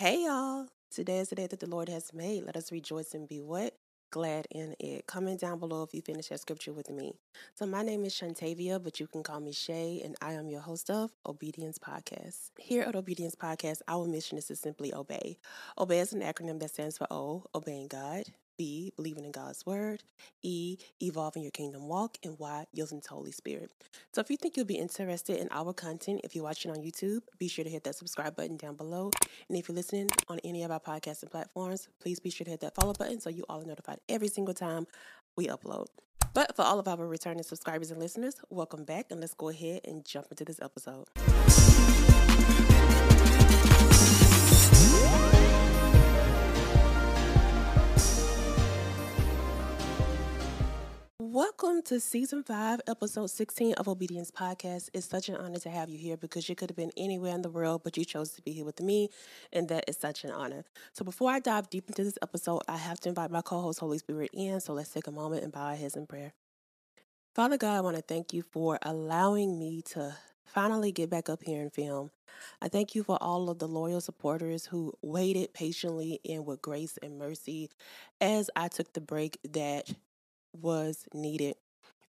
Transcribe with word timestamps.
Hey 0.00 0.26
y'all. 0.26 0.68
Today 0.92 1.18
is 1.18 1.30
the 1.30 1.34
day 1.34 1.48
that 1.48 1.58
the 1.58 1.68
Lord 1.68 1.88
has 1.88 2.14
made. 2.14 2.44
Let 2.44 2.56
us 2.56 2.70
rejoice 2.70 3.14
and 3.14 3.28
be 3.28 3.40
what? 3.40 3.74
Glad 4.12 4.46
in 4.52 4.76
it. 4.78 5.08
Comment 5.08 5.40
down 5.40 5.58
below 5.58 5.82
if 5.82 5.92
you 5.92 6.02
finish 6.02 6.28
that 6.28 6.38
scripture 6.38 6.72
with 6.72 6.88
me. 6.88 7.14
So 7.56 7.66
my 7.66 7.82
name 7.82 8.04
is 8.04 8.14
Shantavia, 8.14 8.80
but 8.80 9.00
you 9.00 9.08
can 9.08 9.24
call 9.24 9.40
me 9.40 9.50
Shay, 9.50 10.00
and 10.04 10.14
I 10.22 10.34
am 10.34 10.50
your 10.50 10.60
host 10.60 10.88
of 10.88 11.10
Obedience 11.26 11.78
Podcast. 11.78 12.50
Here 12.60 12.84
at 12.84 12.94
Obedience 12.94 13.34
Podcast, 13.34 13.80
our 13.88 14.06
mission 14.06 14.38
is 14.38 14.44
to 14.44 14.54
simply 14.54 14.94
obey. 14.94 15.36
Obey 15.76 15.98
is 15.98 16.12
an 16.12 16.20
acronym 16.20 16.60
that 16.60 16.70
stands 16.70 16.96
for 16.96 17.08
O, 17.12 17.46
obeying 17.52 17.88
God. 17.88 18.22
B, 18.58 18.92
believing 18.96 19.24
in 19.24 19.30
God's 19.30 19.64
word. 19.64 20.02
E, 20.42 20.76
evolving 21.00 21.42
your 21.42 21.52
kingdom 21.52 21.88
walk. 21.88 22.18
And 22.22 22.38
Y, 22.38 22.66
yielding 22.72 23.00
to 23.00 23.08
Holy 23.08 23.32
Spirit. 23.32 23.70
So 24.12 24.20
if 24.20 24.28
you 24.28 24.36
think 24.36 24.56
you'll 24.56 24.66
be 24.66 24.74
interested 24.74 25.38
in 25.38 25.48
our 25.50 25.72
content, 25.72 26.20
if 26.24 26.34
you're 26.34 26.44
watching 26.44 26.70
on 26.70 26.78
YouTube, 26.78 27.20
be 27.38 27.48
sure 27.48 27.64
to 27.64 27.70
hit 27.70 27.84
that 27.84 27.94
subscribe 27.94 28.36
button 28.36 28.56
down 28.56 28.74
below. 28.74 29.10
And 29.48 29.56
if 29.56 29.68
you're 29.68 29.76
listening 29.76 30.10
on 30.28 30.38
any 30.44 30.64
of 30.64 30.70
our 30.70 30.80
podcasting 30.80 31.30
platforms, 31.30 31.88
please 32.00 32.20
be 32.20 32.30
sure 32.30 32.44
to 32.44 32.50
hit 32.50 32.60
that 32.60 32.74
follow 32.74 32.92
button 32.92 33.20
so 33.20 33.30
you 33.30 33.44
all 33.48 33.62
are 33.62 33.66
notified 33.66 34.00
every 34.08 34.28
single 34.28 34.54
time 34.54 34.86
we 35.36 35.46
upload. 35.46 35.86
But 36.34 36.54
for 36.54 36.62
all 36.62 36.78
of 36.78 36.88
our 36.88 37.06
returning 37.06 37.42
subscribers 37.42 37.90
and 37.90 38.00
listeners, 38.00 38.36
welcome 38.50 38.84
back 38.84 39.06
and 39.10 39.20
let's 39.20 39.34
go 39.34 39.48
ahead 39.48 39.80
and 39.84 40.04
jump 40.04 40.26
into 40.30 40.44
this 40.44 40.60
episode. 40.60 41.06
Welcome 51.30 51.82
to 51.82 52.00
season 52.00 52.42
five, 52.42 52.80
episode 52.88 53.28
16 53.28 53.74
of 53.74 53.86
Obedience 53.86 54.30
Podcast. 54.30 54.88
It's 54.94 55.06
such 55.06 55.28
an 55.28 55.36
honor 55.36 55.58
to 55.58 55.68
have 55.68 55.90
you 55.90 55.98
here 55.98 56.16
because 56.16 56.48
you 56.48 56.54
could 56.54 56.70
have 56.70 56.76
been 56.76 56.90
anywhere 56.96 57.34
in 57.34 57.42
the 57.42 57.50
world, 57.50 57.82
but 57.84 57.98
you 57.98 58.06
chose 58.06 58.30
to 58.30 58.40
be 58.40 58.52
here 58.52 58.64
with 58.64 58.80
me, 58.80 59.10
and 59.52 59.68
that 59.68 59.84
is 59.88 59.98
such 59.98 60.24
an 60.24 60.30
honor. 60.30 60.64
So, 60.94 61.04
before 61.04 61.30
I 61.30 61.40
dive 61.40 61.68
deep 61.68 61.84
into 61.86 62.02
this 62.02 62.16
episode, 62.22 62.62
I 62.66 62.78
have 62.78 62.98
to 63.00 63.10
invite 63.10 63.30
my 63.30 63.42
co 63.42 63.60
host, 63.60 63.78
Holy 63.78 63.98
Spirit, 63.98 64.30
in. 64.32 64.58
So, 64.62 64.72
let's 64.72 64.88
take 64.88 65.06
a 65.06 65.12
moment 65.12 65.44
and 65.44 65.52
bow 65.52 65.66
our 65.66 65.76
heads 65.76 65.96
in 65.96 66.06
prayer. 66.06 66.32
Father 67.34 67.58
God, 67.58 67.76
I 67.76 67.82
want 67.82 67.96
to 67.96 68.02
thank 68.02 68.32
you 68.32 68.40
for 68.40 68.78
allowing 68.80 69.58
me 69.58 69.82
to 69.90 70.16
finally 70.46 70.92
get 70.92 71.10
back 71.10 71.28
up 71.28 71.42
here 71.42 71.60
and 71.60 71.70
film. 71.70 72.10
I 72.62 72.68
thank 72.68 72.94
you 72.94 73.02
for 73.02 73.18
all 73.22 73.50
of 73.50 73.58
the 73.58 73.68
loyal 73.68 74.00
supporters 74.00 74.64
who 74.64 74.94
waited 75.02 75.52
patiently 75.52 76.20
and 76.26 76.46
with 76.46 76.62
grace 76.62 76.98
and 77.02 77.18
mercy 77.18 77.68
as 78.18 78.48
I 78.56 78.68
took 78.68 78.94
the 78.94 79.02
break 79.02 79.38
that 79.52 79.92
was 80.52 81.06
needed. 81.14 81.56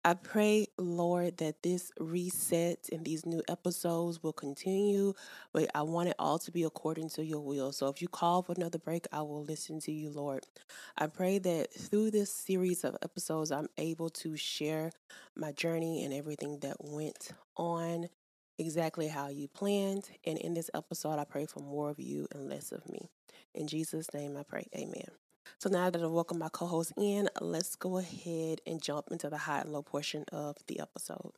I 0.04 0.14
pray, 0.14 0.68
Lord, 0.78 1.38
that 1.38 1.62
this 1.62 1.90
reset 1.98 2.88
and 2.92 3.04
these 3.04 3.26
new 3.26 3.42
episodes 3.48 4.22
will 4.22 4.32
continue, 4.32 5.12
but 5.52 5.68
I 5.74 5.82
want 5.82 6.08
it 6.08 6.14
all 6.18 6.38
to 6.38 6.52
be 6.52 6.62
according 6.62 7.10
to 7.10 7.24
your 7.24 7.40
will. 7.40 7.72
So 7.72 7.88
if 7.88 8.00
you 8.00 8.08
call 8.08 8.42
for 8.42 8.54
another 8.56 8.78
break, 8.78 9.06
I 9.12 9.22
will 9.22 9.42
listen 9.42 9.80
to 9.80 9.92
you, 9.92 10.10
Lord. 10.10 10.46
I 10.96 11.08
pray 11.08 11.38
that 11.40 11.74
through 11.74 12.12
this 12.12 12.32
series 12.32 12.84
of 12.84 12.96
episodes, 13.02 13.50
I'm 13.50 13.68
able 13.76 14.08
to 14.10 14.36
share 14.36 14.92
my 15.36 15.52
journey 15.52 16.04
and 16.04 16.14
everything 16.14 16.60
that 16.60 16.76
went 16.78 17.32
on 17.56 18.08
exactly 18.58 19.08
how 19.08 19.28
you 19.28 19.48
planned. 19.48 20.08
And 20.24 20.38
in 20.38 20.54
this 20.54 20.70
episode, 20.74 21.18
I 21.18 21.24
pray 21.24 21.46
for 21.46 21.60
more 21.60 21.90
of 21.90 21.98
you 21.98 22.28
and 22.32 22.48
less 22.48 22.72
of 22.72 22.88
me. 22.88 23.10
In 23.54 23.66
Jesus' 23.66 24.14
name 24.14 24.36
I 24.36 24.44
pray. 24.44 24.68
Amen. 24.76 25.27
So 25.56 25.70
now 25.70 25.88
that 25.88 26.02
I've 26.02 26.10
welcomed 26.10 26.40
my 26.40 26.50
co-host 26.50 26.92
in, 26.96 27.28
let's 27.40 27.74
go 27.76 27.98
ahead 27.98 28.60
and 28.66 28.82
jump 28.82 29.08
into 29.10 29.30
the 29.30 29.38
high 29.38 29.60
and 29.60 29.72
low 29.72 29.82
portion 29.82 30.24
of 30.30 30.56
the 30.66 30.80
episode. 30.80 31.32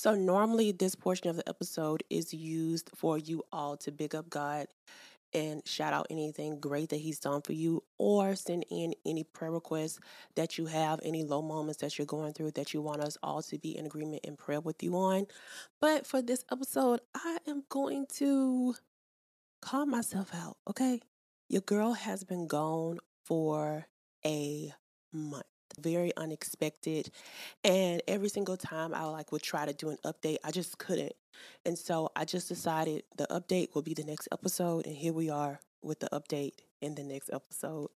So 0.00 0.14
normally 0.14 0.72
this 0.72 0.94
portion 0.94 1.28
of 1.28 1.36
the 1.36 1.46
episode 1.46 2.02
is 2.08 2.32
used 2.32 2.90
for 2.94 3.18
you 3.18 3.42
all 3.52 3.76
to 3.76 3.92
big 3.92 4.14
up 4.14 4.30
God 4.30 4.66
and 5.32 5.66
shout 5.66 5.92
out 5.92 6.06
anything 6.10 6.60
great 6.60 6.90
that 6.90 7.00
he's 7.00 7.20
done 7.20 7.42
for 7.42 7.52
you 7.52 7.82
or 7.98 8.34
send 8.36 8.64
in 8.70 8.94
any 9.04 9.24
prayer 9.24 9.50
requests 9.50 9.98
that 10.36 10.58
you 10.58 10.66
have, 10.66 11.00
any 11.02 11.24
low 11.24 11.42
moments 11.42 11.80
that 11.80 11.98
you're 11.98 12.06
going 12.06 12.32
through 12.32 12.52
that 12.52 12.74
you 12.74 12.80
want 12.80 13.02
us 13.02 13.16
all 13.22 13.42
to 13.42 13.58
be 13.58 13.76
in 13.76 13.86
agreement 13.86 14.24
and 14.24 14.38
prayer 14.38 14.60
with 14.60 14.82
you 14.82 14.94
on. 14.96 15.26
But 15.80 16.06
for 16.06 16.22
this 16.22 16.44
episode, 16.50 17.00
I 17.14 17.38
am 17.46 17.64
going 17.68 18.06
to 18.14 18.74
call 19.60 19.86
myself 19.86 20.34
out, 20.34 20.56
okay? 20.68 21.00
Your 21.48 21.62
girl 21.62 21.92
has 21.92 22.24
been 22.24 22.46
gone 22.46 22.98
for 23.24 23.86
a 24.24 24.72
month 25.12 25.44
very 25.80 26.16
unexpected 26.16 27.10
and 27.64 28.02
every 28.08 28.28
single 28.28 28.56
time 28.56 28.94
i 28.94 29.04
like 29.04 29.32
would 29.32 29.42
try 29.42 29.64
to 29.64 29.72
do 29.72 29.90
an 29.90 29.98
update 30.04 30.36
i 30.44 30.50
just 30.50 30.78
couldn't. 30.78 31.12
And 31.64 31.78
so 31.78 32.10
i 32.16 32.24
just 32.24 32.48
decided 32.48 33.04
the 33.16 33.26
update 33.30 33.74
will 33.74 33.82
be 33.82 33.94
the 33.94 34.04
next 34.04 34.28
episode 34.32 34.86
and 34.86 34.96
here 34.96 35.12
we 35.12 35.30
are 35.30 35.60
with 35.82 36.00
the 36.00 36.08
update 36.12 36.52
in 36.82 36.94
the 36.94 37.02
next 37.02 37.30
episode. 37.32 37.88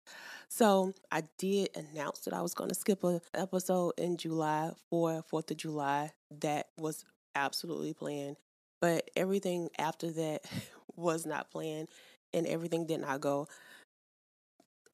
So 0.48 0.94
i 1.10 1.22
did 1.38 1.70
announce 1.76 2.20
that 2.20 2.34
i 2.34 2.42
was 2.42 2.54
going 2.54 2.70
to 2.70 2.74
skip 2.74 3.04
an 3.04 3.20
episode 3.34 3.92
in 3.98 4.16
july 4.16 4.72
for 4.90 5.22
fourth 5.22 5.50
of 5.50 5.56
july. 5.56 6.12
That 6.40 6.68
was 6.78 7.04
absolutely 7.34 7.94
planned 7.94 8.36
but 8.84 9.10
everything 9.16 9.70
after 9.78 10.10
that 10.10 10.44
was 10.96 11.24
not 11.24 11.50
planned 11.50 11.88
and 12.34 12.46
everything 12.46 12.86
did 12.86 13.00
not 13.00 13.20
go 13.20 13.48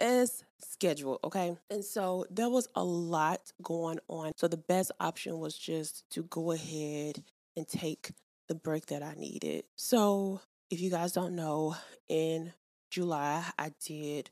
as 0.00 0.44
scheduled, 0.59 1.21
okay? 1.25 1.56
And 1.71 1.84
so 1.84 2.27
there 2.31 2.49
was 2.49 2.69
a 2.75 2.84
lot 2.84 3.53
going 3.62 3.99
on. 4.09 4.33
So 4.37 4.49
the 4.49 4.56
best 4.56 4.93
option 5.00 5.38
was 5.38 5.56
just 5.56 6.09
to 6.11 6.22
go 6.25 6.53
ahead 6.53 7.22
and 7.56 7.66
take 7.69 8.12
the 8.49 8.55
break 8.55 8.87
that 8.87 9.03
I 9.03 9.15
needed. 9.15 9.65
So 9.77 10.41
if 10.71 10.81
you 10.81 10.91
guys 10.91 11.12
don't 11.12 11.37
know, 11.37 11.77
in 12.09 12.53
July, 12.91 13.44
I 13.59 13.72
did 13.84 14.31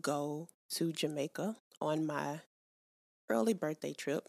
go 0.00 0.48
to 0.70 0.92
Jamaica 0.92 1.56
on 1.80 2.06
my 2.06 2.40
early 3.28 3.54
birthday 3.54 3.92
trip. 3.92 4.28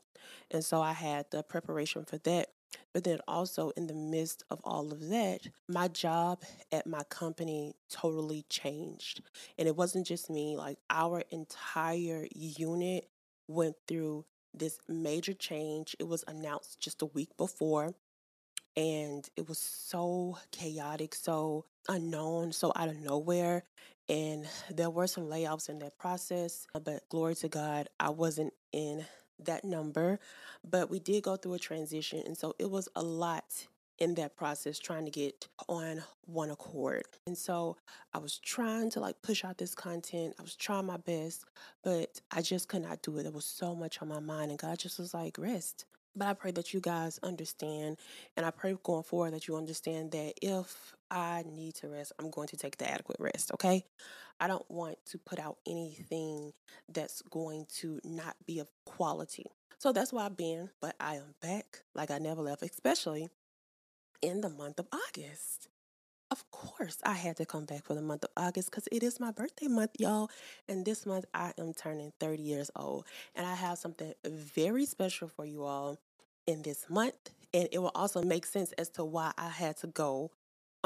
And 0.50 0.64
so 0.64 0.82
I 0.82 0.94
had 0.94 1.28
the 1.32 1.44
preparation 1.44 2.06
for 2.06 2.18
that. 2.20 2.50
But 2.94 3.04
then 3.04 3.20
also 3.28 3.70
in 3.72 3.88
the 3.88 3.94
midst 3.94 4.44
of 4.50 4.60
all 4.64 4.92
of 4.92 5.10
that, 5.10 5.42
my 5.68 5.88
job 5.88 6.44
at 6.72 6.88
my 6.88 7.04
company 7.04 7.76
totally 7.90 8.46
changed. 8.50 9.22
And 9.58 9.68
it 9.68 9.76
wasn't 9.76 10.08
just 10.08 10.30
me, 10.30 10.58
like 10.58 10.80
our 10.90 11.24
entire 11.30 12.28
unit 12.34 13.08
went 13.48 13.76
through 13.88 14.26
this 14.54 14.80
major 14.88 15.34
change. 15.34 15.96
It 16.00 16.08
was 16.08 16.24
announced 16.28 16.80
just 16.80 17.02
a 17.02 17.06
week 17.06 17.36
before. 17.38 17.94
And 18.76 19.28
it 19.36 19.48
was 19.48 19.60
so 19.60 20.38
chaotic, 20.52 21.16
so 21.16 21.66
unknown, 21.90 22.52
so 22.52 22.72
out 22.76 22.90
of 22.90 23.00
nowhere. 23.00 23.64
And 24.10 24.48
there 24.72 24.90
were 24.90 25.08
some 25.08 25.26
layoffs 25.26 25.70
in 25.70 25.80
that 25.80 25.98
process. 25.98 26.68
But 26.74 27.08
glory 27.10 27.36
to 27.36 27.50
God, 27.50 27.90
I 28.00 28.10
wasn't 28.10 28.54
in 28.72 29.06
that 29.40 29.64
number, 29.64 30.20
but 30.70 30.90
we 30.90 31.00
did 31.00 31.24
go 31.24 31.36
through 31.36 31.54
a 31.54 31.60
transition. 31.60 32.24
And 32.26 32.38
so 32.38 32.56
it 32.60 32.70
was 32.70 32.90
a 32.96 33.02
lot 33.02 33.68
in 34.00 34.14
that 34.16 34.36
process 34.36 34.78
trying 34.78 35.06
to 35.06 35.12
get 35.12 35.48
on 35.68 36.04
one 36.26 36.52
accord. 36.52 37.04
And 37.26 37.38
so 37.38 37.78
I 38.14 38.20
was 38.20 38.38
trying 38.40 38.92
to 38.92 39.00
like 39.00 39.22
push 39.22 39.44
out 39.44 39.58
this 39.58 39.74
content. 39.74 40.36
I 40.40 40.44
was 40.44 40.56
trying 40.56 40.86
my 40.86 40.98
best, 40.98 41.46
but 41.84 42.22
I 42.32 42.42
just 42.42 42.68
could 42.68 42.84
not 42.84 43.02
do 43.02 43.18
it. 43.18 43.24
There 43.24 43.32
was 43.32 43.46
so 43.46 43.76
much 43.76 44.02
on 44.02 44.08
my 44.08 44.20
mind 44.20 44.52
and 44.52 44.60
God 44.60 44.78
just 44.78 45.00
was 45.00 45.14
like, 45.14 45.38
rest. 45.38 45.86
But 46.16 46.28
I 46.28 46.34
pray 46.34 46.52
that 46.52 46.74
you 46.74 46.80
guys 46.80 47.20
understand 47.22 47.98
and 48.36 48.46
I 48.46 48.52
pray 48.52 48.76
going 48.84 49.04
forward 49.04 49.34
that 49.34 49.48
you 49.48 49.56
understand 49.56 50.12
that 50.12 50.34
if 50.42 50.96
I 51.10 51.44
need 51.46 51.76
to 51.76 51.90
rest, 51.90 52.14
I'm 52.20 52.30
going 52.30 52.48
to 52.50 52.58
take 52.58 52.78
the 52.78 52.90
adequate 52.90 53.18
rest, 53.20 53.52
okay? 53.54 53.84
I 54.40 54.48
don't 54.48 54.70
want 54.70 54.98
to 55.08 55.18
put 55.18 55.40
out 55.40 55.58
anything 55.66 56.54
that's 56.90 57.22
going 57.24 57.66
to 57.78 58.00
not 58.04 58.36
be 58.46 58.60
of 58.60 58.70
quality. 58.86 59.46
So 59.80 59.92
that's 59.92 60.12
why 60.12 60.26
I've 60.26 60.38
been, 60.38 60.70
but 60.82 60.96
I 61.00 61.16
am 61.16 61.36
back 61.42 61.84
like 61.96 62.12
I 62.12 62.18
never 62.18 62.42
left, 62.42 62.64
especially 62.64 63.30
in 64.22 64.42
the 64.42 64.50
month 64.50 64.80
of 64.80 64.88
August. 64.92 65.70
Of 66.30 66.50
course, 66.52 66.98
I 67.06 67.14
had 67.14 67.38
to 67.38 67.46
come 67.46 67.66
back 67.66 67.86
for 67.86 67.94
the 67.94 68.02
month 68.02 68.26
of 68.26 68.32
August 68.36 68.70
because 68.70 68.88
it 68.92 69.02
is 69.02 69.20
my 69.20 69.32
birthday 69.32 69.68
month, 69.68 69.92
y'all. 69.98 70.30
And 70.68 70.84
this 70.84 71.06
month 71.06 71.26
I 71.34 71.54
am 71.58 71.74
turning 71.74 72.12
30 72.20 72.42
years 72.42 72.70
old. 72.76 73.06
And 73.34 73.46
I 73.46 73.56
have 73.56 73.78
something 73.78 74.14
very 74.26 74.86
special 74.86 75.30
for 75.30 75.46
you 75.46 75.64
all 75.64 75.98
in 76.46 76.64
this 76.64 76.90
month. 76.90 77.32
And 77.54 77.70
it 77.72 77.80
will 77.80 77.94
also 77.96 78.22
make 78.22 78.46
sense 78.46 78.74
as 78.74 78.90
to 78.92 79.06
why 79.06 79.32
I 79.38 79.48
had 79.48 79.78
to 79.78 79.88
go 79.88 80.32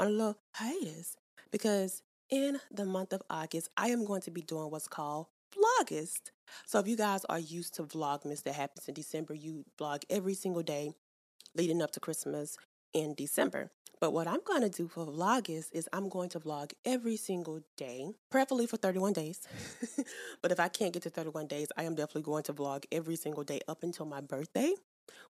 on 0.01 0.07
a 0.07 0.09
little 0.09 0.37
hiatus 0.53 1.15
because 1.51 2.01
in 2.29 2.59
the 2.71 2.85
month 2.85 3.13
of 3.13 3.21
August, 3.29 3.69
I 3.77 3.89
am 3.89 4.03
going 4.03 4.21
to 4.21 4.31
be 4.31 4.41
doing 4.41 4.71
what's 4.71 4.87
called 4.87 5.27
Vlogust. 5.55 6.31
So 6.65 6.79
if 6.79 6.87
you 6.87 6.97
guys 6.97 7.23
are 7.25 7.39
used 7.39 7.75
to 7.75 7.83
Vlogmas 7.83 8.41
that 8.43 8.55
happens 8.55 8.87
in 8.87 8.95
December, 8.95 9.35
you 9.35 9.63
vlog 9.79 10.03
every 10.09 10.33
single 10.33 10.63
day 10.63 10.93
leading 11.55 11.81
up 11.81 11.91
to 11.91 11.99
Christmas 11.99 12.57
in 12.93 13.13
December. 13.13 13.69
But 13.99 14.13
what 14.13 14.27
I'm 14.27 14.39
going 14.43 14.61
to 14.61 14.69
do 14.69 14.87
for 14.87 15.05
Vlogust 15.05 15.67
is 15.71 15.87
I'm 15.93 16.09
going 16.09 16.29
to 16.29 16.39
vlog 16.39 16.71
every 16.83 17.17
single 17.17 17.59
day, 17.77 18.07
preferably 18.31 18.65
for 18.65 18.77
31 18.77 19.13
days. 19.13 19.41
but 20.41 20.51
if 20.51 20.59
I 20.59 20.69
can't 20.69 20.93
get 20.93 21.03
to 21.03 21.11
31 21.11 21.45
days, 21.45 21.67
I 21.77 21.83
am 21.83 21.93
definitely 21.93 22.23
going 22.23 22.43
to 22.43 22.53
vlog 22.53 22.85
every 22.91 23.15
single 23.15 23.43
day 23.43 23.59
up 23.67 23.83
until 23.83 24.07
my 24.07 24.21
birthday. 24.21 24.73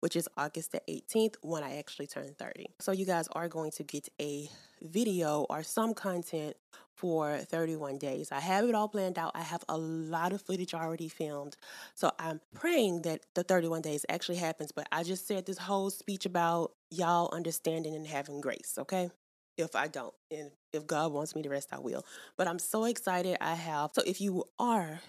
Which 0.01 0.17
is 0.17 0.29
August 0.37 0.73
the 0.73 0.81
18th 0.89 1.37
when 1.43 1.63
I 1.63 1.79
actually 1.79 2.07
turn 2.07 2.35
30. 2.39 2.67
So 2.81 2.93
you 2.93 3.05
guys 3.05 3.29
are 3.33 3.49
going 3.49 3.71
to 3.73 3.83
get 3.83 4.09
a 4.21 4.49
video 4.81 5.47
or 5.51 5.63
some 5.63 5.95
content 5.95 6.57
for 6.95 7.39
31 7.39 7.99
days. 7.99 8.33
I 8.33 8.41
have 8.41 8.65
it 8.69 8.75
all 8.75 8.89
planned 8.89 9.19
out. 9.19 9.33
I 9.35 9.43
have 9.43 9.65
a 9.69 9.79
lot 9.79 10.33
of 10.33 10.43
footage 10.43 10.75
already 10.75 11.09
filmed. 11.09 11.57
So 11.95 12.11
I'm 12.19 12.41
praying 12.55 13.03
that 13.03 13.21
the 13.35 13.45
31 13.45 13.83
days 13.83 14.05
actually 14.09 14.39
happens, 14.39 14.73
but 14.73 14.89
I 14.91 15.05
just 15.05 15.27
said 15.27 15.47
this 15.47 15.59
whole 15.59 15.91
speech 15.91 16.27
about 16.27 16.73
y'all 16.91 17.31
understanding 17.33 17.95
and 17.95 18.07
having 18.07 18.41
grace, 18.41 18.75
okay? 18.79 19.11
If 19.57 19.75
I 19.75 19.89
don't, 19.89 20.15
and 20.31 20.51
if 20.73 20.87
God 20.87 21.13
wants 21.13 21.35
me 21.35 21.43
to 21.43 21.49
rest, 21.49 21.69
I 21.73 21.79
will. 21.79 22.05
But 22.37 22.47
I'm 22.47 22.61
so 22.61 22.85
excited. 22.85 23.37
I 23.41 23.55
have. 23.55 23.91
So 23.93 24.03
if 24.07 24.21
you 24.21 24.45
are 24.59 25.01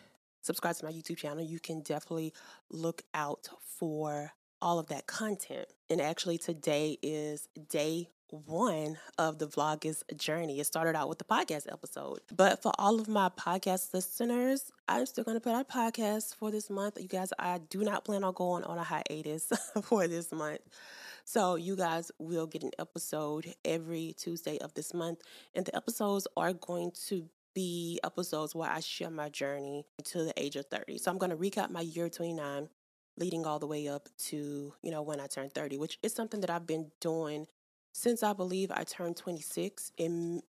subscribed 0.42 0.80
to 0.80 0.86
my 0.86 0.92
YouTube 0.92 1.18
channel, 1.18 1.44
you 1.44 1.60
can 1.60 1.82
definitely 1.82 2.34
look 2.72 3.04
out 3.14 3.50
for 3.62 4.34
all 4.62 4.80
of 4.80 4.88
that 4.88 5.08
content. 5.08 5.68
And 5.90 6.02
actually, 6.02 6.38
today 6.38 6.98
is 7.02 7.48
day 7.70 8.10
one 8.32 8.98
of 9.18 9.40
the 9.40 9.48
Vlogust 9.48 10.04
journey. 10.16 10.60
It 10.60 10.66
started 10.66 10.96
out 10.96 11.10
with 11.10 11.18
the 11.18 11.24
podcast 11.24 11.72
episode. 11.72 12.20
But 12.36 12.62
for 12.62 12.72
all 12.78 13.00
of 13.00 13.08
my 13.08 13.30
podcast 13.30 13.94
listeners, 13.94 14.72
I'm 14.88 15.06
still 15.06 15.24
going 15.24 15.36
to 15.36 15.42
put 15.42 15.54
out 15.54 15.70
podcasts 15.70 16.36
for 16.36 16.52
this 16.52 16.70
month. 16.70 17.00
You 17.02 17.08
guys, 17.08 17.34
I 17.40 17.60
do 17.70 17.84
not 17.84 18.06
plan 18.06 18.24
on 18.24 18.34
going 18.34 18.64
on 18.64 18.78
a 18.78 18.84
hiatus 18.84 19.52
for 19.84 20.08
this 20.08 20.32
month. 20.32 20.62
So 21.26 21.56
you 21.56 21.76
guys 21.76 22.12
will 22.20 22.48
get 22.48 22.64
an 22.64 22.72
episode 22.80 23.54
every 23.66 24.14
Tuesday 24.18 24.58
of 24.60 24.74
this 24.74 24.94
month. 24.94 25.20
And 25.54 25.66
the 25.66 25.76
episodes 25.76 26.28
are 26.38 26.54
going 26.54 26.92
to 27.08 27.28
be 27.54 28.00
episodes 28.04 28.56
where 28.56 28.70
I 28.70 28.80
share 28.80 29.10
my 29.10 29.30
journey 29.30 29.86
to 30.06 30.24
the 30.24 30.34
age 30.38 30.56
of 30.56 30.66
30. 30.68 30.98
So 31.00 31.12
I'm 31.12 31.18
going 31.18 31.32
to 31.32 31.38
recap 31.38 31.72
my 31.72 31.82
year 31.82 32.10
29 32.10 32.70
leading 33.20 33.46
all 33.46 33.60
the 33.60 33.68
way 33.68 33.88
up 33.88 34.10
to, 34.18 34.74
you 34.82 34.92
know, 34.92 35.02
when 35.02 35.20
I 35.20 35.28
turned 35.28 35.54
30, 35.54 35.78
which 35.78 36.00
is 36.02 36.14
something 36.14 36.42
that 36.42 36.50
I've 36.50 36.68
been 36.68 36.92
doing 37.02 37.48
since 37.94 38.24
I 38.24 38.34
believe 38.34 38.72
I 38.72 38.84
turned 38.84 39.18
26. 39.18 39.92
It 39.98 40.44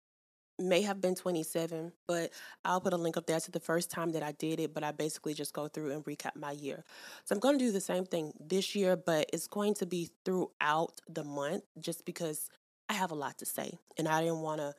may 0.59 0.81
have 0.81 0.99
been 0.99 1.15
27, 1.15 1.91
but 2.07 2.31
I'll 2.65 2.81
put 2.81 2.93
a 2.93 2.97
link 2.97 3.15
up 3.15 3.27
there 3.27 3.39
to 3.39 3.51
the 3.51 3.59
first 3.59 3.91
time 3.91 4.11
that 4.11 4.23
I 4.23 4.31
did 4.33 4.59
it. 4.59 4.73
But 4.73 4.83
I 4.83 4.91
basically 4.91 5.33
just 5.33 5.53
go 5.53 5.67
through 5.67 5.91
and 5.91 6.03
recap 6.05 6.35
my 6.35 6.51
year. 6.51 6.83
So 7.25 7.35
I'm 7.35 7.39
going 7.39 7.57
to 7.57 7.65
do 7.65 7.71
the 7.71 7.81
same 7.81 8.05
thing 8.05 8.33
this 8.39 8.75
year, 8.75 8.95
but 8.97 9.27
it's 9.31 9.47
going 9.47 9.75
to 9.75 9.85
be 9.85 10.09
throughout 10.25 10.99
the 11.07 11.23
month 11.23 11.63
just 11.79 12.05
because 12.05 12.49
I 12.89 12.93
have 12.93 13.11
a 13.11 13.15
lot 13.15 13.37
to 13.39 13.45
say 13.45 13.77
and 13.97 14.07
I 14.07 14.21
didn't 14.21 14.41
want 14.41 14.61
to 14.61 14.73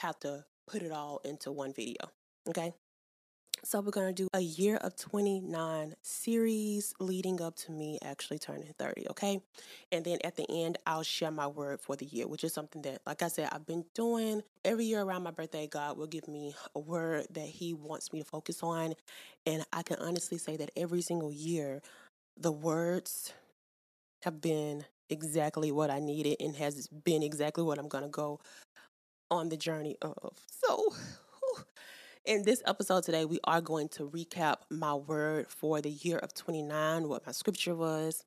have 0.00 0.18
to 0.20 0.44
put 0.66 0.82
it 0.82 0.92
all 0.92 1.20
into 1.24 1.50
one 1.52 1.72
video. 1.72 2.10
Okay. 2.48 2.72
So 3.62 3.80
we're 3.80 3.90
going 3.90 4.14
to 4.14 4.22
do 4.22 4.28
a 4.32 4.40
year 4.40 4.76
of 4.76 4.96
29 4.96 5.94
series 6.00 6.94
leading 6.98 7.42
up 7.42 7.56
to 7.56 7.72
me 7.72 7.98
actually 8.02 8.38
turning 8.38 8.72
30, 8.78 9.08
okay? 9.10 9.40
And 9.92 10.02
then 10.02 10.18
at 10.24 10.36
the 10.36 10.46
end, 10.50 10.78
I'll 10.86 11.02
share 11.02 11.30
my 11.30 11.46
word 11.46 11.80
for 11.80 11.94
the 11.94 12.06
year, 12.06 12.26
which 12.26 12.42
is 12.42 12.54
something 12.54 12.80
that, 12.82 13.02
like 13.06 13.22
I 13.22 13.28
said, 13.28 13.50
I've 13.52 13.66
been 13.66 13.84
doing 13.94 14.42
every 14.64 14.86
year 14.86 15.02
around 15.02 15.24
my 15.24 15.30
birthday. 15.30 15.66
God 15.66 15.98
will 15.98 16.06
give 16.06 16.26
me 16.26 16.54
a 16.74 16.78
word 16.78 17.26
that 17.32 17.46
He 17.46 17.74
wants 17.74 18.12
me 18.14 18.20
to 18.20 18.24
focus 18.24 18.62
on. 18.62 18.94
And 19.44 19.64
I 19.72 19.82
can 19.82 19.98
honestly 20.00 20.38
say 20.38 20.56
that 20.56 20.70
every 20.74 21.02
single 21.02 21.32
year, 21.32 21.82
the 22.38 22.52
words 22.52 23.34
have 24.22 24.40
been 24.40 24.84
exactly 25.10 25.70
what 25.70 25.90
I 25.90 26.00
needed 26.00 26.36
and 26.40 26.56
has 26.56 26.86
been 26.88 27.22
exactly 27.22 27.64
what 27.64 27.78
I'm 27.78 27.88
going 27.88 28.04
to 28.04 28.10
go 28.10 28.40
on 29.30 29.50
the 29.50 29.56
journey 29.56 29.96
of. 30.00 30.32
So, 30.46 30.94
in 32.24 32.44
this 32.44 32.62
episode 32.66 33.04
today, 33.04 33.24
we 33.24 33.40
are 33.44 33.60
going 33.60 33.88
to 33.90 34.08
recap 34.08 34.56
my 34.70 34.94
word 34.94 35.46
for 35.48 35.80
the 35.80 35.90
year 35.90 36.18
of 36.18 36.34
29, 36.34 37.08
what 37.08 37.26
my 37.26 37.32
scripture 37.32 37.74
was. 37.74 38.24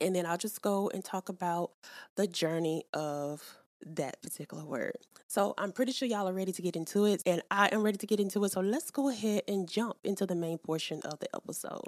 And 0.00 0.14
then 0.14 0.26
I'll 0.26 0.38
just 0.38 0.62
go 0.62 0.90
and 0.94 1.04
talk 1.04 1.28
about 1.28 1.72
the 2.16 2.26
journey 2.26 2.84
of 2.94 3.42
that 3.84 4.22
particular 4.22 4.64
word. 4.64 4.96
So 5.26 5.54
I'm 5.58 5.72
pretty 5.72 5.92
sure 5.92 6.08
y'all 6.08 6.28
are 6.28 6.32
ready 6.32 6.52
to 6.52 6.62
get 6.62 6.76
into 6.76 7.04
it, 7.04 7.22
and 7.26 7.42
I 7.50 7.68
am 7.72 7.82
ready 7.82 7.98
to 7.98 8.06
get 8.06 8.20
into 8.20 8.42
it. 8.44 8.52
So 8.52 8.60
let's 8.60 8.90
go 8.90 9.08
ahead 9.08 9.42
and 9.48 9.68
jump 9.68 9.96
into 10.04 10.26
the 10.26 10.34
main 10.34 10.58
portion 10.58 11.00
of 11.04 11.18
the 11.18 11.28
episode. 11.34 11.84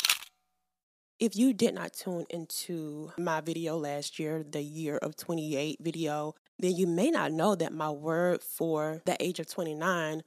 If 1.18 1.36
you 1.36 1.52
did 1.52 1.74
not 1.74 1.92
tune 1.92 2.26
into 2.30 3.12
my 3.16 3.40
video 3.40 3.76
last 3.76 4.18
year, 4.18 4.42
the 4.42 4.62
year 4.62 4.96
of 4.96 5.16
28 5.16 5.78
video, 5.80 6.34
then 6.58 6.74
you 6.76 6.86
may 6.86 7.10
not 7.10 7.32
know 7.32 7.54
that 7.54 7.72
my 7.72 7.90
word 7.90 8.42
for 8.42 9.02
the 9.06 9.16
age 9.22 9.38
of 9.38 9.46
29 9.46 10.22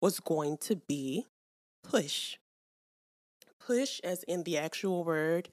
was 0.00 0.20
going 0.20 0.56
to 0.58 0.76
be 0.76 1.26
push. 1.82 2.36
Push 3.64 4.00
as 4.02 4.22
in 4.22 4.44
the 4.44 4.56
actual 4.56 5.04
word, 5.04 5.50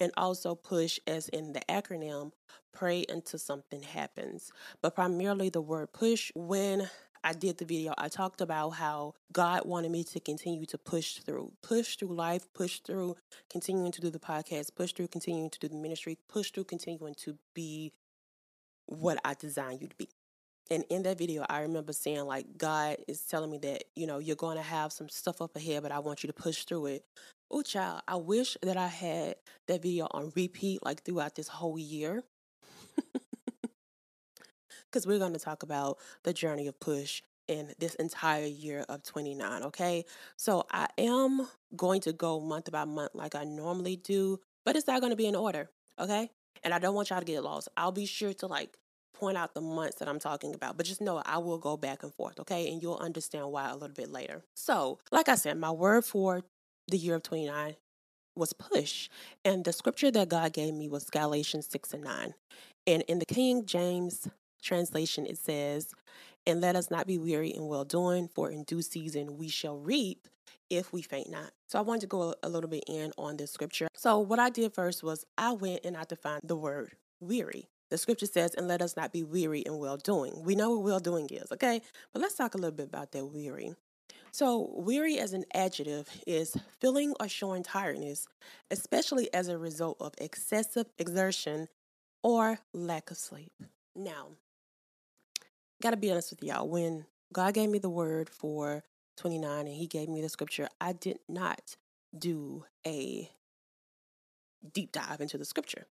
and 0.00 0.12
also 0.16 0.54
push 0.54 0.98
as 1.06 1.28
in 1.28 1.52
the 1.52 1.60
acronym 1.68 2.32
pray 2.72 3.04
until 3.08 3.38
something 3.38 3.82
happens. 3.82 4.52
But 4.80 4.94
primarily 4.94 5.48
the 5.48 5.60
word 5.60 5.92
push, 5.92 6.30
when 6.34 6.88
I 7.24 7.32
did 7.32 7.58
the 7.58 7.64
video, 7.64 7.94
I 7.98 8.08
talked 8.08 8.40
about 8.40 8.70
how 8.70 9.14
God 9.32 9.66
wanted 9.66 9.90
me 9.90 10.04
to 10.04 10.20
continue 10.20 10.64
to 10.66 10.78
push 10.78 11.18
through, 11.18 11.52
push 11.62 11.96
through 11.96 12.14
life, 12.14 12.46
push 12.54 12.78
through 12.80 13.16
continuing 13.50 13.92
to 13.92 14.00
do 14.00 14.10
the 14.10 14.20
podcast, 14.20 14.74
push 14.76 14.92
through 14.92 15.08
continuing 15.08 15.50
to 15.50 15.58
do 15.58 15.68
the 15.68 15.76
ministry, 15.76 16.16
push 16.28 16.52
through 16.52 16.64
continuing 16.64 17.14
to 17.16 17.36
be 17.54 17.92
what 18.86 19.18
I 19.24 19.34
designed 19.34 19.82
you 19.82 19.88
to 19.88 19.96
be 19.96 20.08
and 20.70 20.84
in 20.90 21.02
that 21.02 21.18
video 21.18 21.44
i 21.48 21.60
remember 21.60 21.92
saying 21.92 22.26
like 22.26 22.46
god 22.56 22.96
is 23.06 23.20
telling 23.22 23.50
me 23.50 23.58
that 23.58 23.84
you 23.96 24.06
know 24.06 24.18
you're 24.18 24.36
going 24.36 24.56
to 24.56 24.62
have 24.62 24.92
some 24.92 25.08
stuff 25.08 25.40
up 25.40 25.54
ahead 25.56 25.82
but 25.82 25.92
i 25.92 25.98
want 25.98 26.22
you 26.22 26.26
to 26.26 26.32
push 26.32 26.64
through 26.64 26.86
it. 26.86 27.04
Oh 27.50 27.62
child 27.62 28.02
i 28.06 28.16
wish 28.16 28.56
that 28.62 28.76
i 28.76 28.86
had 28.86 29.36
that 29.66 29.82
video 29.82 30.06
on 30.10 30.32
repeat 30.36 30.84
like 30.84 31.02
throughout 31.02 31.34
this 31.34 31.48
whole 31.48 31.78
year. 31.78 32.22
Because 34.90 35.06
we're 35.06 35.18
going 35.18 35.34
to 35.34 35.38
talk 35.38 35.62
about 35.62 35.98
the 36.22 36.32
journey 36.32 36.66
of 36.66 36.80
push 36.80 37.20
in 37.46 37.74
this 37.78 37.94
entire 37.96 38.46
year 38.46 38.86
of 38.88 39.02
29 39.02 39.64
okay? 39.64 40.04
So 40.36 40.64
i 40.70 40.88
am 40.96 41.46
going 41.76 42.00
to 42.02 42.12
go 42.12 42.40
month 42.40 42.70
by 42.70 42.84
month 42.84 43.10
like 43.14 43.34
i 43.34 43.44
normally 43.44 43.96
do 43.96 44.40
but 44.64 44.76
it's 44.76 44.86
not 44.86 45.00
going 45.00 45.10
to 45.10 45.16
be 45.16 45.26
in 45.26 45.36
order 45.36 45.68
okay? 45.98 46.30
And 46.62 46.72
i 46.72 46.78
don't 46.78 46.94
want 46.94 47.10
y'all 47.10 47.18
to 47.18 47.24
get 47.24 47.42
lost. 47.42 47.68
I'll 47.76 47.92
be 47.92 48.06
sure 48.06 48.32
to 48.34 48.46
like 48.46 48.76
point 49.18 49.36
out 49.36 49.54
the 49.54 49.60
months 49.60 49.96
that 49.96 50.08
I'm 50.08 50.18
talking 50.18 50.54
about, 50.54 50.76
but 50.76 50.86
just 50.86 51.00
know 51.00 51.22
I 51.24 51.38
will 51.38 51.58
go 51.58 51.76
back 51.76 52.02
and 52.02 52.14
forth, 52.14 52.38
okay? 52.40 52.70
And 52.70 52.80
you'll 52.80 52.96
understand 52.96 53.50
why 53.50 53.68
a 53.68 53.74
little 53.74 53.94
bit 53.94 54.10
later. 54.10 54.42
So, 54.54 54.98
like 55.10 55.28
I 55.28 55.34
said, 55.34 55.58
my 55.58 55.70
word 55.70 56.04
for 56.04 56.42
the 56.88 56.96
year 56.96 57.16
of 57.16 57.22
29 57.22 57.74
was 58.34 58.52
push. 58.52 59.08
And 59.44 59.64
the 59.64 59.72
scripture 59.72 60.10
that 60.12 60.28
God 60.28 60.52
gave 60.52 60.74
me 60.74 60.88
was 60.88 61.10
Galatians 61.10 61.68
6 61.70 61.94
and 61.94 62.04
9. 62.04 62.34
And 62.86 63.02
in 63.02 63.18
the 63.18 63.26
King 63.26 63.66
James 63.66 64.28
translation, 64.62 65.26
it 65.26 65.38
says, 65.38 65.92
And 66.46 66.60
let 66.60 66.76
us 66.76 66.90
not 66.90 67.06
be 67.06 67.18
weary 67.18 67.50
in 67.50 67.66
well 67.66 67.84
doing, 67.84 68.28
for 68.28 68.50
in 68.50 68.62
due 68.62 68.82
season 68.82 69.36
we 69.36 69.48
shall 69.48 69.76
reap 69.76 70.28
if 70.70 70.92
we 70.92 71.02
faint 71.02 71.30
not. 71.30 71.50
So 71.68 71.78
I 71.78 71.82
wanted 71.82 72.02
to 72.02 72.06
go 72.06 72.34
a 72.42 72.48
little 72.48 72.70
bit 72.70 72.84
in 72.86 73.12
on 73.18 73.36
this 73.36 73.50
scripture. 73.50 73.88
So 73.94 74.18
what 74.20 74.38
I 74.38 74.50
did 74.50 74.72
first 74.72 75.02
was 75.02 75.24
I 75.36 75.52
went 75.52 75.84
and 75.84 75.96
I 75.96 76.04
defined 76.04 76.42
the 76.44 76.56
word 76.56 76.92
weary. 77.20 77.68
The 77.90 77.98
scripture 77.98 78.26
says, 78.26 78.54
and 78.54 78.68
let 78.68 78.82
us 78.82 78.96
not 78.96 79.12
be 79.12 79.22
weary 79.22 79.60
in 79.60 79.78
well 79.78 79.96
doing. 79.96 80.42
We 80.44 80.54
know 80.54 80.70
what 80.70 80.84
well 80.84 81.00
doing 81.00 81.28
is, 81.30 81.50
okay? 81.52 81.80
But 82.12 82.22
let's 82.22 82.34
talk 82.34 82.54
a 82.54 82.58
little 82.58 82.76
bit 82.76 82.86
about 82.88 83.12
that 83.12 83.26
weary. 83.26 83.74
So, 84.30 84.70
weary 84.76 85.18
as 85.18 85.32
an 85.32 85.44
adjective 85.54 86.08
is 86.26 86.56
feeling 86.80 87.14
or 87.18 87.28
showing 87.28 87.62
tiredness, 87.62 88.26
especially 88.70 89.32
as 89.32 89.48
a 89.48 89.56
result 89.56 89.96
of 90.00 90.12
excessive 90.18 90.86
exertion 90.98 91.68
or 92.22 92.58
lack 92.74 93.10
of 93.10 93.16
sleep. 93.16 93.52
Now, 93.96 94.28
gotta 95.82 95.96
be 95.96 96.10
honest 96.10 96.30
with 96.30 96.42
y'all, 96.42 96.68
when 96.68 97.06
God 97.32 97.54
gave 97.54 97.70
me 97.70 97.78
the 97.78 97.88
word 97.88 98.28
for 98.28 98.84
29 99.16 99.66
and 99.66 99.76
He 99.76 99.86
gave 99.86 100.08
me 100.08 100.20
the 100.20 100.28
scripture, 100.28 100.68
I 100.80 100.92
did 100.92 101.18
not 101.28 101.76
do 102.16 102.64
a 102.86 103.30
deep 104.72 104.92
dive 104.92 105.20
into 105.20 105.38
the 105.38 105.44
scripture. 105.44 105.86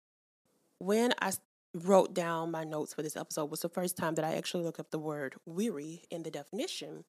When 0.80 1.14
I 1.20 1.32
wrote 1.74 2.14
down 2.14 2.52
my 2.52 2.64
notes 2.64 2.94
for 2.94 3.02
this 3.02 3.18
episode 3.18 3.52
was 3.52 3.62
the 3.62 3.70
first 3.70 3.98
time 3.98 4.16
that 4.16 4.26
I 4.26 4.36
actually 4.36 4.64
looked 4.64 4.80
up 4.80 4.92
the 4.92 5.00
word 5.00 5.36
weary 5.46 6.04
in 6.10 6.24
the 6.24 6.32
definition. 6.32 7.04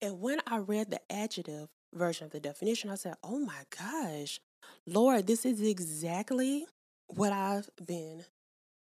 And 0.00 0.20
when 0.20 0.40
I 0.46 0.58
read 0.58 0.90
the 0.90 1.00
adjective 1.10 1.68
version 1.94 2.26
of 2.26 2.32
the 2.32 2.40
definition, 2.40 2.90
I 2.90 2.96
said, 2.96 3.14
oh 3.22 3.38
my 3.38 3.62
gosh, 3.76 4.40
Lord, 4.86 5.26
this 5.26 5.44
is 5.44 5.60
exactly 5.62 6.66
what 7.06 7.32
I've 7.32 7.70
been 7.84 8.24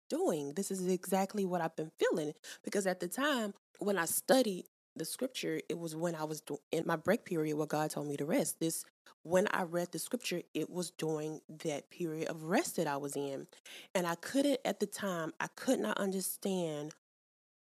doing. 0.08 0.52
This 0.54 0.70
is 0.70 0.86
exactly 0.86 1.44
what 1.44 1.60
I've 1.60 1.76
been 1.76 1.92
feeling. 1.98 2.32
Because 2.64 2.86
at 2.86 3.00
the 3.00 3.08
time 3.08 3.54
when 3.78 3.98
I 3.98 4.04
studied 4.04 4.64
the 4.96 5.04
scripture, 5.04 5.60
it 5.68 5.78
was 5.78 5.94
when 5.94 6.14
I 6.14 6.24
was 6.24 6.42
in 6.72 6.84
my 6.86 6.96
break 6.96 7.24
period 7.24 7.56
where 7.56 7.66
God 7.66 7.90
told 7.90 8.08
me 8.08 8.16
to 8.16 8.24
rest. 8.24 8.60
This, 8.60 8.84
when 9.22 9.48
I 9.50 9.62
read 9.62 9.92
the 9.92 9.98
scripture, 9.98 10.42
it 10.54 10.70
was 10.70 10.90
during 10.90 11.40
that 11.64 11.90
period 11.90 12.28
of 12.28 12.44
rest 12.44 12.76
that 12.76 12.86
I 12.86 12.96
was 12.96 13.16
in. 13.16 13.46
And 13.94 14.06
I 14.06 14.14
couldn't, 14.16 14.60
at 14.64 14.80
the 14.80 14.86
time, 14.86 15.32
I 15.40 15.48
could 15.56 15.80
not 15.80 15.98
understand 15.98 16.94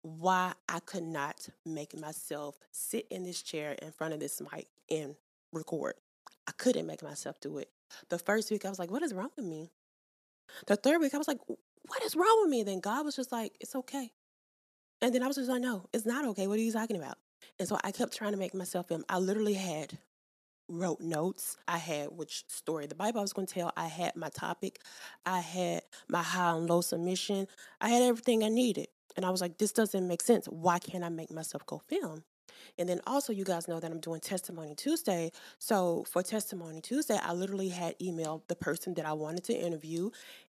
why 0.02 0.54
I 0.70 0.80
could 0.80 1.04
not 1.04 1.50
make 1.66 2.00
myself 2.00 2.60
sit 2.72 3.08
in 3.10 3.24
this 3.24 3.42
chair 3.42 3.74
in 3.82 3.92
front 3.92 4.14
of 4.14 4.20
this 4.20 4.40
mic 4.40 4.68
and 4.90 5.16
record. 5.52 5.96
I 6.48 6.52
couldn't 6.52 6.86
make 6.86 7.02
myself 7.02 7.40
do 7.40 7.58
it. 7.58 7.70
The 8.10 8.20
first 8.20 8.52
week, 8.52 8.66
I 8.66 8.70
was 8.70 8.80
like, 8.80 8.92
what 8.92 9.02
is 9.02 9.14
wrong 9.14 9.30
with 9.36 9.46
me? 9.46 9.72
The 10.68 10.76
third 10.76 11.02
week, 11.02 11.14
I 11.16 11.18
was 11.18 11.28
like, 11.28 11.40
what 11.48 12.04
is 12.04 12.16
wrong 12.16 12.40
with 12.42 12.50
me? 12.50 12.64
then 12.64 12.80
God 12.80 13.06
was 13.06 13.16
just 13.16 13.32
like, 13.32 13.54
it's 13.60 13.76
okay. 13.76 14.12
And 15.02 15.14
then 15.14 15.24
I 15.24 15.28
was 15.28 15.36
just 15.36 15.50
like, 15.50 15.62
no, 15.62 15.88
it's 15.94 16.06
not 16.06 16.26
okay. 16.26 16.48
What 16.48 16.60
are 16.60 16.62
you 16.62 16.72
talking 16.72 16.98
about? 16.98 17.18
And 17.60 17.68
so 17.68 17.78
I 17.84 17.92
kept 17.92 18.16
trying 18.16 18.32
to 18.32 18.38
make 18.38 18.54
myself 18.54 18.88
film. 18.88 19.04
I 19.10 19.18
literally 19.18 19.54
had 19.54 19.98
wrote 20.68 21.00
notes. 21.00 21.58
I 21.68 21.78
had 21.78 22.10
which 22.12 22.44
story 22.48 22.88
the 22.88 22.96
Bible 22.96 23.20
I 23.20 23.22
was 23.22 23.34
going 23.34 23.48
to 23.48 23.54
tell. 23.54 23.72
I 23.78 23.88
had 23.88 24.16
my 24.16 24.30
topic. 24.30 24.80
I 25.26 25.40
had 25.40 25.84
my 26.10 26.24
high 26.24 26.56
and 26.56 26.70
low 26.70 26.82
submission. 26.82 27.48
I 27.80 27.90
had 27.90 28.02
everything 28.02 28.44
I 28.44 28.50
needed. 28.50 28.88
And 29.16 29.26
I 29.26 29.30
was 29.30 29.42
like, 29.42 29.58
this 29.58 29.72
doesn't 29.72 30.08
make 30.08 30.22
sense. 30.22 30.46
Why 30.48 30.80
can't 30.80 31.04
I 31.04 31.10
make 31.10 31.32
myself 31.32 31.66
go 31.66 31.80
film? 31.80 32.24
And 32.78 32.90
then 32.90 33.00
also, 33.08 33.32
you 33.32 33.44
guys 33.44 33.68
know 33.68 33.80
that 33.80 33.92
I'm 33.92 34.00
doing 34.00 34.20
Testimony 34.20 34.76
Tuesday. 34.76 35.32
So 35.60 36.06
for 36.10 36.22
Testimony 36.22 36.82
Tuesday, 36.82 37.20
I 37.22 37.34
literally 37.34 37.70
had 37.70 37.98
emailed 38.00 38.42
the 38.48 38.56
person 38.56 38.94
that 38.96 39.06
I 39.06 39.14
wanted 39.14 39.44
to 39.46 39.54
interview. 39.54 40.10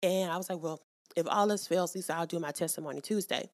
And 0.03 0.31
I 0.31 0.37
was 0.37 0.49
like, 0.49 0.61
well, 0.61 0.81
if 1.15 1.27
all 1.27 1.47
this 1.47 1.67
fails, 1.67 1.95
least 1.95 2.11
I'll 2.11 2.25
do 2.25 2.39
my 2.39 2.51
Testimony 2.51 3.01
Tuesday. 3.01 3.49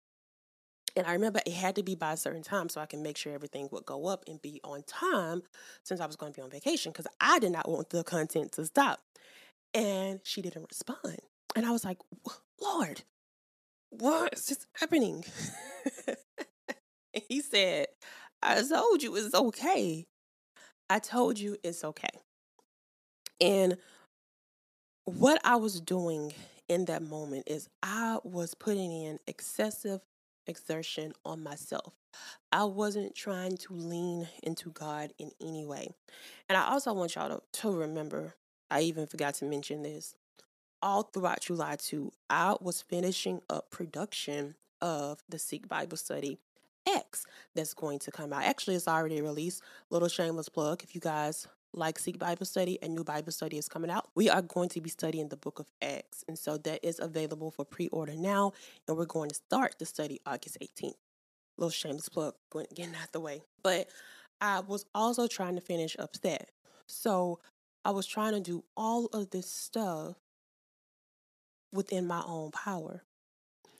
And 0.95 1.05
I 1.05 1.13
remember 1.13 1.41
it 1.45 1.53
had 1.53 1.75
to 1.75 1.83
be 1.83 1.95
by 1.95 2.13
a 2.13 2.17
certain 2.17 2.41
time 2.41 2.69
so 2.69 2.79
I 2.79 2.85
can 2.85 3.03
make 3.03 3.17
sure 3.17 3.33
everything 3.33 3.67
would 3.71 3.85
go 3.85 4.07
up 4.07 4.23
and 4.27 4.41
be 4.41 4.61
on 4.63 4.83
time 4.83 5.41
since 5.83 5.99
I 5.99 6.05
was 6.05 6.15
going 6.15 6.31
to 6.33 6.39
be 6.39 6.43
on 6.43 6.49
vacation 6.49 6.91
because 6.91 7.07
I 7.19 7.39
did 7.39 7.51
not 7.51 7.67
want 7.67 7.89
the 7.89 8.03
content 8.03 8.53
to 8.53 8.65
stop. 8.65 9.01
And 9.73 10.21
she 10.23 10.41
didn't 10.41 10.67
respond. 10.69 11.19
And 11.55 11.65
I 11.65 11.71
was 11.71 11.83
like, 11.83 11.97
Lord, 12.61 13.03
what 13.89 14.33
is 14.33 14.45
this 14.45 14.67
happening? 14.79 15.25
he 17.29 17.41
said, 17.41 17.87
I 18.41 18.61
told 18.61 19.03
you 19.03 19.15
it's 19.15 19.35
okay. 19.35 20.05
I 20.89 20.99
told 20.99 21.39
you 21.39 21.57
it's 21.63 21.83
okay. 21.83 22.09
And 23.41 23.77
what 25.05 25.41
I 25.43 25.57
was 25.57 25.81
doing 25.81 26.33
in 26.67 26.85
that 26.85 27.03
moment 27.03 27.43
is 27.47 27.69
I 27.83 28.19
was 28.23 28.53
putting 28.53 28.91
in 28.91 29.19
excessive 29.27 30.01
exertion 30.47 31.13
on 31.25 31.43
myself. 31.43 31.93
I 32.51 32.63
wasn't 32.63 33.15
trying 33.15 33.57
to 33.57 33.73
lean 33.73 34.27
into 34.43 34.69
God 34.69 35.13
in 35.17 35.31
any 35.41 35.65
way. 35.65 35.89
And 36.47 36.57
I 36.57 36.69
also 36.69 36.93
want 36.93 37.15
y'all 37.15 37.29
to, 37.29 37.61
to 37.61 37.71
remember, 37.71 38.35
I 38.71 38.81
even 38.81 39.07
forgot 39.07 39.35
to 39.35 39.45
mention 39.45 39.83
this. 39.83 40.15
All 40.81 41.03
throughout 41.03 41.41
July 41.41 41.77
2, 41.77 42.11
I 42.29 42.55
was 42.61 42.81
finishing 42.81 43.41
up 43.49 43.71
production 43.71 44.55
of 44.81 45.23
the 45.27 45.39
Seek 45.39 45.67
Bible 45.67 45.97
Study 45.97 46.37
Acts 46.87 47.25
that's 47.55 47.73
going 47.73 47.99
to 47.99 48.11
come 48.11 48.31
out. 48.31 48.43
Actually, 48.43 48.75
it's 48.75 48.87
already 48.87 49.21
released. 49.21 49.63
Little 49.89 50.07
shameless 50.07 50.49
plug. 50.49 50.83
If 50.83 50.93
you 50.93 51.01
guys 51.01 51.47
like 51.75 51.99
Seek 51.99 52.17
Bible 52.17 52.45
Study, 52.45 52.79
a 52.81 52.87
new 52.87 53.03
Bible 53.03 53.31
study 53.31 53.57
is 53.57 53.67
coming 53.67 53.91
out. 53.91 54.09
We 54.15 54.29
are 54.29 54.41
going 54.41 54.69
to 54.69 54.81
be 54.81 54.89
studying 54.89 55.29
the 55.29 55.37
book 55.37 55.59
of 55.59 55.67
Acts. 55.81 56.23
And 56.27 56.37
so 56.37 56.57
that 56.57 56.79
is 56.83 56.99
available 56.99 57.51
for 57.51 57.65
pre 57.65 57.87
order 57.89 58.15
now. 58.15 58.53
And 58.87 58.97
we're 58.97 59.05
going 59.05 59.29
to 59.29 59.35
start 59.35 59.75
the 59.79 59.85
study 59.85 60.19
August 60.25 60.57
18th. 60.61 60.93
Little 61.57 61.69
shameless 61.69 62.09
plug, 62.09 62.33
getting 62.73 62.95
out 62.95 63.11
the 63.11 63.19
way. 63.19 63.41
But 63.63 63.87
I 64.41 64.61
was 64.61 64.85
also 64.93 65.27
trying 65.27 65.55
to 65.55 65.61
finish 65.61 65.95
up 65.99 66.13
that. 66.23 66.51
So 66.87 67.39
I 67.83 67.91
was 67.91 68.07
trying 68.07 68.33
to 68.33 68.39
do 68.39 68.63
all 68.75 69.05
of 69.07 69.29
this 69.29 69.49
stuff 69.49 70.15
within 71.71 72.07
my 72.07 72.23
own 72.25 72.51
power. 72.51 73.03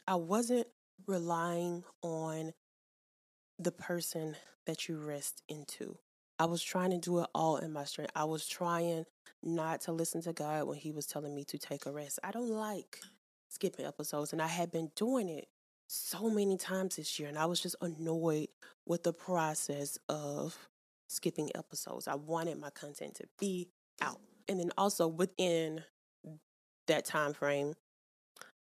I 0.08 0.16
wasn't 0.16 0.68
relying 1.08 1.84
on 2.02 2.54
the 3.58 3.72
person 3.72 4.36
that 4.66 4.88
you 4.88 4.98
rest 4.98 5.42
into. 5.48 5.98
I 6.40 6.46
was 6.46 6.62
trying 6.62 6.92
to 6.92 6.98
do 6.98 7.20
it 7.20 7.28
all 7.34 7.58
in 7.58 7.72
my 7.72 7.86
strength. 7.86 8.12
I 8.16 8.26
was 8.26 8.48
trying 8.48 9.06
not 9.42 9.82
to 9.82 9.92
listen 9.92 10.22
to 10.24 10.34
God 10.34 10.68
when 10.68 10.78
He 10.78 10.92
was 10.92 11.06
telling 11.06 11.34
me 11.34 11.44
to 11.46 11.58
take 11.58 11.86
a 11.86 11.92
rest. 11.92 12.20
I 12.24 12.32
don't 12.32 12.50
like 12.50 13.00
skipping 13.50 13.86
episodes, 13.86 14.34
and 14.34 14.42
I 14.42 14.48
had 14.48 14.72
been 14.72 14.92
doing 14.96 15.30
it 15.30 15.48
so 15.88 16.30
many 16.30 16.58
times 16.58 16.98
this 16.98 17.20
year, 17.20 17.30
and 17.30 17.38
I 17.38 17.46
was 17.46 17.62
just 17.62 17.76
annoyed 17.82 18.48
with 18.86 19.04
the 19.04 19.14
process 19.14 19.98
of 20.10 20.58
skipping 21.08 21.52
episodes. 21.56 22.08
I 22.08 22.16
wanted 22.16 22.60
my 22.60 22.70
content 22.72 23.16
to 23.16 23.26
be 23.40 23.70
out. 24.02 24.20
And 24.48 24.60
then 24.60 24.72
also 24.78 25.08
within 25.08 25.84
that 26.88 27.06
time 27.06 27.34
frame, 27.34 27.74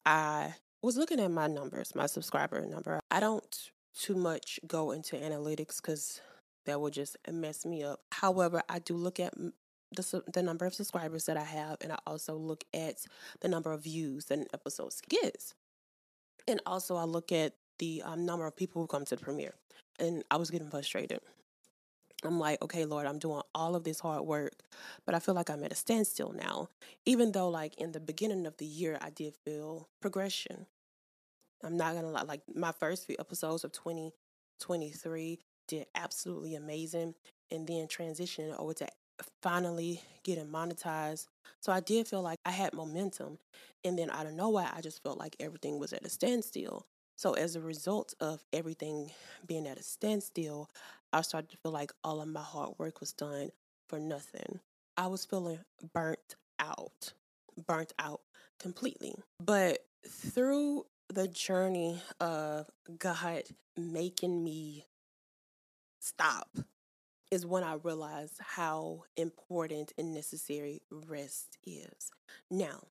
I 0.04 0.54
was 0.82 0.96
looking 0.96 1.20
at 1.20 1.30
my 1.30 1.46
numbers, 1.46 1.94
my 1.94 2.06
subscriber 2.06 2.64
number. 2.66 3.00
I 3.10 3.20
don't 3.20 3.70
too 3.98 4.14
much 4.14 4.60
go 4.66 4.90
into 4.90 5.16
analytics 5.16 5.76
because 5.76 6.20
that 6.66 6.80
will 6.80 6.90
just 6.90 7.16
mess 7.30 7.64
me 7.64 7.82
up. 7.82 8.00
However, 8.12 8.62
I 8.68 8.78
do 8.78 8.94
look 8.94 9.18
at 9.18 9.34
the, 9.94 10.22
the 10.32 10.42
number 10.42 10.66
of 10.66 10.74
subscribers 10.74 11.26
that 11.26 11.36
I 11.36 11.44
have, 11.44 11.78
and 11.80 11.92
I 11.92 11.98
also 12.06 12.34
look 12.34 12.64
at 12.74 13.04
the 13.40 13.48
number 13.48 13.72
of 13.72 13.84
views 13.84 14.26
that 14.26 14.38
an 14.38 14.46
episode 14.52 14.92
gets. 15.08 15.54
And 16.46 16.60
also, 16.66 16.96
I 16.96 17.04
look 17.04 17.32
at 17.32 17.54
the 17.78 18.02
um, 18.04 18.24
number 18.24 18.46
of 18.46 18.56
people 18.56 18.82
who 18.82 18.86
come 18.86 19.04
to 19.04 19.16
the 19.16 19.24
premiere. 19.24 19.54
And 19.98 20.22
I 20.30 20.36
was 20.36 20.50
getting 20.50 20.70
frustrated. 20.70 21.20
I'm 22.24 22.38
like, 22.38 22.62
okay, 22.62 22.84
Lord, 22.84 23.06
I'm 23.06 23.18
doing 23.18 23.42
all 23.54 23.74
of 23.74 23.84
this 23.84 24.00
hard 24.00 24.22
work, 24.22 24.54
but 25.04 25.14
I 25.14 25.18
feel 25.18 25.34
like 25.34 25.50
I'm 25.50 25.62
at 25.64 25.72
a 25.72 25.76
standstill 25.76 26.32
now. 26.32 26.68
Even 27.04 27.32
though, 27.32 27.48
like, 27.48 27.74
in 27.76 27.92
the 27.92 28.00
beginning 28.00 28.46
of 28.46 28.56
the 28.56 28.64
year, 28.64 28.98
I 29.00 29.10
did 29.10 29.34
feel 29.44 29.88
progression. 30.00 30.66
I'm 31.62 31.76
not 31.76 31.94
gonna 31.94 32.10
lie, 32.10 32.22
like, 32.22 32.42
my 32.54 32.72
first 32.72 33.06
few 33.06 33.16
episodes 33.18 33.64
of 33.64 33.72
2023 33.72 35.40
did 35.66 35.86
absolutely 35.94 36.54
amazing 36.54 37.14
and 37.50 37.66
then 37.66 37.86
transitioning 37.86 38.58
over 38.58 38.74
to 38.74 38.88
finally 39.42 40.00
getting 40.24 40.46
monetized. 40.46 41.26
So 41.60 41.72
I 41.72 41.80
did 41.80 42.08
feel 42.08 42.22
like 42.22 42.38
I 42.44 42.50
had 42.50 42.74
momentum. 42.74 43.38
And 43.84 43.98
then 43.98 44.10
out 44.10 44.26
of 44.26 44.32
nowhere, 44.32 44.70
I 44.74 44.80
just 44.80 45.02
felt 45.02 45.18
like 45.18 45.36
everything 45.40 45.78
was 45.78 45.92
at 45.92 46.04
a 46.04 46.08
standstill. 46.08 46.86
So 47.16 47.32
as 47.32 47.56
a 47.56 47.60
result 47.60 48.14
of 48.20 48.44
everything 48.52 49.10
being 49.46 49.66
at 49.66 49.78
a 49.78 49.82
standstill, 49.82 50.68
I 51.12 51.22
started 51.22 51.50
to 51.50 51.56
feel 51.56 51.72
like 51.72 51.92
all 52.04 52.20
of 52.20 52.28
my 52.28 52.42
hard 52.42 52.74
work 52.78 53.00
was 53.00 53.12
done 53.12 53.50
for 53.88 53.98
nothing. 53.98 54.60
I 54.96 55.06
was 55.06 55.24
feeling 55.24 55.60
burnt 55.94 56.36
out, 56.58 57.12
burnt 57.66 57.92
out 57.98 58.20
completely. 58.60 59.14
But 59.42 59.86
through 60.06 60.86
the 61.08 61.28
journey 61.28 62.02
of 62.20 62.68
God 62.98 63.44
making 63.76 64.42
me 64.42 64.86
stop 66.06 66.48
is 67.30 67.44
when 67.44 67.64
I 67.64 67.74
realized 67.74 68.38
how 68.38 69.04
important 69.16 69.92
and 69.98 70.14
necessary 70.14 70.82
rest 70.90 71.58
is. 71.66 72.10
Now, 72.50 72.84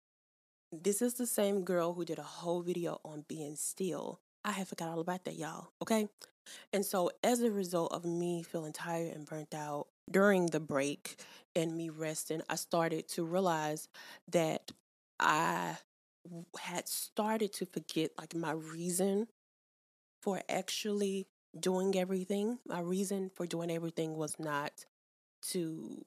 this 0.72 1.00
is 1.00 1.14
the 1.14 1.26
same 1.26 1.62
girl 1.62 1.94
who 1.94 2.04
did 2.04 2.18
a 2.18 2.22
whole 2.22 2.62
video 2.62 3.00
on 3.04 3.24
being 3.28 3.54
still. 3.54 4.18
I 4.44 4.52
had 4.52 4.68
forgot 4.68 4.88
all 4.88 5.00
about 5.00 5.24
that, 5.24 5.36
y'all. 5.36 5.68
Okay. 5.80 6.08
And 6.72 6.84
so, 6.84 7.10
as 7.22 7.40
a 7.40 7.50
result 7.50 7.92
of 7.92 8.04
me 8.04 8.42
feeling 8.42 8.72
tired 8.72 9.14
and 9.14 9.24
burnt 9.24 9.54
out 9.54 9.86
during 10.10 10.46
the 10.46 10.60
break 10.60 11.16
and 11.54 11.76
me 11.76 11.88
resting, 11.88 12.42
I 12.50 12.56
started 12.56 13.08
to 13.10 13.24
realize 13.24 13.88
that 14.32 14.72
I 15.18 15.76
had 16.58 16.88
started 16.88 17.52
to 17.54 17.66
forget 17.66 18.10
like 18.18 18.34
my 18.34 18.52
reason 18.52 19.28
for 20.22 20.42
actually 20.48 21.26
doing 21.58 21.96
everything. 21.96 22.58
My 22.66 22.80
reason 22.80 23.30
for 23.34 23.46
doing 23.46 23.70
everything 23.70 24.16
was 24.16 24.38
not 24.38 24.84
to 25.50 26.04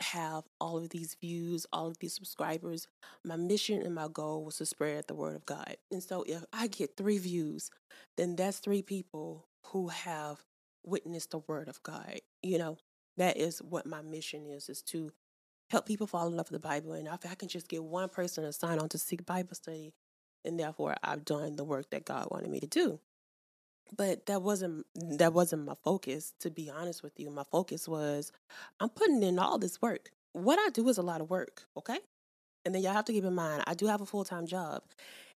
have 0.00 0.44
all 0.60 0.78
of 0.78 0.90
these 0.90 1.16
views, 1.20 1.66
all 1.72 1.88
of 1.88 1.98
these 1.98 2.14
subscribers. 2.14 2.88
My 3.24 3.36
mission 3.36 3.80
and 3.82 3.94
my 3.94 4.08
goal 4.08 4.44
was 4.44 4.56
to 4.56 4.66
spread 4.66 5.06
the 5.06 5.14
word 5.14 5.36
of 5.36 5.46
God. 5.46 5.76
And 5.90 6.02
so 6.02 6.24
if 6.26 6.44
I 6.52 6.66
get 6.66 6.96
three 6.96 7.18
views, 7.18 7.70
then 8.16 8.36
that's 8.36 8.58
three 8.58 8.82
people 8.82 9.46
who 9.66 9.88
have 9.88 10.42
witnessed 10.84 11.30
the 11.30 11.38
word 11.38 11.68
of 11.68 11.82
God. 11.82 12.20
You 12.42 12.58
know, 12.58 12.78
that 13.16 13.36
is 13.36 13.62
what 13.62 13.86
my 13.86 14.02
mission 14.02 14.46
is, 14.46 14.68
is 14.68 14.82
to 14.82 15.12
help 15.70 15.86
people 15.86 16.06
fall 16.06 16.26
in 16.26 16.36
love 16.36 16.50
with 16.50 16.60
the 16.60 16.68
Bible. 16.68 16.92
And 16.92 17.06
if 17.06 17.30
I 17.30 17.34
can 17.34 17.48
just 17.48 17.68
get 17.68 17.84
one 17.84 18.08
person 18.08 18.44
to 18.44 18.52
sign 18.52 18.78
on 18.78 18.88
to 18.90 18.98
seek 18.98 19.24
Bible 19.24 19.54
study, 19.54 19.94
and 20.44 20.58
therefore 20.58 20.96
I've 21.02 21.24
done 21.24 21.56
the 21.56 21.64
work 21.64 21.90
that 21.90 22.04
God 22.04 22.28
wanted 22.30 22.50
me 22.50 22.60
to 22.60 22.66
do 22.66 23.00
but 23.96 24.26
that 24.26 24.42
wasn't 24.42 24.86
that 24.94 25.32
wasn't 25.32 25.64
my 25.64 25.74
focus 25.82 26.32
to 26.40 26.50
be 26.50 26.70
honest 26.70 27.02
with 27.02 27.18
you. 27.18 27.30
My 27.30 27.44
focus 27.44 27.88
was 27.88 28.32
i'm 28.80 28.88
putting 28.88 29.22
in 29.22 29.38
all 29.38 29.58
this 29.58 29.80
work. 29.80 30.10
What 30.32 30.58
i 30.58 30.68
do 30.70 30.88
is 30.88 30.98
a 30.98 31.02
lot 31.02 31.20
of 31.20 31.30
work 31.30 31.64
okay? 31.76 31.98
And 32.64 32.74
then 32.74 32.82
y'all 32.82 32.94
have 32.94 33.04
to 33.06 33.12
keep 33.12 33.24
in 33.24 33.34
mind 33.34 33.62
i 33.66 33.74
do 33.74 33.86
have 33.86 34.00
a 34.00 34.06
full-time 34.06 34.46
job 34.46 34.82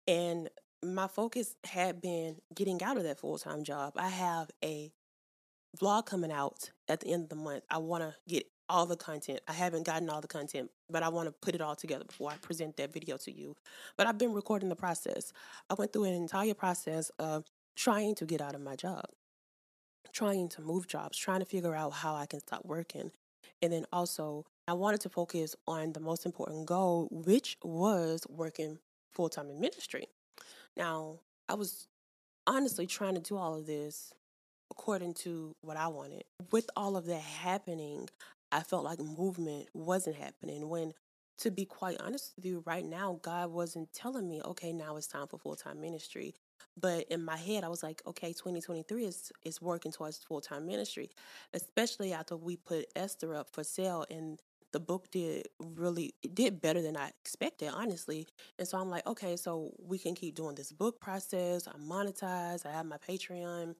and 0.06 0.48
my 0.82 1.08
focus 1.08 1.56
had 1.64 2.00
been 2.00 2.36
getting 2.54 2.82
out 2.82 2.96
of 2.96 3.02
that 3.04 3.18
full-time 3.18 3.64
job. 3.64 3.94
I 3.96 4.08
have 4.08 4.50
a 4.62 4.92
vlog 5.80 6.06
coming 6.06 6.30
out 6.30 6.70
at 6.88 7.00
the 7.00 7.08
end 7.08 7.24
of 7.24 7.28
the 7.30 7.36
month. 7.36 7.64
I 7.70 7.78
want 7.78 8.04
to 8.04 8.14
get 8.28 8.46
all 8.68 8.86
the 8.86 8.96
content. 8.96 9.40
I 9.48 9.52
haven't 9.52 9.84
gotten 9.84 10.08
all 10.10 10.20
the 10.20 10.28
content 10.28 10.70
but 10.90 11.02
i 11.02 11.08
want 11.08 11.26
to 11.26 11.32
put 11.32 11.54
it 11.54 11.60
all 11.60 11.74
together 11.74 12.04
before 12.04 12.30
i 12.30 12.36
present 12.36 12.76
that 12.76 12.92
video 12.92 13.16
to 13.16 13.32
you. 13.32 13.56
But 13.96 14.06
i've 14.06 14.18
been 14.18 14.32
recording 14.32 14.68
the 14.68 14.76
process. 14.76 15.32
I 15.70 15.74
went 15.74 15.92
through 15.92 16.04
an 16.04 16.14
entire 16.14 16.54
process 16.54 17.10
of 17.18 17.44
trying 17.76 18.14
to 18.16 18.25
get 18.25 18.40
out 18.40 18.54
of 18.54 18.61
my 18.61 18.75
job, 18.75 19.04
trying 20.12 20.49
to 20.49 20.62
move 20.62 20.87
jobs, 20.88 21.16
trying 21.16 21.40
to 21.40 21.47
figure 21.47 21.75
out 21.75 21.92
how 21.92 22.14
I 22.14 22.26
can 22.26 22.40
stop 22.40 22.64
working. 22.64 23.12
And 23.62 23.73
then 23.73 23.87
also 23.92 24.45
I 24.66 24.73
wanted 24.73 25.00
to 25.02 25.09
focus 25.09 25.54
on 25.68 25.92
the 25.92 26.00
most 26.00 26.26
important 26.26 26.66
goal, 26.66 27.09
which 27.11 27.56
was 27.62 28.23
working 28.28 28.78
full 29.12 29.28
time 29.28 29.50
in 29.50 29.61
ministry. 29.61 30.09
Now, 30.76 31.21
I 31.49 31.54
was 31.54 31.87
honestly 32.47 32.87
trying 32.87 33.14
to 33.14 33.21
do 33.21 33.37
all 33.37 33.54
of 33.54 33.66
this 33.66 34.12
according 34.71 35.14
to 35.14 35.54
what 35.62 35.76
I 35.76 35.88
wanted. 35.88 36.25
With 36.50 36.68
all 36.76 36.97
of 36.97 37.06
that 37.06 37.21
happening, 37.21 38.09
I 38.52 38.61
felt 38.61 38.85
like 38.85 38.99
movement 38.99 39.68
wasn't 39.75 40.16
happening. 40.16 40.68
When, 40.68 40.92
to 41.38 41.50
be 41.50 41.64
quite 41.64 42.00
honest 42.00 42.33
with 42.37 42.45
you, 42.45 42.62
right 42.66 42.85
now, 42.85 43.18
God 43.23 43.50
wasn't 43.50 43.92
telling 43.92 44.28
me, 44.28 44.42
okay, 44.42 44.73
now 44.73 44.97
it's 44.97 45.06
time 45.06 45.28
for 45.28 45.38
full 45.38 45.56
time 45.56 45.80
ministry. 45.80 46.35
But 46.78 47.06
in 47.10 47.25
my 47.25 47.36
head, 47.36 47.64
I 47.64 47.68
was 47.68 47.82
like, 47.82 48.02
okay, 48.06 48.32
2023 48.32 49.04
is, 49.04 49.32
is 49.44 49.62
working 49.62 49.92
towards 49.92 50.18
full 50.18 50.40
time 50.40 50.66
ministry, 50.66 51.10
especially 51.54 52.12
after 52.12 52.36
we 52.36 52.56
put 52.56 52.86
Esther 52.94 53.34
up 53.34 53.48
for 53.50 53.64
sale 53.64 54.04
and 54.10 54.40
the 54.72 54.80
book 54.80 55.10
did 55.10 55.48
really 55.58 56.14
it 56.22 56.34
did 56.34 56.60
better 56.60 56.82
than 56.82 56.98
I 56.98 57.10
expected, 57.25 57.70
honestly. 57.72 58.26
And 58.58 58.68
so 58.68 58.76
I'm 58.78 58.90
like, 58.90 59.06
okay, 59.06 59.36
so 59.36 59.72
we 59.78 59.98
can 59.98 60.14
keep 60.14 60.34
doing 60.34 60.54
this 60.54 60.70
book 60.70 61.00
process. 61.00 61.66
I'm 61.66 61.88
monetized. 61.88 62.66
I 62.66 62.72
have 62.72 62.84
my 62.84 62.98
Patreon. 62.98 63.75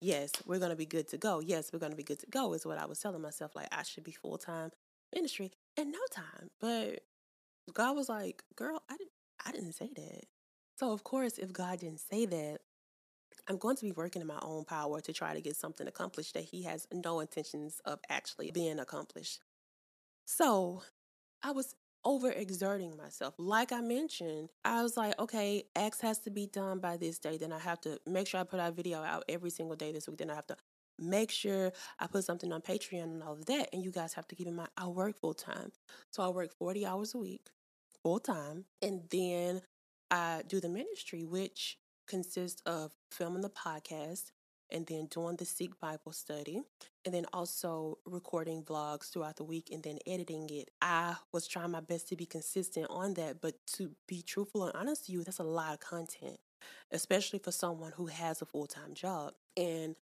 Yes, 0.00 0.30
we're 0.46 0.60
gonna 0.60 0.76
be 0.76 0.86
good 0.86 1.08
to 1.08 1.18
go. 1.18 1.40
Yes, 1.40 1.70
we're 1.72 1.80
gonna 1.80 1.96
be 1.96 2.04
good 2.04 2.20
to 2.20 2.26
go. 2.26 2.52
Is 2.52 2.64
what 2.64 2.78
I 2.78 2.86
was 2.86 3.00
telling 3.00 3.20
myself. 3.22 3.56
Like 3.56 3.68
I 3.72 3.82
should 3.82 4.04
be 4.04 4.12
full 4.12 4.38
time 4.38 4.70
ministry 5.12 5.50
in 5.76 5.90
no 5.90 5.98
time. 6.12 6.50
But 6.60 7.00
God 7.74 7.96
was 7.96 8.08
like, 8.08 8.42
girl, 8.54 8.82
I 8.88 8.96
didn't. 8.96 9.10
I 9.44 9.52
didn't 9.52 9.72
say 9.72 9.90
that. 9.94 10.24
So 10.78 10.92
of 10.92 11.02
course, 11.02 11.38
if 11.38 11.52
God 11.52 11.80
didn't 11.80 12.00
say 12.00 12.24
that, 12.26 12.58
I'm 13.48 13.56
going 13.56 13.76
to 13.76 13.84
be 13.84 13.92
working 13.92 14.22
in 14.22 14.28
my 14.28 14.38
own 14.42 14.64
power 14.64 15.00
to 15.00 15.12
try 15.12 15.34
to 15.34 15.40
get 15.40 15.56
something 15.56 15.88
accomplished 15.88 16.34
that 16.34 16.44
He 16.44 16.62
has 16.64 16.86
no 16.92 17.18
intentions 17.20 17.80
of 17.84 17.98
actually 18.08 18.52
being 18.52 18.78
accomplished. 18.78 19.40
So 20.26 20.82
I 21.42 21.50
was 21.50 21.74
overexerting 22.06 22.96
myself. 22.96 23.34
Like 23.38 23.72
I 23.72 23.80
mentioned, 23.80 24.50
I 24.64 24.82
was 24.82 24.96
like, 24.96 25.18
okay, 25.18 25.64
Acts 25.74 26.00
has 26.02 26.20
to 26.20 26.30
be 26.30 26.46
done 26.46 26.78
by 26.78 26.96
this 26.96 27.18
day. 27.18 27.38
Then 27.38 27.52
I 27.52 27.58
have 27.58 27.80
to 27.80 27.98
make 28.06 28.28
sure 28.28 28.38
I 28.38 28.44
put 28.44 28.60
our 28.60 28.70
video 28.70 29.02
out 29.02 29.24
every 29.28 29.50
single 29.50 29.76
day 29.76 29.90
this 29.90 30.06
week. 30.06 30.18
Then 30.18 30.30
I 30.30 30.36
have 30.36 30.46
to 30.46 30.56
make 30.98 31.32
sure 31.32 31.72
I 31.98 32.06
put 32.06 32.24
something 32.24 32.52
on 32.52 32.60
Patreon 32.60 33.02
and 33.02 33.22
all 33.22 33.32
of 33.32 33.46
that. 33.46 33.70
And 33.72 33.82
you 33.82 33.90
guys 33.90 34.12
have 34.14 34.28
to 34.28 34.36
keep 34.36 34.46
in 34.46 34.54
mind, 34.54 34.70
I 34.76 34.86
work 34.86 35.18
full 35.18 35.34
time. 35.34 35.72
So 36.12 36.22
I 36.22 36.28
work 36.28 36.52
40 36.56 36.86
hours 36.86 37.14
a 37.14 37.18
week, 37.18 37.48
full 38.02 38.20
time. 38.20 38.66
And 38.80 39.02
then 39.10 39.62
I 40.10 40.42
do 40.46 40.60
the 40.60 40.68
ministry, 40.68 41.24
which 41.24 41.78
consists 42.06 42.62
of 42.66 42.92
filming 43.10 43.42
the 43.42 43.50
podcast, 43.50 44.32
and 44.70 44.86
then 44.86 45.06
doing 45.06 45.36
the 45.36 45.44
Seek 45.44 45.78
Bible 45.80 46.12
study, 46.12 46.60
and 47.04 47.14
then 47.14 47.26
also 47.32 47.98
recording 48.04 48.62
vlogs 48.62 49.10
throughout 49.10 49.36
the 49.36 49.44
week 49.44 49.70
and 49.72 49.82
then 49.82 49.98
editing 50.06 50.48
it. 50.50 50.70
I 50.82 51.16
was 51.32 51.46
trying 51.46 51.70
my 51.70 51.80
best 51.80 52.08
to 52.08 52.16
be 52.16 52.26
consistent 52.26 52.86
on 52.90 53.14
that, 53.14 53.40
but 53.40 53.54
to 53.74 53.92
be 54.06 54.22
truthful 54.22 54.64
and 54.64 54.76
honest 54.76 55.06
to 55.06 55.12
you, 55.12 55.24
that's 55.24 55.38
a 55.38 55.44
lot 55.44 55.74
of 55.74 55.80
content, 55.80 56.38
especially 56.90 57.38
for 57.38 57.52
someone 57.52 57.92
who 57.92 58.06
has 58.06 58.42
a 58.42 58.46
full 58.46 58.66
time 58.66 58.94
job. 58.94 59.32
And 59.56 59.96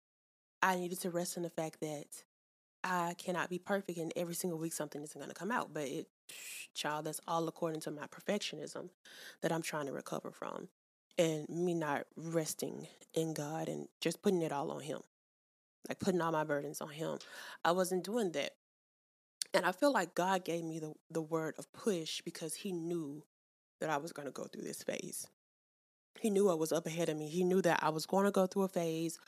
I 0.62 0.76
needed 0.76 1.00
to 1.02 1.10
rest 1.10 1.36
in 1.36 1.44
the 1.44 1.50
fact 1.50 1.80
that 1.80 2.06
I 2.82 3.14
cannot 3.18 3.50
be 3.50 3.58
perfect 3.58 3.98
and 3.98 4.12
every 4.16 4.34
single 4.34 4.58
week 4.58 4.72
something 4.72 5.02
isn't 5.02 5.20
going 5.20 5.30
to 5.30 5.34
come 5.34 5.52
out. 5.52 5.72
But 5.72 5.84
it, 5.84 6.06
child, 6.74 7.06
that's 7.06 7.20
all 7.26 7.48
according 7.48 7.80
to 7.82 7.90
my 7.90 8.06
perfectionism 8.06 8.90
that 9.42 9.52
I'm 9.52 9.62
trying 9.62 9.86
to 9.86 9.92
recover 9.92 10.30
from 10.30 10.68
and 11.18 11.48
me 11.48 11.74
not 11.74 12.06
resting 12.16 12.86
in 13.14 13.34
God 13.34 13.68
and 13.68 13.88
just 14.00 14.22
putting 14.22 14.42
it 14.42 14.52
all 14.52 14.70
on 14.70 14.80
Him, 14.80 15.00
like 15.88 15.98
putting 15.98 16.20
all 16.20 16.32
my 16.32 16.44
burdens 16.44 16.80
on 16.80 16.90
Him. 16.90 17.18
I 17.64 17.72
wasn't 17.72 18.04
doing 18.04 18.32
that. 18.32 18.52
And 19.54 19.64
I 19.64 19.72
feel 19.72 19.92
like 19.92 20.14
God 20.14 20.44
gave 20.44 20.64
me 20.64 20.78
the, 20.78 20.92
the 21.10 21.22
word 21.22 21.54
of 21.58 21.72
push 21.72 22.20
because 22.20 22.54
He 22.54 22.72
knew 22.72 23.22
that 23.80 23.90
I 23.90 23.96
was 23.96 24.12
going 24.12 24.26
to 24.26 24.32
go 24.32 24.44
through 24.44 24.64
this 24.64 24.82
phase. 24.82 25.26
He 26.20 26.30
knew 26.30 26.46
what 26.46 26.58
was 26.58 26.72
up 26.72 26.86
ahead 26.86 27.08
of 27.08 27.16
me. 27.16 27.28
He 27.28 27.44
knew 27.44 27.62
that 27.62 27.82
I 27.82 27.90
was 27.90 28.06
going 28.06 28.24
to 28.24 28.30
go 28.30 28.46
through 28.46 28.62
a 28.62 28.68
phase 28.68 29.18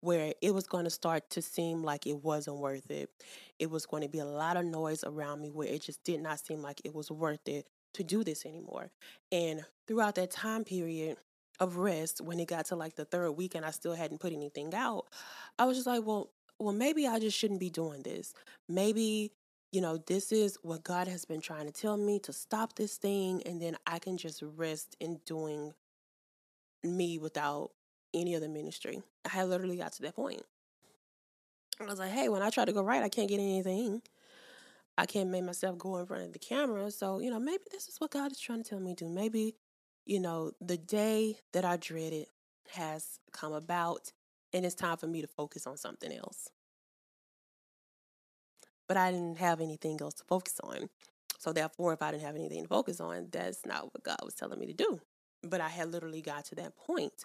where 0.00 0.32
it 0.40 0.54
was 0.54 0.66
going 0.66 0.84
to 0.84 0.90
start 0.90 1.28
to 1.30 1.42
seem 1.42 1.82
like 1.82 2.06
it 2.06 2.22
wasn't 2.22 2.58
worth 2.58 2.90
it. 2.90 3.10
It 3.58 3.70
was 3.70 3.86
going 3.86 4.02
to 4.02 4.08
be 4.08 4.18
a 4.18 4.26
lot 4.26 4.56
of 4.56 4.64
noise 4.64 5.02
around 5.04 5.40
me 5.40 5.50
where 5.50 5.68
it 5.68 5.82
just 5.82 6.04
did 6.04 6.20
not 6.20 6.40
seem 6.40 6.62
like 6.62 6.80
it 6.84 6.94
was 6.94 7.10
worth 7.10 7.46
it 7.46 7.66
to 7.94 8.04
do 8.04 8.22
this 8.22 8.44
anymore. 8.44 8.90
And 9.32 9.62
throughout 9.88 10.14
that 10.16 10.30
time 10.30 10.64
period, 10.64 11.16
of 11.60 11.76
rest 11.76 12.20
when 12.20 12.40
it 12.40 12.48
got 12.48 12.66
to 12.66 12.76
like 12.76 12.96
the 12.96 13.04
third 13.04 13.32
week 13.32 13.54
and 13.54 13.64
I 13.64 13.70
still 13.70 13.94
hadn't 13.94 14.20
put 14.20 14.32
anything 14.32 14.74
out, 14.74 15.06
I 15.58 15.64
was 15.64 15.76
just 15.76 15.86
like, 15.86 16.04
well, 16.04 16.30
well, 16.58 16.74
maybe 16.74 17.06
I 17.06 17.18
just 17.18 17.36
shouldn't 17.36 17.60
be 17.60 17.70
doing 17.70 18.02
this. 18.02 18.32
Maybe, 18.68 19.32
you 19.72 19.80
know, 19.80 19.98
this 20.06 20.32
is 20.32 20.58
what 20.62 20.84
God 20.84 21.08
has 21.08 21.24
been 21.24 21.40
trying 21.40 21.66
to 21.66 21.72
tell 21.72 21.96
me 21.96 22.18
to 22.20 22.32
stop 22.32 22.76
this 22.76 22.96
thing 22.96 23.42
and 23.44 23.60
then 23.60 23.76
I 23.86 23.98
can 23.98 24.16
just 24.16 24.42
rest 24.42 24.96
in 25.00 25.20
doing 25.26 25.72
me 26.82 27.18
without 27.18 27.72
any 28.16 28.34
other 28.34 28.48
ministry. 28.48 29.02
I 29.24 29.30
had 29.30 29.48
literally 29.48 29.76
got 29.76 29.92
to 29.92 30.02
that 30.02 30.16
point. 30.16 30.42
I 31.80 31.84
was 31.84 31.98
like, 31.98 32.12
hey, 32.12 32.28
when 32.28 32.42
I 32.42 32.50
try 32.50 32.64
to 32.64 32.72
go 32.72 32.82
right, 32.82 33.02
I 33.02 33.08
can't 33.08 33.28
get 33.28 33.40
anything. 33.40 34.02
I 34.98 35.04
can't 35.04 35.30
make 35.30 35.44
myself 35.44 35.76
go 35.76 35.98
in 35.98 36.06
front 36.06 36.24
of 36.24 36.32
the 36.32 36.38
camera. 36.38 36.90
So, 36.90 37.18
you 37.20 37.30
know, 37.30 37.38
maybe 37.38 37.64
this 37.70 37.88
is 37.88 38.00
what 38.00 38.12
God 38.12 38.32
is 38.32 38.40
trying 38.40 38.62
to 38.62 38.68
tell 38.68 38.80
me 38.80 38.94
to 38.94 39.04
do. 39.04 39.10
Maybe 39.10 39.56
you 40.06 40.20
know, 40.20 40.52
the 40.60 40.78
day 40.78 41.36
that 41.52 41.64
I 41.64 41.76
dreaded 41.76 42.28
has 42.70 43.18
come 43.32 43.52
about, 43.52 44.12
and 44.52 44.64
it's 44.64 44.74
time 44.74 44.96
for 44.96 45.08
me 45.08 45.20
to 45.20 45.26
focus 45.26 45.66
on 45.66 45.76
something 45.76 46.12
else. 46.12 46.48
But 48.88 48.96
I 48.96 49.10
didn't 49.10 49.38
have 49.38 49.60
anything 49.60 49.98
else 50.00 50.14
to 50.14 50.24
focus 50.24 50.60
on. 50.62 50.88
So, 51.38 51.52
therefore, 51.52 51.92
if 51.92 52.02
I 52.02 52.12
didn't 52.12 52.22
have 52.24 52.36
anything 52.36 52.62
to 52.62 52.68
focus 52.68 53.00
on, 53.00 53.28
that's 53.30 53.66
not 53.66 53.92
what 53.92 54.04
God 54.04 54.18
was 54.24 54.34
telling 54.34 54.60
me 54.60 54.66
to 54.66 54.72
do. 54.72 55.00
But 55.46 55.60
I 55.60 55.68
had 55.68 55.90
literally 55.90 56.22
got 56.22 56.44
to 56.46 56.54
that 56.56 56.76
point. 56.76 57.24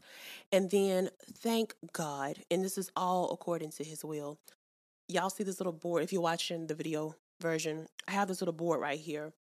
And 0.52 0.70
then, 0.70 1.10
thank 1.38 1.76
God, 1.94 2.38
and 2.50 2.64
this 2.64 2.78
is 2.78 2.92
all 2.96 3.32
according 3.32 3.72
to 3.72 3.84
His 3.84 4.04
will. 4.04 4.40
Y'all 5.08 5.30
see 5.30 5.44
this 5.44 5.60
little 5.60 5.74
board. 5.74 6.04
If 6.04 6.14
you're 6.14 6.22
watching 6.22 6.68
the 6.68 6.76
video 6.76 7.16
version, 7.42 7.88
I 8.08 8.12
have 8.12 8.28
this 8.28 8.42
little 8.42 8.54
board 8.54 8.80
right 8.80 9.00
here 9.00 9.34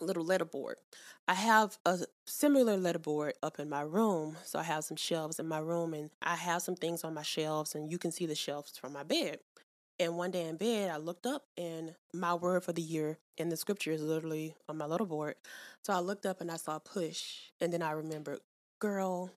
little 0.00 0.24
letter 0.24 0.44
board. 0.44 0.76
I 1.28 1.34
have 1.34 1.78
a 1.84 2.00
similar 2.24 2.76
letter 2.76 2.98
board 2.98 3.34
up 3.42 3.58
in 3.58 3.68
my 3.68 3.80
room. 3.80 4.36
So 4.44 4.58
I 4.58 4.62
have 4.62 4.84
some 4.84 4.96
shelves 4.96 5.38
in 5.38 5.48
my 5.48 5.58
room 5.58 5.94
and 5.94 6.10
I 6.22 6.36
have 6.36 6.62
some 6.62 6.76
things 6.76 7.04
on 7.04 7.14
my 7.14 7.22
shelves 7.22 7.74
and 7.74 7.90
you 7.90 7.98
can 7.98 8.12
see 8.12 8.26
the 8.26 8.34
shelves 8.34 8.76
from 8.76 8.92
my 8.92 9.02
bed. 9.02 9.38
And 9.98 10.16
one 10.16 10.30
day 10.30 10.46
in 10.46 10.56
bed, 10.56 10.90
I 10.90 10.98
looked 10.98 11.26
up 11.26 11.44
and 11.56 11.94
my 12.12 12.34
word 12.34 12.64
for 12.64 12.72
the 12.72 12.82
year 12.82 13.18
in 13.38 13.48
the 13.48 13.56
scripture 13.56 13.92
is 13.92 14.02
literally 14.02 14.54
on 14.68 14.76
my 14.76 14.84
little 14.84 15.06
board. 15.06 15.36
So 15.82 15.92
I 15.92 16.00
looked 16.00 16.26
up 16.26 16.40
and 16.40 16.50
I 16.50 16.56
saw 16.56 16.78
push. 16.78 17.50
And 17.60 17.72
then 17.72 17.82
I 17.82 17.92
remembered, 17.92 18.40
girl, 18.78 19.30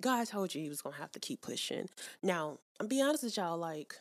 God 0.00 0.28
told 0.28 0.54
you 0.54 0.62
he 0.62 0.68
was 0.68 0.82
going 0.82 0.94
to 0.94 1.00
have 1.00 1.12
to 1.12 1.20
keep 1.20 1.40
pushing. 1.40 1.88
Now, 2.22 2.58
I'm 2.78 2.86
be 2.86 3.02
honest 3.02 3.24
with 3.24 3.36
y'all, 3.36 3.58
like, 3.58 3.96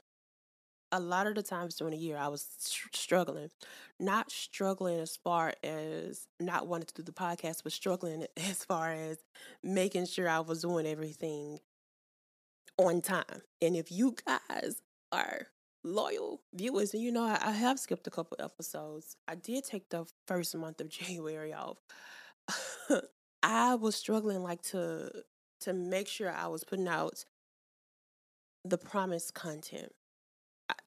a 0.91 0.99
lot 0.99 1.27
of 1.27 1.35
the 1.35 1.43
times 1.43 1.75
during 1.75 1.91
the 1.91 1.99
year 1.99 2.17
I 2.17 2.27
was 2.27 2.45
struggling. 2.93 3.49
Not 3.99 4.31
struggling 4.31 4.99
as 4.99 5.15
far 5.15 5.53
as 5.63 6.27
not 6.39 6.67
wanting 6.67 6.87
to 6.87 6.93
do 6.93 7.03
the 7.03 7.11
podcast, 7.11 7.63
but 7.63 7.71
struggling 7.71 8.25
as 8.37 8.63
far 8.63 8.91
as 8.91 9.17
making 9.63 10.05
sure 10.05 10.29
I 10.29 10.39
was 10.39 10.61
doing 10.61 10.85
everything 10.85 11.59
on 12.77 13.01
time. 13.01 13.41
And 13.61 13.75
if 13.75 13.91
you 13.91 14.15
guys 14.25 14.81
are 15.11 15.47
loyal 15.83 16.41
viewers, 16.53 16.93
and 16.93 17.03
you 17.03 17.11
know 17.11 17.23
I, 17.23 17.37
I 17.41 17.51
have 17.51 17.79
skipped 17.79 18.07
a 18.07 18.11
couple 18.11 18.37
episodes. 18.39 19.17
I 19.27 19.35
did 19.35 19.63
take 19.63 19.89
the 19.89 20.05
first 20.27 20.55
month 20.55 20.81
of 20.81 20.89
January 20.89 21.53
off. 21.53 21.77
I 23.43 23.75
was 23.75 23.95
struggling 23.95 24.41
like 24.41 24.61
to 24.63 25.11
to 25.61 25.73
make 25.73 26.07
sure 26.07 26.31
I 26.31 26.47
was 26.47 26.63
putting 26.63 26.87
out 26.87 27.25
the 28.63 28.77
promised 28.77 29.33
content 29.33 29.91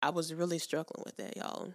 I, 0.03 0.11
was 0.11 0.35
really 0.35 0.59
struggling 0.59 1.03
with 1.05 1.17
that, 1.17 1.37
y'all. 1.37 1.73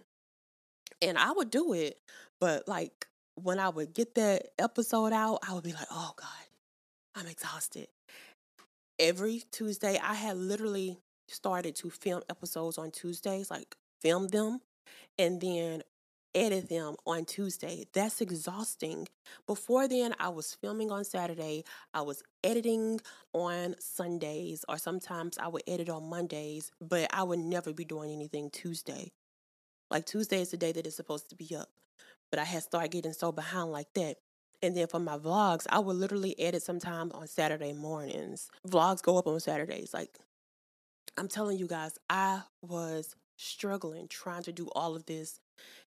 And 1.02 1.18
I 1.18 1.32
would 1.32 1.50
do 1.50 1.72
it, 1.72 1.98
but 2.40 2.68
like 2.68 3.06
when 3.34 3.58
I 3.58 3.68
would 3.68 3.94
get 3.94 4.14
that 4.14 4.48
episode 4.58 5.12
out, 5.12 5.40
I 5.46 5.54
would 5.54 5.64
be 5.64 5.72
like, 5.72 5.88
oh 5.90 6.12
God, 6.16 6.28
I'm 7.14 7.26
exhausted. 7.26 7.88
Every 8.98 9.42
Tuesday, 9.50 9.98
I 10.02 10.14
had 10.14 10.36
literally 10.36 10.98
started 11.28 11.74
to 11.76 11.90
film 11.90 12.22
episodes 12.30 12.78
on 12.78 12.90
Tuesdays, 12.90 13.50
like 13.50 13.76
film 14.00 14.28
them, 14.28 14.60
and 15.18 15.40
then 15.40 15.82
edit 16.34 16.68
them 16.68 16.96
on 17.06 17.24
Tuesday. 17.24 17.86
That's 17.92 18.20
exhausting. 18.20 19.08
Before 19.46 19.88
then, 19.88 20.14
I 20.18 20.28
was 20.28 20.56
filming 20.60 20.90
on 20.90 21.04
Saturday, 21.04 21.64
I 21.92 22.02
was 22.02 22.22
editing 22.42 23.00
on 23.32 23.76
Sundays, 23.78 24.64
or 24.68 24.78
sometimes 24.78 25.38
I 25.38 25.48
would 25.48 25.62
edit 25.66 25.88
on 25.88 26.08
Mondays, 26.08 26.70
but 26.80 27.08
I 27.12 27.22
would 27.22 27.38
never 27.38 27.72
be 27.72 27.84
doing 27.84 28.12
anything 28.12 28.50
Tuesday. 28.50 29.12
Like 29.90 30.06
Tuesday 30.06 30.40
is 30.40 30.50
the 30.50 30.56
day 30.56 30.72
that 30.72 30.86
it's 30.86 30.96
supposed 30.96 31.30
to 31.30 31.36
be 31.36 31.54
up. 31.56 31.68
But 32.30 32.40
I 32.40 32.44
had 32.44 32.62
started 32.62 32.90
getting 32.90 33.12
so 33.12 33.32
behind 33.32 33.70
like 33.70 33.92
that. 33.94 34.16
And 34.64 34.76
then 34.76 34.86
for 34.86 34.98
my 34.98 35.18
vlogs, 35.18 35.66
I 35.68 35.78
would 35.78 35.96
literally 35.96 36.38
edit 36.40 36.62
sometimes 36.62 37.12
on 37.12 37.26
Saturday 37.26 37.72
mornings. 37.72 38.50
Vlogs 38.66 39.02
go 39.02 39.18
up 39.18 39.26
on 39.26 39.38
Saturdays. 39.40 39.92
Like 39.92 40.18
I'm 41.16 41.28
telling 41.28 41.58
you 41.58 41.66
guys, 41.66 41.98
I 42.08 42.42
was 42.62 43.14
struggling, 43.36 44.08
trying 44.08 44.42
to 44.44 44.52
do 44.52 44.68
all 44.74 44.96
of 44.96 45.06
this 45.06 45.40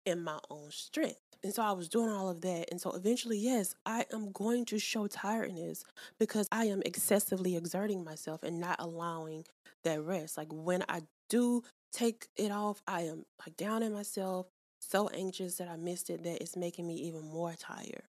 in 0.05 0.23
my 0.23 0.39
own 0.49 0.71
strength. 0.71 1.19
And 1.43 1.53
so 1.53 1.61
I 1.61 1.73
was 1.73 1.89
doing 1.89 2.09
all 2.09 2.29
of 2.29 2.41
that. 2.41 2.69
And 2.71 2.79
so 2.79 2.91
eventually, 2.91 3.37
yes, 3.37 3.75
I 3.85 4.05
am 4.13 4.31
going 4.31 4.65
to 4.65 4.79
show 4.79 5.07
tiredness 5.07 5.83
because 6.19 6.47
I 6.51 6.65
am 6.65 6.81
excessively 6.85 7.55
exerting 7.55 8.03
myself 8.03 8.43
and 8.43 8.59
not 8.59 8.77
allowing 8.79 9.45
that 9.83 10.01
rest. 10.01 10.37
Like 10.37 10.51
when 10.51 10.83
I 10.87 11.01
do 11.29 11.63
take 11.91 12.27
it 12.37 12.51
off, 12.51 12.81
I 12.87 13.01
am 13.01 13.25
like 13.45 13.57
down 13.57 13.83
in 13.83 13.93
myself, 13.93 14.47
so 14.79 15.09
anxious 15.09 15.57
that 15.57 15.67
I 15.67 15.75
missed 15.75 16.09
it 16.09 16.23
that 16.23 16.41
it's 16.41 16.55
making 16.55 16.87
me 16.87 16.95
even 16.95 17.21
more 17.21 17.53
tired. 17.53 18.03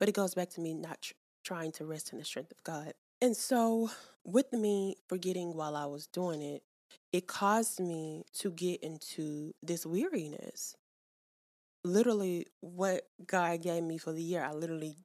But 0.00 0.08
it 0.08 0.14
goes 0.14 0.34
back 0.34 0.50
to 0.50 0.60
me 0.60 0.74
not 0.74 1.02
tr- 1.02 1.12
trying 1.44 1.72
to 1.72 1.84
rest 1.84 2.12
in 2.12 2.18
the 2.18 2.24
strength 2.24 2.50
of 2.50 2.64
God. 2.64 2.94
And 3.22 3.36
so, 3.36 3.90
with 4.24 4.52
me 4.52 4.96
forgetting 5.08 5.54
while 5.54 5.76
I 5.76 5.84
was 5.84 6.06
doing 6.06 6.42
it, 6.42 6.62
it 7.12 7.26
caused 7.26 7.78
me 7.80 8.24
to 8.38 8.50
get 8.50 8.82
into 8.82 9.52
this 9.62 9.84
weariness. 9.84 10.74
Literally, 11.84 12.46
what 12.60 13.02
God 13.26 13.62
gave 13.62 13.82
me 13.82 13.98
for 13.98 14.12
the 14.12 14.22
year, 14.22 14.42
I 14.42 14.52
literally 14.52 14.96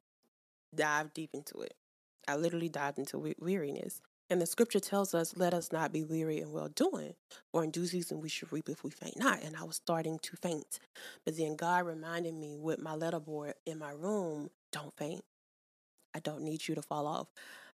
dived 0.74 1.14
deep 1.14 1.30
into 1.34 1.60
it. 1.60 1.74
I 2.28 2.36
literally 2.36 2.68
dived 2.68 2.98
into 2.98 3.18
we- 3.18 3.36
weariness. 3.38 4.00
And 4.28 4.42
the 4.42 4.46
scripture 4.46 4.80
tells 4.80 5.14
us, 5.14 5.36
let 5.36 5.54
us 5.54 5.70
not 5.70 5.92
be 5.92 6.02
weary 6.02 6.40
in 6.40 6.50
well 6.50 6.68
doing, 6.68 7.14
for 7.52 7.62
in 7.62 7.70
due 7.70 7.86
season 7.86 8.20
we 8.20 8.28
should 8.28 8.52
reap 8.52 8.68
if 8.68 8.82
we 8.82 8.90
faint 8.90 9.18
not. 9.18 9.42
And 9.42 9.56
I 9.56 9.62
was 9.62 9.76
starting 9.76 10.18
to 10.20 10.36
faint. 10.36 10.80
But 11.24 11.36
then 11.36 11.54
God 11.54 11.86
reminded 11.86 12.34
me 12.34 12.56
with 12.58 12.80
my 12.80 12.96
letterboard 12.96 13.52
in 13.66 13.78
my 13.78 13.92
room, 13.92 14.50
don't 14.76 14.96
faint. 14.96 15.24
I 16.14 16.20
don't 16.20 16.42
need 16.42 16.68
you 16.68 16.74
to 16.74 16.82
fall 16.82 17.06
off. 17.06 17.28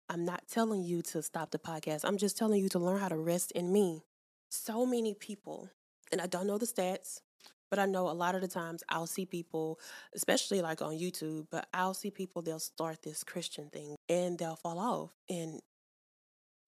I'm 0.09 0.25
not 0.25 0.49
telling 0.49 0.83
you 0.83 1.03
to 1.03 1.23
stop 1.23 1.51
the 1.51 1.59
podcast. 1.59 2.05
I'm 2.05 2.17
just 2.17 2.39
telling 2.39 2.63
you 2.63 2.69
to 2.71 2.79
learn 2.79 2.99
how 2.99 3.09
to 3.09 3.17
rest 3.17 3.53
in 3.53 3.73
me. 3.73 4.03
So 4.51 4.87
many 4.87 5.13
people, 5.13 5.69
and 6.11 6.21
I 6.23 6.27
don't 6.27 6.47
know 6.47 6.57
the 6.57 6.67
stats, 6.67 7.21
but 7.69 7.79
I 7.79 7.85
know 7.85 8.09
a 8.09 8.13
lot 8.13 8.35
of 8.35 8.41
the 8.41 8.49
times 8.49 8.83
I'll 8.89 9.07
see 9.07 9.27
people, 9.27 9.79
especially 10.15 10.63
like 10.63 10.81
on 10.81 10.95
YouTube, 10.95 11.49
but 11.51 11.67
I'll 11.75 11.95
see 11.95 12.11
people, 12.11 12.41
they'll 12.41 12.59
start 12.61 13.03
this 13.03 13.25
Christian 13.25 13.69
thing 13.69 13.97
and 14.09 14.39
they'll 14.39 14.57
fall 14.57 14.79
off. 14.79 15.11
And 15.29 15.61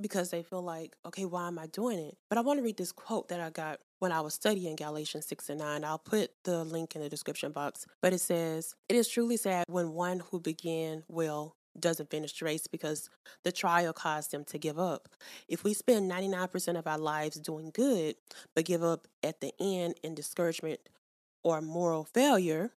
because 0.00 0.30
they 0.30 0.42
feel 0.42 0.62
like, 0.62 0.94
okay, 1.06 1.24
why 1.24 1.48
am 1.48 1.58
I 1.58 1.66
doing 1.66 1.98
it? 1.98 2.16
But 2.28 2.38
I 2.38 2.42
want 2.42 2.58
to 2.58 2.64
read 2.64 2.76
this 2.76 2.92
quote 2.92 3.28
that 3.28 3.40
I 3.40 3.50
got 3.50 3.80
when 3.98 4.12
I 4.12 4.20
was 4.20 4.34
studying 4.34 4.76
Galatians 4.76 5.26
6 5.26 5.50
and 5.50 5.60
9. 5.60 5.84
I'll 5.84 5.98
put 5.98 6.30
the 6.44 6.64
link 6.64 6.94
in 6.94 7.02
the 7.02 7.08
description 7.08 7.52
box. 7.52 7.86
But 8.00 8.12
it 8.12 8.20
says, 8.20 8.74
It 8.88 8.96
is 8.96 9.08
truly 9.08 9.36
sad 9.36 9.64
when 9.68 9.92
one 9.92 10.20
who 10.30 10.40
began 10.40 11.04
well 11.08 11.56
doesn't 11.78 12.10
finish 12.10 12.38
the 12.38 12.44
race 12.44 12.66
because 12.66 13.08
the 13.44 13.52
trial 13.52 13.92
caused 13.92 14.32
them 14.32 14.44
to 14.44 14.58
give 14.58 14.78
up. 14.78 15.08
If 15.48 15.64
we 15.64 15.74
spend 15.74 16.10
99% 16.10 16.78
of 16.78 16.86
our 16.86 16.98
lives 16.98 17.38
doing 17.38 17.70
good, 17.72 18.16
but 18.54 18.64
give 18.64 18.82
up 18.82 19.06
at 19.22 19.40
the 19.40 19.52
end 19.60 19.94
in 20.02 20.14
discouragement 20.14 20.80
or 21.44 21.60
moral 21.60 22.04
failure, 22.04 22.72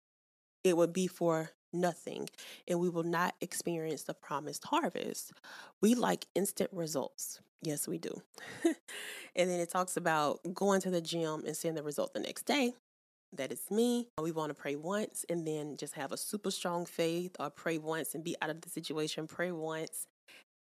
it 0.65 0.77
would 0.77 0.93
be 0.93 1.07
for 1.07 1.51
nothing 1.73 2.29
and 2.69 2.81
we 2.81 2.89
will 2.89 3.03
not 3.03 3.35
experience 3.41 4.03
the 4.03 4.15
promised 4.15 4.65
harvest. 4.65 5.33
We 5.81 5.95
like 5.95 6.27
instant 6.35 6.71
results. 6.73 7.41
Yes, 7.63 7.87
we 7.87 7.99
do. 7.99 8.23
and 8.65 9.51
then 9.51 9.61
it 9.61 9.71
talks 9.71 9.97
about 9.97 10.41
going 10.55 10.81
to 10.83 10.91
the 10.91 11.01
gym 11.01 11.45
and 11.47 11.57
seeing 11.57 11.75
the 11.75 11.83
result 11.83 12.15
the 12.15 12.21
next 12.21 12.43
day. 12.43 12.73
That 13.33 13.53
is 13.53 13.71
me. 13.71 14.09
We 14.21 14.33
want 14.33 14.51
to 14.51 14.61
pray 14.61 14.77
once 14.77 15.25
and 15.29 15.47
then 15.47 15.77
just 15.77 15.95
have 15.95 16.11
a 16.11 16.17
super 16.17 16.51
strong 16.51 16.85
faith, 16.85 17.37
or 17.39 17.51
pray 17.51 17.79
once 17.79 18.15
and 18.15 18.25
be 18.25 18.35
out 18.43 18.51
of 18.51 18.63
the 18.63 18.71
situation, 18.71 19.29
pray 19.29 19.53
once 19.53 20.07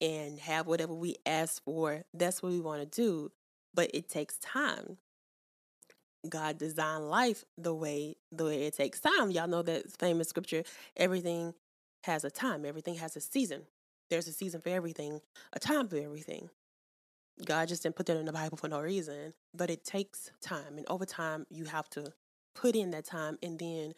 and 0.00 0.38
have 0.38 0.66
whatever 0.66 0.94
we 0.94 1.16
ask 1.26 1.62
for. 1.64 2.04
That's 2.14 2.42
what 2.42 2.52
we 2.52 2.60
want 2.60 2.80
to 2.80 2.86
do. 3.02 3.32
But 3.74 3.90
it 3.92 4.08
takes 4.08 4.38
time. 4.38 4.98
God 6.28 6.58
designed 6.58 7.08
life 7.08 7.44
the 7.56 7.74
way 7.74 8.16
the 8.30 8.44
way 8.44 8.64
it 8.64 8.76
takes 8.76 9.00
time. 9.00 9.30
Y'all 9.30 9.48
know 9.48 9.62
that 9.62 9.90
famous 9.98 10.28
scripture, 10.28 10.62
everything 10.96 11.54
has 12.04 12.24
a 12.24 12.30
time, 12.30 12.64
everything 12.64 12.96
has 12.96 13.16
a 13.16 13.20
season. 13.20 13.62
There's 14.10 14.26
a 14.26 14.32
season 14.32 14.60
for 14.60 14.70
everything, 14.70 15.20
a 15.52 15.58
time 15.58 15.88
for 15.88 15.96
everything. 15.96 16.50
God 17.44 17.68
just 17.68 17.82
didn't 17.82 17.96
put 17.96 18.06
that 18.06 18.16
in 18.16 18.26
the 18.26 18.32
Bible 18.32 18.56
for 18.56 18.68
no 18.68 18.80
reason, 18.80 19.32
but 19.54 19.70
it 19.70 19.84
takes 19.84 20.30
time. 20.42 20.76
And 20.76 20.86
over 20.88 21.06
time, 21.06 21.46
you 21.48 21.64
have 21.66 21.88
to 21.90 22.12
put 22.54 22.74
in 22.74 22.90
that 22.90 23.04
time 23.04 23.38
and 23.42 23.58
then 23.58 23.94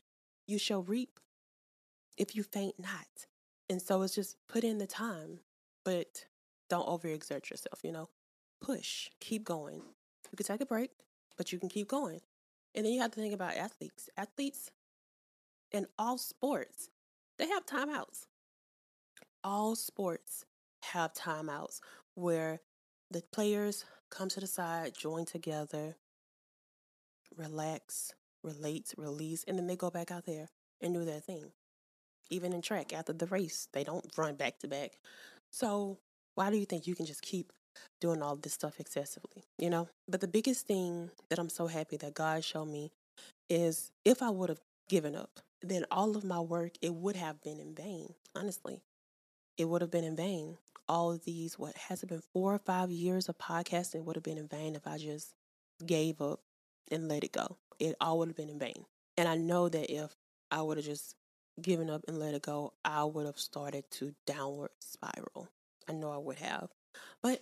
you 0.47 0.59
shall 0.59 0.83
reap 0.83 1.19
if 2.17 2.37
you 2.37 2.43
faint 2.43 2.75
not. 2.79 3.27
And 3.69 3.81
so 3.81 4.03
it's 4.03 4.15
just 4.15 4.37
put 4.49 4.65
in 4.65 4.79
the 4.79 4.87
time, 4.87 5.41
but 5.85 6.27
don't 6.69 6.87
overexert 6.87 7.51
yourself, 7.51 7.81
you 7.83 7.93
know. 7.93 8.09
Push, 8.61 9.09
keep 9.19 9.45
going. 9.45 9.83
You 10.31 10.37
can 10.37 10.47
take 10.47 10.61
a 10.61 10.67
break, 10.67 10.91
but 11.37 11.53
you 11.53 11.59
can 11.59 11.69
keep 11.69 11.89
going. 11.89 12.21
And 12.75 12.85
then 12.85 12.93
you 12.93 13.01
have 13.01 13.11
to 13.13 13.21
think 13.21 13.35
about 13.35 13.57
athletes. 13.57 14.09
Athletes 14.17 14.71
in 15.71 15.87
all 15.99 16.19
sports, 16.19 16.89
they 17.39 17.49
have 17.49 17.67
timeouts. 17.67 18.27
All 19.45 19.75
sports 19.75 20.45
have 20.83 21.15
timeouts 21.15 21.81
where 22.15 22.61
the 23.11 23.23
players 23.33 23.85
come 24.11 24.29
to 24.29 24.41
the 24.41 24.47
side, 24.47 24.93
join 24.97 25.25
together, 25.25 25.97
relax, 27.37 28.13
relate, 28.43 28.93
release, 28.97 29.45
and 29.47 29.59
then 29.59 29.67
they 29.67 29.77
go 29.77 29.91
back 29.91 30.11
out 30.11 30.27
there 30.27 30.49
and 30.81 30.95
do 30.95 31.05
their 31.05 31.21
thing. 31.21 31.53
Even 32.31 32.53
in 32.53 32.63
track, 32.63 32.93
after 32.93 33.13
the 33.13 33.27
race, 33.27 33.69
they 33.73 33.85
don't 33.85 34.07
run 34.17 34.37
back 34.37 34.59
to 34.61 34.69
back. 34.69 34.93
So, 35.51 35.99
why 36.35 36.51
do 36.51 36.57
you 36.57 36.65
think 36.65 36.87
you 36.87 36.95
can 36.95 37.07
just 37.07 37.23
keep 37.23 37.53
doing 38.01 38.23
all 38.23 38.37
this 38.37 38.53
stuff 38.53 38.81
excessively, 38.81 39.45
you 39.59 39.71
know? 39.71 39.89
But 40.09 40.21
the 40.21 40.29
biggest 40.29 40.67
thing 40.67 41.11
that 41.31 41.39
I'm 41.39 41.49
so 41.49 41.67
happy 41.67 41.97
that 41.99 42.15
God 42.15 42.45
showed 42.45 42.67
me 42.67 42.91
is 43.49 43.91
if 44.05 44.23
I 44.23 44.31
would 44.31 44.49
have 44.49 44.61
given 44.89 45.15
up, 45.15 45.41
then 45.63 45.85
all 45.91 46.17
of 46.17 46.25
my 46.25 46.41
work, 46.41 46.73
it 46.81 46.95
would 46.95 47.17
have 47.17 47.43
been 47.43 47.61
in 47.61 47.75
vain, 47.75 48.15
honestly. 48.35 48.83
It 49.57 49.67
would 49.67 49.81
have 49.81 49.91
been 49.91 50.05
in 50.05 50.17
vain. 50.17 50.59
All 50.89 51.13
of 51.13 51.25
these, 51.25 51.59
what 51.59 51.77
has 51.77 52.03
it 52.03 52.09
been, 52.09 52.23
four 52.33 52.55
or 52.55 52.59
five 52.59 52.91
years 52.91 53.29
of 53.29 53.39
podcasting 53.39 54.05
would 54.05 54.17
have 54.17 54.25
been 54.25 54.39
in 54.39 54.49
vain 54.49 54.75
if 54.75 54.87
I 54.87 54.99
just 54.99 55.35
gave 55.85 56.21
up 56.21 56.41
and 56.91 57.09
let 57.09 57.25
it 57.25 57.33
go. 57.33 57.57
It 57.79 57.95
all 58.01 58.19
would 58.19 58.29
have 58.29 58.37
been 58.37 58.51
in 58.51 58.59
vain. 58.59 58.85
And 59.17 59.29
I 59.29 59.37
know 59.37 59.69
that 59.69 59.93
if 59.93 60.15
I 60.51 60.63
would 60.63 60.79
have 60.79 60.87
just 60.87 61.15
given 61.61 61.91
up 61.91 62.03
and 62.09 62.19
let 62.19 62.35
it 62.35 62.43
go, 62.43 62.73
I 62.85 63.05
would 63.05 63.27
have 63.27 63.39
started 63.39 63.85
to 63.93 64.15
downward 64.27 64.71
spiral. 64.81 65.49
I 65.89 65.93
know 65.93 66.11
I 66.11 66.19
would 66.19 66.39
have. 66.39 66.69
But 67.23 67.41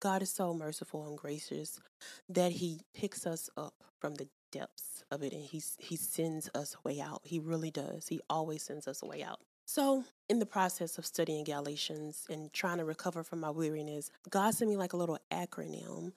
God 0.00 0.22
is 0.22 0.30
so 0.30 0.52
merciful 0.54 1.06
and 1.06 1.16
gracious 1.16 1.80
that 2.28 2.52
He 2.52 2.80
picks 2.94 3.26
us 3.26 3.48
up 3.56 3.74
from 3.98 4.14
the 4.14 4.28
depths 4.52 5.04
of 5.10 5.22
it 5.22 5.32
and 5.32 5.44
He, 5.44 5.62
he 5.78 5.96
sends 5.96 6.50
us 6.54 6.76
way 6.84 7.00
out. 7.00 7.22
He 7.24 7.38
really 7.38 7.70
does. 7.70 8.08
He 8.08 8.20
always 8.28 8.62
sends 8.62 8.86
us 8.86 9.02
way 9.02 9.22
out. 9.22 9.40
So, 9.68 10.04
in 10.28 10.38
the 10.38 10.46
process 10.46 10.96
of 10.96 11.04
studying 11.04 11.42
Galatians 11.42 12.24
and 12.30 12.52
trying 12.52 12.78
to 12.78 12.84
recover 12.84 13.24
from 13.24 13.40
my 13.40 13.50
weariness, 13.50 14.12
God 14.30 14.54
sent 14.54 14.70
me 14.70 14.76
like 14.76 14.92
a 14.92 14.96
little 14.96 15.18
acronym 15.32 16.12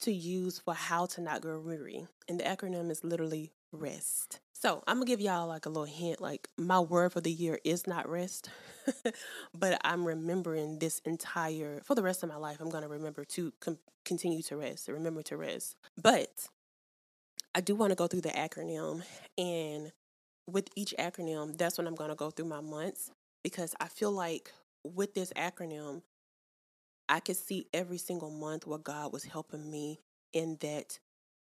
to 0.00 0.12
use 0.12 0.58
for 0.58 0.74
how 0.74 1.06
to 1.06 1.20
not 1.20 1.42
grow 1.42 1.60
weary. 1.60 2.08
And 2.28 2.40
the 2.40 2.44
acronym 2.44 2.90
is 2.90 3.04
literally 3.04 3.52
rest. 3.72 4.40
So 4.52 4.82
I'm 4.86 4.96
gonna 4.96 5.06
give 5.06 5.20
y'all 5.20 5.48
like 5.48 5.66
a 5.66 5.68
little 5.68 5.84
hint. 5.84 6.20
Like 6.20 6.48
my 6.56 6.78
word 6.78 7.12
for 7.12 7.20
the 7.20 7.32
year 7.32 7.58
is 7.64 7.86
not 7.86 8.08
rest, 8.08 8.48
but 9.58 9.80
I'm 9.84 10.06
remembering 10.06 10.78
this 10.78 11.00
entire 11.04 11.80
for 11.84 11.94
the 11.94 12.02
rest 12.02 12.22
of 12.22 12.28
my 12.28 12.36
life. 12.36 12.58
I'm 12.60 12.70
gonna 12.70 12.88
remember 12.88 13.24
to 13.24 13.52
com- 13.60 13.78
continue 14.04 14.42
to 14.42 14.56
rest. 14.56 14.88
Remember 14.88 15.22
to 15.22 15.36
rest. 15.36 15.76
But 16.00 16.48
I 17.54 17.60
do 17.60 17.74
want 17.74 17.90
to 17.90 17.96
go 17.96 18.06
through 18.06 18.22
the 18.22 18.30
acronym, 18.30 19.02
and 19.36 19.92
with 20.46 20.68
each 20.76 20.94
acronym, 20.98 21.56
that's 21.56 21.76
when 21.76 21.86
I'm 21.86 21.94
gonna 21.94 22.14
go 22.14 22.30
through 22.30 22.46
my 22.46 22.60
months 22.60 23.10
because 23.42 23.74
I 23.80 23.88
feel 23.88 24.12
like 24.12 24.52
with 24.84 25.14
this 25.14 25.32
acronym, 25.36 26.02
I 27.08 27.20
could 27.20 27.36
see 27.36 27.66
every 27.74 27.98
single 27.98 28.30
month 28.30 28.66
what 28.66 28.84
God 28.84 29.12
was 29.12 29.24
helping 29.24 29.70
me 29.70 30.00
in 30.32 30.56
that 30.60 30.98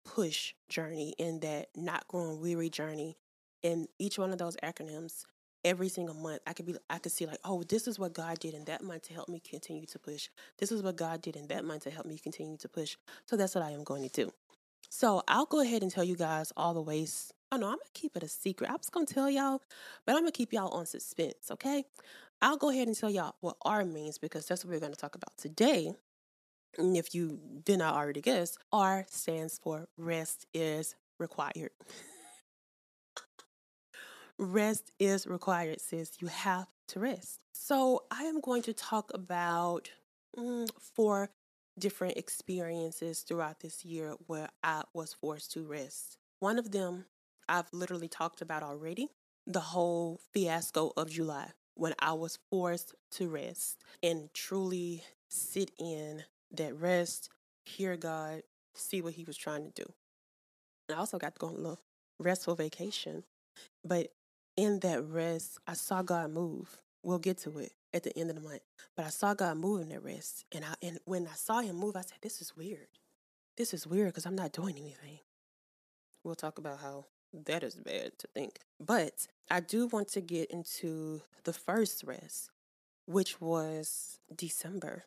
push 0.08 0.54
journey, 0.70 1.14
in 1.18 1.42
that 1.42 1.68
not 1.76 2.08
growing 2.08 2.42
weary 2.42 2.70
journey. 2.70 3.18
In 3.64 3.88
each 4.00 4.18
one 4.18 4.32
of 4.32 4.38
those 4.38 4.56
acronyms, 4.64 5.26
every 5.66 5.90
single 5.90 6.16
month, 6.16 6.42
I 6.48 6.54
could 6.54 6.66
be 6.66 6.76
I 6.90 7.00
could 7.00 7.12
see 7.12 7.26
like, 7.26 7.40
oh, 7.44 7.64
this 7.64 7.88
is 7.88 8.00
what 8.00 8.14
God 8.14 8.40
did 8.40 8.54
in 8.54 8.66
that 8.66 8.84
month 8.84 9.04
to 9.04 9.14
help 9.14 9.30
me 9.30 9.40
continue 9.40 9.86
to 9.88 10.00
push. 10.00 10.30
This 10.58 10.72
is 10.72 10.82
what 10.82 10.96
God 10.96 11.22
did 11.22 11.36
in 11.36 11.48
that 11.48 11.66
month 11.66 11.84
to 11.84 11.92
help 11.92 12.06
me 12.06 12.18
continue 12.18 12.58
to 12.58 12.70
push. 12.70 12.96
So 13.26 13.36
that's 13.36 13.56
what 13.56 13.64
I 13.64 13.72
am 13.72 13.84
going 13.84 14.08
to 14.08 14.10
do. 14.10 14.32
So 14.90 15.22
I'll 15.28 15.46
go 15.46 15.60
ahead 15.62 15.82
and 15.82 15.92
tell 15.92 16.04
you 16.04 16.16
guys 16.16 16.54
all 16.56 16.74
the 16.74 16.82
ways. 16.82 17.34
Oh 17.52 17.58
no, 17.58 17.68
I'm 17.68 17.74
gonna 17.74 17.82
keep 17.94 18.16
it 18.16 18.24
a 18.24 18.28
secret. 18.28 18.70
I 18.70 18.74
was 18.74 18.90
gonna 18.90 19.06
tell 19.06 19.30
y'all, 19.30 19.62
but 20.06 20.16
I'm 20.16 20.22
gonna 20.22 20.32
keep 20.32 20.54
y'all 20.54 20.70
on 20.70 20.86
suspense, 20.86 21.52
okay? 21.52 21.84
I'll 22.42 22.58
go 22.58 22.70
ahead 22.70 22.88
and 22.88 22.98
tell 22.98 23.10
y'all 23.10 23.36
what 23.42 23.58
R 23.64 23.84
means 23.84 24.18
because 24.18 24.46
that's 24.46 24.64
what 24.64 24.74
we're 24.74 24.80
gonna 24.80 24.96
talk 24.96 25.16
about 25.16 25.38
today. 25.38 25.94
And 26.78 26.96
if 26.96 27.16
you 27.16 27.40
did 27.64 27.80
not 27.80 27.96
already 27.96 28.22
guess, 28.22 28.58
R 28.72 29.06
stands 29.10 29.60
for 29.62 29.88
rest 29.98 30.46
is 30.54 30.96
required. 31.20 31.72
rest 34.38 34.92
is 35.00 35.26
required, 35.28 35.82
sis. 35.82 36.12
You 36.20 36.28
have 36.28 36.68
to 36.90 37.00
rest. 37.00 37.40
So 37.54 38.04
I 38.12 38.24
am 38.24 38.40
going 38.40 38.62
to 38.64 38.74
talk 38.74 39.12
about 39.14 39.90
mm, 40.38 40.70
four 40.80 41.30
different 41.80 42.18
experiences 42.18 43.22
throughout 43.22 43.60
this 43.60 43.86
year 43.86 44.16
where 44.28 44.50
I 44.64 44.84
was 44.94 45.14
forced 45.14 45.52
to 45.54 45.64
rest. 45.64 46.18
One 46.40 46.58
of 46.60 46.72
them 46.72 47.06
I've 47.50 47.72
literally 47.72 48.08
talked 48.08 48.42
about 48.42 48.64
already 48.64 49.10
the 49.46 49.60
whole 49.60 50.20
fiasco 50.34 50.92
of 50.98 51.10
July 51.10 51.52
when 51.76 51.94
I 52.00 52.14
was 52.14 52.40
forced 52.50 52.94
to 53.12 53.30
rest 53.30 53.78
and 54.04 54.30
truly 54.34 55.04
sit 55.30 55.72
in 55.80 56.24
that 56.52 56.80
rest, 56.80 57.30
hear 57.66 57.98
God, 57.98 58.44
see 58.74 59.02
what 59.02 59.14
He 59.14 59.24
was 59.24 59.38
trying 59.38 59.64
to 59.64 59.84
do. 59.84 59.94
And 60.88 60.96
I 60.96 61.00
also 61.00 61.18
got 61.18 61.36
to 61.36 61.40
go 61.40 61.48
on 61.48 61.54
a 61.54 61.58
little 61.58 61.80
restful 62.20 62.56
vacation. 62.56 63.24
But 63.84 64.12
in 64.56 64.80
that 64.80 65.04
rest, 65.04 65.60
I 65.68 65.74
saw 65.74 66.02
God 66.02 66.32
move. 66.32 66.78
We'll 67.04 67.20
get 67.20 67.38
to 67.40 67.58
it 67.60 67.74
at 67.94 68.04
the 68.04 68.18
end 68.18 68.30
of 68.30 68.36
the 68.36 68.42
month. 68.42 68.62
But 68.96 69.06
I 69.06 69.10
saw 69.10 69.34
God 69.34 69.58
move 69.58 69.82
in 69.82 69.90
that 69.90 70.04
rest. 70.04 70.46
And 70.52 70.66
I 70.66 70.74
and 70.82 71.00
when 71.06 71.28
I 71.28 71.36
saw 71.36 71.60
him 71.60 71.76
move, 71.76 71.96
I 71.96 72.02
said, 72.02 72.20
This 72.22 72.42
is 72.42 72.56
weird. 72.56 72.88
This 73.56 73.74
is 73.74 73.88
weird 73.88 74.08
because 74.08 74.26
I'm 74.26 74.36
not 74.36 74.52
doing 74.54 74.78
anything. 74.78 75.20
We'll 76.24 76.36
talk 76.36 76.58
about 76.58 76.80
how 76.80 77.06
that 77.34 77.64
is 77.64 77.76
bad 77.76 78.18
to 78.20 78.28
think. 78.28 78.60
But 78.80 79.28
I 79.50 79.60
do 79.60 79.88
want 79.88 80.10
to 80.10 80.22
get 80.22 80.52
into 80.52 81.22
the 81.44 81.54
first 81.54 82.04
rest, 82.04 82.50
which 83.06 83.40
was 83.42 84.20
December. 84.36 85.06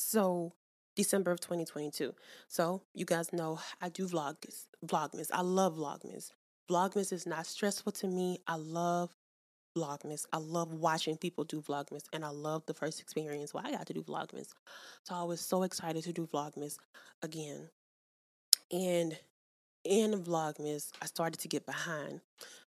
So 0.00 0.52
December 0.94 1.32
of 1.32 1.40
2022. 1.40 2.14
So 2.46 2.82
you 2.94 3.04
guys 3.04 3.32
know 3.32 3.58
I 3.80 3.88
do 3.88 4.06
vlogs, 4.06 4.66
vlogmas. 4.86 5.28
I 5.32 5.40
love 5.40 5.76
vlogmas. 5.76 6.30
Vlogmas 6.70 7.12
is 7.12 7.26
not 7.26 7.46
stressful 7.46 7.92
to 7.92 8.06
me. 8.06 8.38
I 8.46 8.54
love 8.54 9.10
vlogmas. 9.76 10.24
I 10.32 10.36
love 10.36 10.72
watching 10.72 11.16
people 11.16 11.42
do 11.42 11.60
vlogmas, 11.60 12.04
and 12.12 12.24
I 12.24 12.28
love 12.28 12.64
the 12.66 12.74
first 12.74 13.00
experience 13.00 13.52
where 13.52 13.66
I 13.66 13.72
got 13.72 13.86
to 13.88 13.92
do 13.92 14.04
vlogmas. 14.04 14.50
So 15.02 15.16
I 15.16 15.24
was 15.24 15.40
so 15.40 15.64
excited 15.64 16.04
to 16.04 16.12
do 16.12 16.28
vlogmas 16.28 16.76
again. 17.22 17.68
And 18.70 19.18
in 19.82 20.12
vlogmas, 20.22 20.90
I 21.02 21.06
started 21.06 21.40
to 21.40 21.48
get 21.48 21.66
behind, 21.66 22.20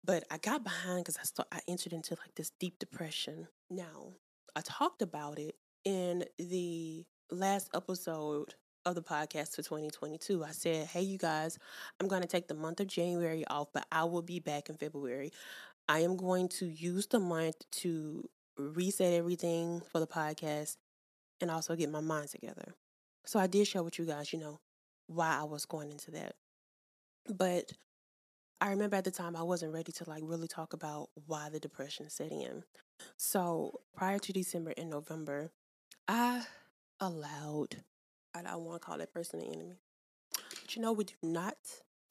but 0.02 0.24
I 0.30 0.38
got 0.38 0.64
behind 0.64 1.04
because 1.04 1.18
I 1.18 1.24
start 1.24 1.48
I 1.52 1.60
entered 1.68 1.92
into 1.92 2.14
like 2.14 2.34
this 2.34 2.50
deep 2.58 2.78
depression. 2.78 3.46
Now 3.68 4.14
I 4.56 4.62
talked 4.62 5.02
about 5.02 5.38
it 5.38 5.56
in 5.84 6.24
the 6.38 7.04
last 7.30 7.70
episode 7.74 8.54
of 8.84 8.94
the 8.94 9.02
podcast 9.02 9.54
for 9.54 9.62
2022. 9.62 10.44
I 10.44 10.50
said, 10.50 10.86
Hey, 10.86 11.02
you 11.02 11.18
guys, 11.18 11.58
I'm 12.00 12.08
going 12.08 12.22
to 12.22 12.28
take 12.28 12.48
the 12.48 12.54
month 12.54 12.80
of 12.80 12.86
January 12.86 13.44
off, 13.48 13.68
but 13.72 13.86
I 13.92 14.04
will 14.04 14.22
be 14.22 14.40
back 14.40 14.68
in 14.68 14.76
February. 14.76 15.32
I 15.88 16.00
am 16.00 16.16
going 16.16 16.48
to 16.50 16.66
use 16.66 17.06
the 17.06 17.18
month 17.18 17.56
to 17.72 18.28
reset 18.56 19.12
everything 19.12 19.82
for 19.90 20.00
the 20.00 20.06
podcast 20.06 20.76
and 21.40 21.50
also 21.50 21.74
get 21.76 21.90
my 21.90 22.00
mind 22.00 22.28
together. 22.28 22.74
So 23.24 23.38
I 23.38 23.46
did 23.46 23.66
share 23.66 23.82
with 23.82 23.98
you 23.98 24.06
guys, 24.06 24.32
you 24.32 24.38
know, 24.38 24.60
why 25.06 25.38
I 25.40 25.44
was 25.44 25.66
going 25.66 25.90
into 25.90 26.10
that. 26.12 26.34
But 27.28 27.72
I 28.60 28.70
remember 28.70 28.96
at 28.96 29.04
the 29.04 29.10
time 29.10 29.36
I 29.36 29.42
wasn't 29.42 29.72
ready 29.72 29.92
to 29.92 30.08
like 30.08 30.22
really 30.24 30.48
talk 30.48 30.72
about 30.72 31.08
why 31.26 31.48
the 31.48 31.60
depression 31.60 32.10
set 32.10 32.30
in. 32.30 32.62
So 33.16 33.80
prior 33.96 34.18
to 34.18 34.32
December 34.32 34.74
and 34.76 34.90
November, 34.90 35.50
I 36.12 36.42
allowed, 36.98 37.76
I 38.34 38.42
don't 38.42 38.64
want 38.64 38.82
to 38.82 38.84
call 38.84 38.98
that 38.98 39.14
person 39.14 39.38
an 39.38 39.46
enemy, 39.46 39.78
but 40.48 40.74
you 40.74 40.82
know, 40.82 40.92
we 40.92 41.04
do 41.04 41.14
not 41.22 41.54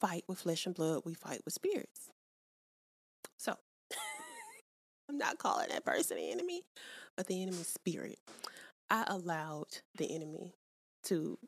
fight 0.00 0.24
with 0.26 0.38
flesh 0.38 0.64
and 0.64 0.74
blood, 0.74 1.02
we 1.04 1.12
fight 1.12 1.42
with 1.44 1.52
spirits. 1.52 2.08
So 3.36 3.54
I'm 5.10 5.18
not 5.18 5.36
calling 5.36 5.68
that 5.68 5.84
person 5.84 6.16
an 6.16 6.24
enemy, 6.24 6.62
but 7.14 7.26
the 7.26 7.42
enemy 7.42 7.62
spirit. 7.62 8.18
I 8.88 9.04
allowed 9.06 9.66
the 9.98 10.14
enemy 10.14 10.54
to 11.04 11.38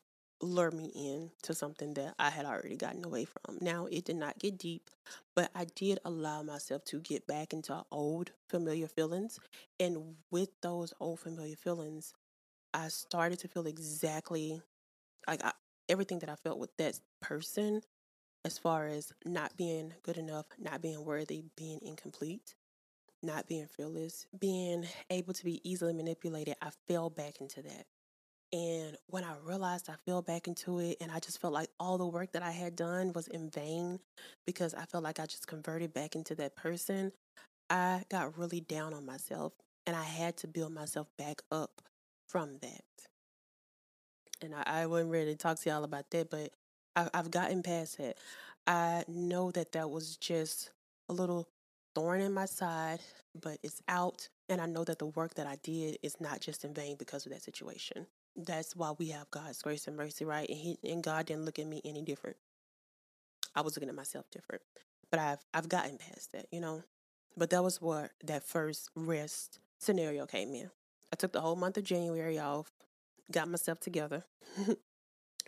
lure 0.43 0.73
me 0.73 0.93
in 0.95 1.31
to 1.45 1.55
something 1.55 1.95
that 1.95 2.15
I 2.19 2.29
had 2.29 2.45
already 2.45 2.77
gotten 2.77 3.03
away 3.03 3.25
from. 3.25 3.57
Now, 3.62 3.87
it 3.91 4.05
did 4.05 4.17
not 4.17 4.38
get 4.38 4.59
deep, 4.59 4.91
but 5.35 5.51
I 5.55 5.65
did 5.75 6.01
allow 6.05 6.43
myself 6.43 6.85
to 6.87 7.01
get 7.01 7.27
back 7.27 7.55
into 7.55 7.83
old 7.91 8.33
familiar 8.51 8.88
feelings. 8.88 9.41
And 9.81 10.17
with 10.31 10.51
those 10.61 10.93
old 11.01 11.21
familiar 11.21 11.57
feelings, 11.57 12.12
I 12.75 12.89
started 12.89 13.39
to 13.41 13.49
feel 13.49 13.67
exactly 13.67 14.61
like 15.27 15.45
I, 15.45 15.53
everything 15.89 16.21
that 16.21 16.31
I 16.31 16.37
felt 16.37 16.59
with 16.59 16.77
that 16.79 16.99
person 17.21 17.83
as 18.45 18.59
far 18.59 18.87
as 18.87 19.13
not 19.25 19.57
being 19.57 19.93
good 20.03 20.17
enough, 20.17 20.47
not 20.59 20.83
being 20.83 21.05
worthy, 21.05 21.45
being 21.57 21.79
incomplete, 21.83 22.55
not 23.23 23.47
being 23.47 23.67
fearless, 23.67 24.27
being 24.39 24.87
able 25.11 25.33
to 25.33 25.45
be 25.45 25.61
easily 25.69 25.93
manipulated. 25.93 26.57
I 26.61 26.71
fell 26.89 27.11
back 27.11 27.41
into 27.41 27.63
that. 27.63 27.87
And 28.53 28.99
when 29.07 29.25
I 29.25 29.35
realized 29.45 29.89
I 29.89 29.95
fell 30.05 30.21
back 30.21 30.47
into 30.47 30.79
it, 30.81 30.99
and 31.01 31.11
I 31.11 31.21
just 31.21 31.41
felt 31.41 31.55
like 31.55 31.71
all 31.81 31.97
the 31.97 32.07
work 32.07 32.33
that 32.33 32.43
I 32.43 32.51
had 32.51 32.77
done 32.77 33.13
was 33.15 33.29
in 33.29 33.49
vain 33.49 33.99
because 34.47 34.75
I 34.75 34.85
felt 34.85 35.05
like 35.05 35.21
I 35.21 35.27
just 35.27 35.47
converted 35.47 35.95
back 35.95 36.17
into 36.17 36.35
that 36.35 36.57
person, 36.57 37.13
I 37.71 38.03
got 38.11 38.37
really 38.37 38.61
down 38.61 38.93
on 38.93 39.07
myself 39.07 39.55
and 39.87 39.97
I 39.97 40.03
had 40.03 40.37
to 40.39 40.49
build 40.49 40.75
myself 40.75 41.09
back 41.17 41.41
up 41.51 41.81
from 42.33 42.57
that. 42.62 42.83
And 44.42 44.55
I, 44.55 44.62
I 44.64 44.87
wasn't 44.87 45.12
ready 45.12 45.33
to 45.33 45.37
talk 45.37 45.61
to 45.61 45.68
y'all 45.68 45.85
about 45.85 46.11
that, 46.11 46.31
but 46.31 46.51
I, 46.97 47.09
I've 47.12 47.31
gotten 47.31 47.62
past 47.62 47.99
that. 47.99 48.16
I 48.66 49.05
know 49.07 49.51
that 49.51 49.73
that 49.73 49.90
was 49.90 50.16
just 50.16 50.71
a 51.11 51.12
little 51.12 51.47
thorn 51.95 52.23
in 52.23 52.33
my 52.33 52.47
side, 52.47 53.01
but 53.38 53.59
it's 53.62 53.83
out. 53.87 54.31
And 54.49 54.62
I 54.62 54.66
know 54.66 54.83
that 54.85 54.99
the 54.99 55.07
work 55.07 55.35
that 55.35 55.47
I 55.47 55.59
did 55.62 55.99
is 56.03 56.21
not 56.21 56.40
just 56.40 56.64
in 56.64 56.73
vain 56.73 56.97
because 56.99 57.27
of 57.27 57.33
that 57.33 57.42
situation. 57.42 58.07
That's 58.35 58.75
why 58.75 58.92
we 58.99 59.09
have 59.09 59.31
God's 59.31 59.61
grace 59.61 59.87
and 59.87 59.97
mercy, 59.97 60.25
right? 60.25 60.49
And, 60.49 60.59
he, 60.59 60.79
and 60.83 61.03
God 61.03 61.27
didn't 61.27 61.45
look 61.45 61.59
at 61.59 61.66
me 61.66 61.83
any 61.85 62.01
different. 62.01 62.38
I 63.55 63.61
was 63.61 63.77
looking 63.77 63.90
at 63.90 63.95
myself 63.95 64.25
different. 64.31 64.62
But 65.11 65.21
I've 65.21 65.45
I've 65.53 65.68
gotten 65.68 65.99
past 65.99 66.33
that, 66.33 66.47
you 66.51 66.61
know. 66.61 66.83
But 67.37 67.51
that 67.51 67.62
was 67.62 67.83
where 67.83 68.12
that 68.25 68.42
first 68.42 68.88
rest 68.97 69.59
scenario 69.79 70.25
came 70.25 70.55
in. 70.55 70.71
I 71.12 71.16
took 71.16 71.33
the 71.33 71.40
whole 71.40 71.57
month 71.57 71.77
of 71.77 71.85
January 71.85 72.38
off, 72.38 72.70
got 73.31 73.48
myself 73.48 73.81
together. 73.81 74.25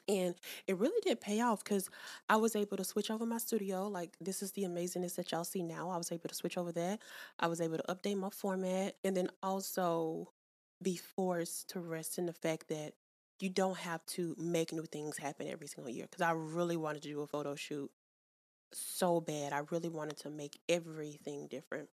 and 0.09 0.35
it 0.66 0.77
really 0.77 1.00
did 1.03 1.20
pay 1.20 1.40
off 1.40 1.64
because 1.64 1.88
I 2.29 2.37
was 2.37 2.55
able 2.55 2.77
to 2.77 2.85
switch 2.85 3.11
over 3.11 3.24
my 3.24 3.38
studio. 3.38 3.88
Like, 3.88 4.14
this 4.20 4.42
is 4.42 4.53
the 4.53 4.64
amazingness 4.64 5.14
that 5.16 5.33
y'all 5.33 5.44
see 5.44 5.62
now. 5.62 5.88
I 5.90 5.96
was 5.96 6.12
able 6.12 6.29
to 6.29 6.35
switch 6.35 6.59
over 6.59 6.72
that. 6.72 7.00
I 7.40 7.46
was 7.46 7.61
able 7.61 7.79
to 7.79 7.85
update 7.94 8.18
my 8.18 8.31
format 8.31 8.96
and 9.03 9.16
then 9.16 9.31
also 9.42 10.31
be 10.83 10.96
forced 10.96 11.70
to 11.70 11.81
rest 11.81 12.18
in 12.18 12.27
the 12.27 12.33
fact 12.33 12.68
that 12.68 12.92
you 13.40 13.48
don't 13.48 13.79
have 13.79 14.05
to 14.07 14.37
make 14.38 14.72
new 14.72 14.85
things 14.85 15.16
happen 15.16 15.48
every 15.48 15.66
single 15.66 15.90
year. 15.90 16.07
Because 16.11 16.22
I 16.22 16.33
really 16.33 16.77
wanted 16.77 17.03
to 17.03 17.09
do 17.09 17.22
a 17.22 17.27
photo 17.27 17.55
shoot 17.55 17.90
so 18.72 19.20
bad. 19.20 19.53
I 19.53 19.62
really 19.70 19.88
wanted 19.88 20.18
to 20.18 20.31
make 20.31 20.59
everything 20.68 21.48
different. 21.48 21.88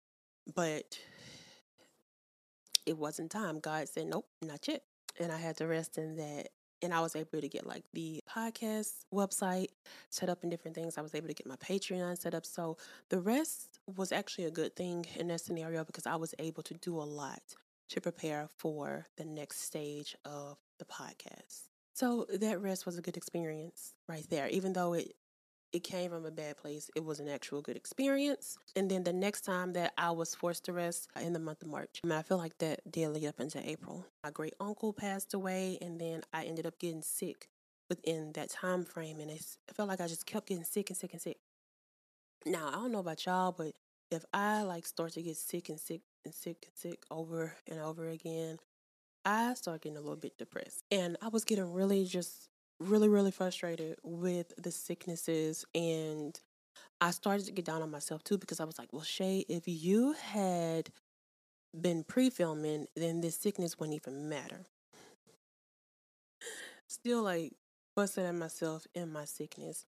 But 0.54 0.98
it 2.88 2.96
wasn't 2.96 3.30
time. 3.30 3.60
God 3.60 3.88
said, 3.88 4.06
nope, 4.06 4.26
not 4.42 4.66
yet. 4.66 4.82
And 5.20 5.30
I 5.30 5.36
had 5.36 5.56
to 5.58 5.66
rest 5.66 5.98
in 5.98 6.16
that. 6.16 6.48
And 6.80 6.94
I 6.94 7.00
was 7.00 7.16
able 7.16 7.40
to 7.40 7.48
get 7.48 7.66
like 7.66 7.82
the 7.92 8.22
podcast 8.30 8.92
website 9.12 9.66
set 10.10 10.28
up 10.28 10.42
and 10.42 10.50
different 10.50 10.76
things. 10.76 10.96
I 10.96 11.02
was 11.02 11.14
able 11.14 11.26
to 11.26 11.34
get 11.34 11.46
my 11.46 11.56
Patreon 11.56 12.16
set 12.16 12.34
up. 12.34 12.46
So 12.46 12.76
the 13.10 13.20
rest 13.20 13.80
was 13.96 14.12
actually 14.12 14.44
a 14.44 14.50
good 14.50 14.76
thing 14.76 15.04
in 15.16 15.26
that 15.28 15.40
scenario 15.40 15.84
because 15.84 16.06
I 16.06 16.16
was 16.16 16.34
able 16.38 16.62
to 16.62 16.74
do 16.74 16.96
a 16.96 17.02
lot 17.02 17.42
to 17.90 18.00
prepare 18.00 18.48
for 18.56 19.06
the 19.16 19.24
next 19.24 19.62
stage 19.62 20.16
of 20.24 20.56
the 20.78 20.84
podcast. 20.84 21.64
So 21.94 22.26
that 22.32 22.60
rest 22.62 22.86
was 22.86 22.96
a 22.96 23.02
good 23.02 23.16
experience 23.16 23.94
right 24.08 24.26
there, 24.30 24.46
even 24.48 24.72
though 24.72 24.92
it 24.92 25.14
it 25.72 25.84
came 25.84 26.10
from 26.10 26.24
a 26.24 26.30
bad 26.30 26.56
place. 26.56 26.90
It 26.96 27.04
was 27.04 27.20
an 27.20 27.28
actual 27.28 27.60
good 27.60 27.76
experience. 27.76 28.56
And 28.74 28.90
then 28.90 29.04
the 29.04 29.12
next 29.12 29.42
time 29.42 29.74
that 29.74 29.92
I 29.98 30.10
was 30.10 30.34
forced 30.34 30.64
to 30.64 30.72
rest 30.72 31.08
uh, 31.16 31.20
in 31.20 31.32
the 31.32 31.38
month 31.38 31.62
of 31.62 31.68
March, 31.68 32.00
I 32.02 32.06
mean, 32.06 32.18
I 32.18 32.22
feel 32.22 32.38
like 32.38 32.56
that 32.58 32.80
lead 32.94 33.26
up 33.26 33.40
into 33.40 33.66
April. 33.68 34.06
My 34.24 34.30
great 34.30 34.54
uncle 34.60 34.92
passed 34.92 35.34
away, 35.34 35.78
and 35.82 36.00
then 36.00 36.22
I 36.32 36.44
ended 36.44 36.66
up 36.66 36.78
getting 36.78 37.02
sick 37.02 37.48
within 37.88 38.32
that 38.32 38.50
time 38.50 38.84
frame. 38.84 39.20
And 39.20 39.30
it 39.30 39.44
felt 39.74 39.88
like 39.88 40.00
I 40.00 40.06
just 40.06 40.26
kept 40.26 40.48
getting 40.48 40.64
sick 40.64 40.90
and 40.90 40.96
sick 40.96 41.12
and 41.12 41.20
sick. 41.20 41.38
Now, 42.46 42.68
I 42.68 42.72
don't 42.72 42.92
know 42.92 43.00
about 43.00 43.26
y'all, 43.26 43.52
but 43.52 43.74
if 44.10 44.24
I 44.32 44.62
like 44.62 44.86
start 44.86 45.12
to 45.12 45.22
get 45.22 45.36
sick 45.36 45.68
and 45.68 45.78
sick 45.78 46.00
and 46.24 46.34
sick 46.34 46.64
and 46.66 46.74
sick 46.74 47.02
over 47.10 47.54
and 47.66 47.78
over 47.80 48.08
again, 48.08 48.58
I 49.24 49.52
start 49.54 49.82
getting 49.82 49.98
a 49.98 50.00
little 50.00 50.16
bit 50.16 50.38
depressed. 50.38 50.82
And 50.90 51.18
I 51.20 51.28
was 51.28 51.44
getting 51.44 51.72
really 51.72 52.06
just 52.06 52.48
really, 52.80 53.08
really 53.08 53.30
frustrated 53.30 53.98
with 54.02 54.52
the 54.56 54.70
sicknesses 54.70 55.64
and 55.74 56.38
I 57.00 57.10
started 57.12 57.46
to 57.46 57.52
get 57.52 57.64
down 57.64 57.82
on 57.82 57.90
myself 57.90 58.24
too 58.24 58.38
because 58.38 58.60
I 58.60 58.64
was 58.64 58.78
like, 58.78 58.92
well, 58.92 59.02
Shay, 59.02 59.44
if 59.48 59.64
you 59.66 60.12
had 60.12 60.90
been 61.78 62.04
pre 62.04 62.30
filming, 62.30 62.86
then 62.96 63.20
this 63.20 63.36
sickness 63.36 63.78
wouldn't 63.78 63.96
even 63.96 64.28
matter. 64.28 64.64
Still 66.88 67.22
like 67.22 67.52
busting 67.94 68.24
at 68.24 68.34
myself 68.34 68.86
in 68.94 69.12
my 69.12 69.24
sickness. 69.24 69.84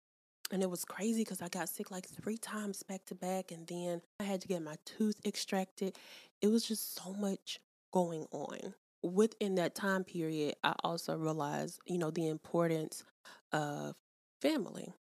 And 0.53 0.62
it 0.62 0.70
was 0.70 0.85
crazy 0.85 1.22
because 1.22 1.42
I 1.42 1.48
got 1.48 1.68
sick 1.68 1.90
like 1.90 2.07
three 2.09 2.37
times 2.37 2.83
back 2.83 3.05
to 3.07 3.14
back, 3.14 3.53
and 3.53 3.68
then 3.68 4.03
I 4.18 4.24
had 4.24 4.40
to 4.40 4.48
get 4.48 4.62
my 4.62 4.74
tooth 4.85 5.14
extracted. 5.24 5.96
It 6.42 6.48
was 6.48 6.66
just 6.66 6.96
so 6.96 7.12
much 7.12 7.61
going 7.92 8.26
on. 8.33 8.74
Within 9.02 9.56
that 9.56 9.74
time 9.74 10.04
period, 10.04 10.54
I 10.62 10.74
also 10.84 11.16
realized, 11.16 11.80
you 11.86 11.98
know, 11.98 12.10
the 12.10 12.28
importance 12.28 13.04
of 13.52 13.94
family, 14.40 14.92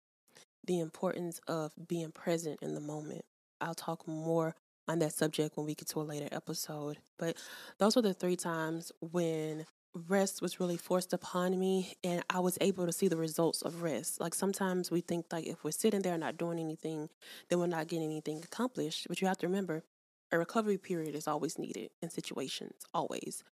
the 0.67 0.81
importance 0.81 1.41
of 1.49 1.73
being 1.89 2.13
present 2.13 2.59
in 2.63 2.75
the 2.75 2.81
moment. 2.81 3.23
I'll 3.61 3.75
talk 3.75 4.07
more 4.07 4.55
on 4.87 5.01
that 5.01 5.13
subject 5.13 5.57
when 5.57 5.67
we 5.67 5.75
get 5.75 5.89
to 5.89 6.01
a 6.01 6.03
later 6.03 6.29
episode. 6.33 6.99
But 7.19 7.37
those 7.79 7.97
were 7.97 8.03
the 8.03 8.15
three 8.15 8.37
times 8.37 8.91
when 9.01 9.67
rest 10.07 10.41
was 10.43 10.61
really 10.61 10.77
forced 10.77 11.13
upon 11.13 11.59
me 11.59 11.95
and 12.05 12.23
I 12.31 12.41
was 12.41 12.59
able 12.61 12.87
to 12.87 12.93
see 12.93 13.09
the 13.09 13.17
results 13.17 13.63
of 13.63 13.83
rest. 13.83 14.21
Like 14.21 14.35
sometimes 14.35 14.91
we 14.91 15.01
think 15.01 15.27
like 15.33 15.47
if 15.47 15.65
we're 15.65 15.71
sitting 15.71 16.03
there 16.03 16.17
not 16.19 16.37
doing 16.37 16.59
anything, 16.59 17.09
then 17.49 17.59
we're 17.59 17.67
not 17.67 17.89
getting 17.89 18.05
anything 18.05 18.43
accomplished. 18.43 19.07
But 19.09 19.21
you 19.21 19.27
have 19.29 19.39
to 19.39 19.47
remember 19.47 19.83
a 20.31 20.39
recovery 20.39 20.79
period 20.79 21.15
is 21.15 21.27
always 21.27 21.59
needed 21.59 21.91
in 22.03 22.11
situations, 22.11 22.85
always. 22.93 23.43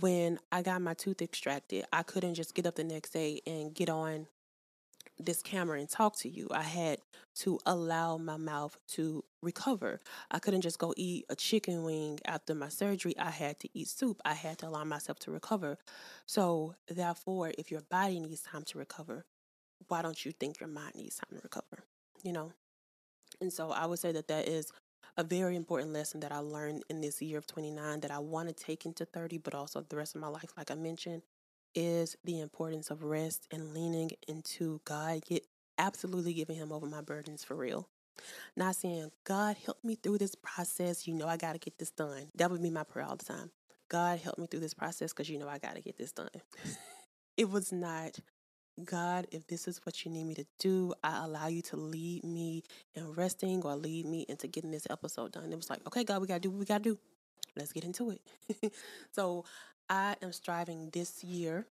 When 0.00 0.38
I 0.52 0.60
got 0.60 0.82
my 0.82 0.92
tooth 0.92 1.22
extracted, 1.22 1.86
I 1.90 2.02
couldn't 2.02 2.34
just 2.34 2.54
get 2.54 2.66
up 2.66 2.74
the 2.74 2.84
next 2.84 3.10
day 3.10 3.40
and 3.46 3.74
get 3.74 3.88
on 3.88 4.26
this 5.18 5.40
camera 5.40 5.78
and 5.78 5.88
talk 5.88 6.16
to 6.18 6.28
you. 6.28 6.48
I 6.50 6.64
had 6.64 6.98
to 7.36 7.58
allow 7.64 8.18
my 8.18 8.36
mouth 8.36 8.76
to 8.88 9.24
recover. 9.40 10.00
I 10.30 10.38
couldn't 10.38 10.60
just 10.60 10.78
go 10.78 10.92
eat 10.98 11.24
a 11.30 11.34
chicken 11.34 11.82
wing 11.82 12.20
after 12.26 12.54
my 12.54 12.68
surgery. 12.68 13.16
I 13.18 13.30
had 13.30 13.58
to 13.60 13.70
eat 13.72 13.88
soup. 13.88 14.20
I 14.22 14.34
had 14.34 14.58
to 14.58 14.68
allow 14.68 14.84
myself 14.84 15.18
to 15.20 15.30
recover. 15.30 15.78
So, 16.26 16.74
therefore, 16.88 17.52
if 17.56 17.70
your 17.70 17.80
body 17.80 18.20
needs 18.20 18.42
time 18.42 18.64
to 18.64 18.78
recover, 18.78 19.24
why 19.88 20.02
don't 20.02 20.22
you 20.26 20.32
think 20.32 20.60
your 20.60 20.68
mind 20.68 20.96
needs 20.96 21.16
time 21.16 21.38
to 21.38 21.42
recover? 21.42 21.84
You 22.22 22.34
know? 22.34 22.52
And 23.40 23.50
so 23.50 23.70
I 23.70 23.86
would 23.86 23.98
say 23.98 24.12
that 24.12 24.28
that 24.28 24.46
is 24.46 24.70
a 25.16 25.24
very 25.24 25.56
important 25.56 25.92
lesson 25.92 26.20
that 26.20 26.32
I 26.32 26.38
learned 26.38 26.84
in 26.90 27.00
this 27.00 27.22
year 27.22 27.38
of 27.38 27.46
29 27.46 28.00
that 28.00 28.10
I 28.10 28.18
want 28.18 28.48
to 28.48 28.54
take 28.54 28.84
into 28.84 29.04
30, 29.04 29.38
but 29.38 29.54
also 29.54 29.80
the 29.80 29.96
rest 29.96 30.14
of 30.14 30.20
my 30.20 30.28
life, 30.28 30.52
like 30.56 30.70
I 30.70 30.74
mentioned, 30.74 31.22
is 31.74 32.16
the 32.24 32.40
importance 32.40 32.90
of 32.90 33.02
rest 33.02 33.46
and 33.50 33.72
leaning 33.74 34.10
into 34.28 34.80
God, 34.84 35.24
get 35.24 35.46
absolutely 35.78 36.34
giving 36.34 36.56
him 36.56 36.72
over 36.72 36.86
my 36.86 37.00
burdens 37.00 37.44
for 37.44 37.54
real. 37.54 37.88
Not 38.56 38.76
saying, 38.76 39.10
God, 39.24 39.56
help 39.64 39.82
me 39.84 39.94
through 39.94 40.18
this 40.18 40.34
process. 40.34 41.06
You 41.06 41.14
know, 41.14 41.28
I 41.28 41.36
got 41.36 41.52
to 41.52 41.58
get 41.58 41.78
this 41.78 41.90
done. 41.90 42.28
That 42.34 42.50
would 42.50 42.62
be 42.62 42.70
my 42.70 42.84
prayer 42.84 43.06
all 43.06 43.16
the 43.16 43.24
time. 43.24 43.50
God, 43.88 44.18
help 44.18 44.38
me 44.38 44.46
through 44.46 44.60
this 44.60 44.74
process 44.74 45.12
because 45.12 45.28
you 45.28 45.38
know 45.38 45.48
I 45.48 45.58
got 45.58 45.76
to 45.76 45.82
get 45.82 45.96
this 45.96 46.12
done. 46.12 46.30
it 47.36 47.50
was 47.50 47.72
not, 47.72 48.18
God, 48.84 49.26
if 49.30 49.46
this 49.46 49.66
is 49.66 49.80
what 49.84 50.04
you 50.04 50.10
need 50.10 50.24
me 50.24 50.34
to 50.34 50.46
do, 50.58 50.92
I 51.02 51.24
allow 51.24 51.46
you 51.46 51.62
to 51.62 51.76
lead 51.76 52.24
me 52.24 52.62
in 52.94 53.12
resting 53.12 53.62
or 53.62 53.74
lead 53.74 54.06
me 54.06 54.26
into 54.28 54.46
getting 54.46 54.70
this 54.70 54.86
episode 54.90 55.32
done. 55.32 55.50
It 55.50 55.56
was 55.56 55.70
like, 55.70 55.86
okay, 55.86 56.04
God, 56.04 56.20
we 56.20 56.26
got 56.26 56.34
to 56.34 56.40
do 56.40 56.50
what 56.50 56.60
we 56.60 56.66
got 56.66 56.82
to 56.82 56.90
do. 56.90 56.98
Let's 57.56 57.72
get 57.72 57.84
into 57.84 58.10
it. 58.10 58.72
so 59.12 59.44
I 59.88 60.16
am 60.20 60.32
striving 60.32 60.90
this 60.90 61.24
year, 61.24 61.66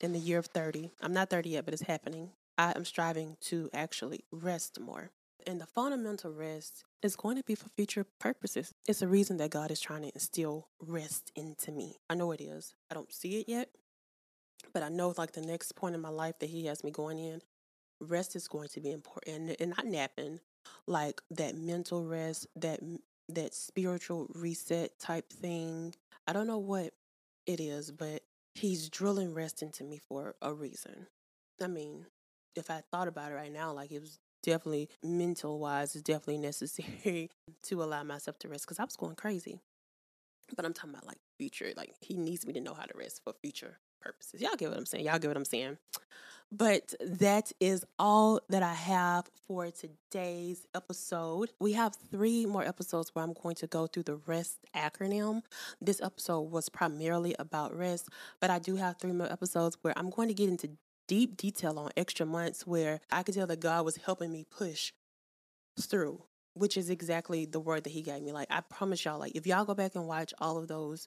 in 0.00 0.12
the 0.12 0.18
year 0.18 0.38
of 0.38 0.46
30. 0.46 0.90
I'm 1.00 1.12
not 1.12 1.30
30 1.30 1.50
yet, 1.50 1.64
but 1.64 1.74
it's 1.74 1.82
happening. 1.82 2.30
I 2.58 2.72
am 2.74 2.84
striving 2.84 3.36
to 3.42 3.70
actually 3.72 4.24
rest 4.32 4.80
more. 4.80 5.10
And 5.46 5.60
the 5.60 5.66
fundamental 5.66 6.32
rest 6.32 6.84
is 7.02 7.16
going 7.16 7.36
to 7.36 7.44
be 7.44 7.54
for 7.54 7.68
future 7.70 8.04
purposes. 8.18 8.74
It's 8.86 9.02
a 9.02 9.08
reason 9.08 9.38
that 9.38 9.50
God 9.50 9.70
is 9.70 9.80
trying 9.80 10.02
to 10.02 10.12
instill 10.12 10.68
rest 10.80 11.32
into 11.34 11.72
me. 11.72 11.96
I 12.10 12.14
know 12.14 12.32
it 12.32 12.40
is. 12.40 12.74
I 12.90 12.94
don't 12.94 13.12
see 13.12 13.40
it 13.40 13.48
yet, 13.48 13.70
but 14.72 14.82
I 14.82 14.88
know 14.88 15.14
like 15.16 15.32
the 15.32 15.40
next 15.40 15.74
point 15.76 15.94
in 15.94 16.00
my 16.00 16.08
life 16.08 16.38
that 16.40 16.50
He 16.50 16.66
has 16.66 16.84
me 16.84 16.90
going 16.90 17.18
in, 17.18 17.42
rest 18.00 18.36
is 18.36 18.48
going 18.48 18.68
to 18.68 18.80
be 18.80 18.92
important 18.92 19.56
and 19.60 19.74
not 19.76 19.86
napping, 19.86 20.40
like 20.86 21.20
that 21.30 21.56
mental 21.56 22.04
rest, 22.04 22.46
that 22.56 22.80
that 23.28 23.54
spiritual 23.54 24.28
reset 24.34 24.98
type 24.98 25.30
thing. 25.32 25.94
I 26.26 26.32
don't 26.32 26.46
know 26.46 26.58
what 26.58 26.92
it 27.46 27.60
is, 27.60 27.90
but 27.90 28.22
he's 28.54 28.88
drilling 28.88 29.34
rest 29.34 29.62
into 29.62 29.84
me 29.84 29.98
for 30.08 30.34
a 30.42 30.52
reason. 30.52 31.06
I 31.62 31.68
mean, 31.68 32.06
if 32.56 32.70
I 32.70 32.82
thought 32.90 33.08
about 33.08 33.32
it 33.32 33.36
right 33.36 33.52
now, 33.52 33.72
like 33.72 33.92
it 33.92 34.00
was 34.00 34.18
definitely 34.42 34.88
mental 35.04 35.58
wise, 35.58 35.94
it's 35.94 36.02
definitely 36.02 36.38
necessary 36.38 37.30
to 37.64 37.82
allow 37.82 38.02
myself 38.02 38.38
to 38.40 38.48
rest 38.48 38.64
because 38.66 38.80
I 38.80 38.84
was 38.84 38.96
going 38.96 39.16
crazy. 39.16 39.60
But 40.56 40.64
I'm 40.64 40.72
talking 40.72 40.90
about 40.90 41.06
like 41.06 41.18
future, 41.38 41.72
like 41.76 41.94
he 42.00 42.16
needs 42.16 42.44
me 42.44 42.52
to 42.54 42.60
know 42.60 42.74
how 42.74 42.82
to 42.82 42.98
rest 42.98 43.20
for 43.22 43.32
future 43.40 43.78
purposes. 44.00 44.40
Y'all 44.40 44.56
get 44.56 44.70
what 44.70 44.78
I'm 44.78 44.86
saying? 44.86 45.04
Y'all 45.04 45.18
get 45.18 45.28
what 45.28 45.36
I'm 45.36 45.44
saying? 45.44 45.78
But 46.52 46.94
that 47.00 47.52
is 47.60 47.84
all 47.96 48.40
that 48.48 48.64
I 48.64 48.74
have 48.74 49.28
for 49.46 49.70
today's 49.70 50.66
episode. 50.74 51.52
We 51.60 51.74
have 51.74 51.94
three 52.10 52.44
more 52.44 52.64
episodes 52.64 53.14
where 53.14 53.24
I'm 53.24 53.34
going 53.40 53.54
to 53.56 53.68
go 53.68 53.86
through 53.86 54.02
the 54.02 54.16
REST 54.16 54.58
acronym. 54.74 55.42
This 55.80 56.00
episode 56.02 56.50
was 56.50 56.68
primarily 56.68 57.36
about 57.38 57.76
rest, 57.76 58.08
but 58.40 58.50
I 58.50 58.58
do 58.58 58.74
have 58.76 58.96
three 58.98 59.12
more 59.12 59.30
episodes 59.30 59.78
where 59.82 59.96
I'm 59.96 60.10
going 60.10 60.26
to 60.26 60.34
get 60.34 60.48
into 60.48 60.70
deep 61.06 61.36
detail 61.36 61.78
on 61.78 61.90
extra 61.96 62.26
months 62.26 62.66
where 62.66 63.00
I 63.12 63.22
could 63.22 63.36
tell 63.36 63.46
that 63.46 63.60
God 63.60 63.84
was 63.84 63.96
helping 63.96 64.32
me 64.32 64.44
push 64.50 64.92
through, 65.80 66.22
which 66.54 66.76
is 66.76 66.90
exactly 66.90 67.46
the 67.46 67.60
word 67.60 67.84
that 67.84 67.90
He 67.90 68.02
gave 68.02 68.22
me. 68.22 68.32
Like, 68.32 68.48
I 68.50 68.60
promise 68.60 69.04
y'all, 69.04 69.20
like, 69.20 69.36
if 69.36 69.46
y'all 69.46 69.64
go 69.64 69.74
back 69.74 69.94
and 69.94 70.08
watch 70.08 70.34
all 70.40 70.58
of 70.58 70.66
those 70.66 71.06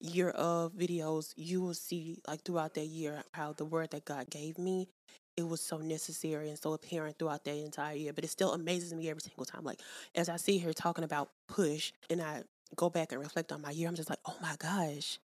year 0.00 0.30
of 0.30 0.72
videos, 0.72 1.32
you 1.36 1.60
will 1.60 1.74
see 1.74 2.18
like 2.28 2.42
throughout 2.42 2.74
that 2.74 2.86
year 2.86 3.22
how 3.32 3.52
the 3.52 3.64
word 3.64 3.90
that 3.90 4.04
God 4.04 4.30
gave 4.30 4.58
me, 4.58 4.88
it 5.36 5.46
was 5.46 5.60
so 5.60 5.78
necessary 5.78 6.48
and 6.48 6.58
so 6.58 6.72
apparent 6.72 7.18
throughout 7.18 7.44
that 7.44 7.56
entire 7.56 7.94
year. 7.94 8.12
But 8.12 8.24
it 8.24 8.30
still 8.30 8.52
amazes 8.52 8.92
me 8.92 9.08
every 9.08 9.22
single 9.22 9.44
time. 9.44 9.64
Like 9.64 9.80
as 10.14 10.28
I 10.28 10.36
see 10.36 10.58
her 10.58 10.72
talking 10.72 11.04
about 11.04 11.30
push 11.48 11.92
and 12.10 12.22
I 12.22 12.42
go 12.74 12.90
back 12.90 13.12
and 13.12 13.20
reflect 13.20 13.52
on 13.52 13.62
my 13.62 13.70
year, 13.70 13.88
I'm 13.88 13.94
just 13.94 14.10
like, 14.10 14.20
oh 14.26 14.36
my 14.40 14.56
gosh. 14.58 15.18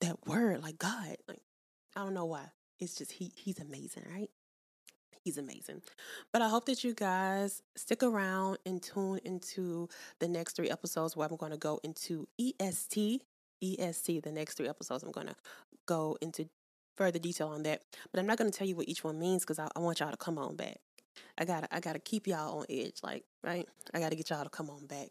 That 0.00 0.26
word, 0.26 0.62
like 0.62 0.78
God, 0.78 1.16
like 1.28 1.40
I 1.96 2.00
don't 2.00 2.14
know 2.14 2.26
why. 2.26 2.46
It's 2.78 2.96
just 2.96 3.12
he 3.12 3.32
he's 3.34 3.58
amazing, 3.60 4.04
right? 4.12 4.30
He's 5.24 5.38
amazing. 5.38 5.80
But 6.32 6.42
I 6.42 6.48
hope 6.50 6.66
that 6.66 6.84
you 6.84 6.92
guys 6.92 7.62
stick 7.76 8.02
around 8.02 8.58
and 8.66 8.82
tune 8.82 9.20
into 9.24 9.88
the 10.20 10.28
next 10.28 10.54
three 10.54 10.68
episodes 10.70 11.16
where 11.16 11.26
I'm 11.26 11.36
going 11.36 11.52
to 11.52 11.58
go 11.58 11.80
into 11.82 12.28
EST, 12.38 13.22
EST, 13.64 14.22
the 14.22 14.32
next 14.32 14.54
three 14.54 14.68
episodes, 14.68 15.02
I'm 15.02 15.12
going 15.12 15.28
to 15.28 15.36
go 15.86 16.16
into 16.20 16.48
further 16.96 17.18
detail 17.18 17.48
on 17.48 17.62
that. 17.64 17.82
But 18.10 18.20
I'm 18.20 18.26
not 18.26 18.38
going 18.38 18.50
to 18.50 18.56
tell 18.56 18.66
you 18.66 18.76
what 18.76 18.88
each 18.88 19.04
one 19.04 19.18
means 19.18 19.42
because 19.42 19.58
I, 19.58 19.68
I, 19.74 19.80
want 19.80 20.00
y'all 20.00 20.10
to 20.10 20.16
come 20.16 20.38
on 20.38 20.56
back. 20.56 20.78
I 21.38 21.44
gotta, 21.44 21.72
I 21.74 21.78
gotta 21.78 22.00
keep 22.00 22.26
y'all 22.26 22.58
on 22.58 22.66
edge, 22.68 22.96
like 23.04 23.24
right. 23.44 23.68
I 23.92 24.00
gotta 24.00 24.16
get 24.16 24.30
y'all 24.30 24.42
to 24.42 24.50
come 24.50 24.68
on 24.68 24.86
back. 24.86 25.10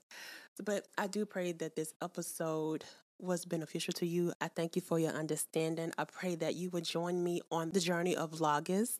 But 0.63 0.85
I 0.97 1.07
do 1.07 1.25
pray 1.25 1.53
that 1.53 1.77
this 1.77 1.93
episode 2.01 2.83
was 3.19 3.45
beneficial 3.45 3.93
to 3.93 4.05
you. 4.05 4.33
I 4.41 4.49
thank 4.49 4.75
you 4.75 4.81
for 4.81 4.99
your 4.99 5.11
understanding. 5.11 5.93
I 5.97 6.03
pray 6.03 6.35
that 6.35 6.55
you 6.55 6.69
would 6.71 6.83
join 6.83 7.23
me 7.23 7.41
on 7.51 7.71
the 7.71 7.79
journey 7.79 8.15
of 8.15 8.31
Vlogust, 8.31 8.99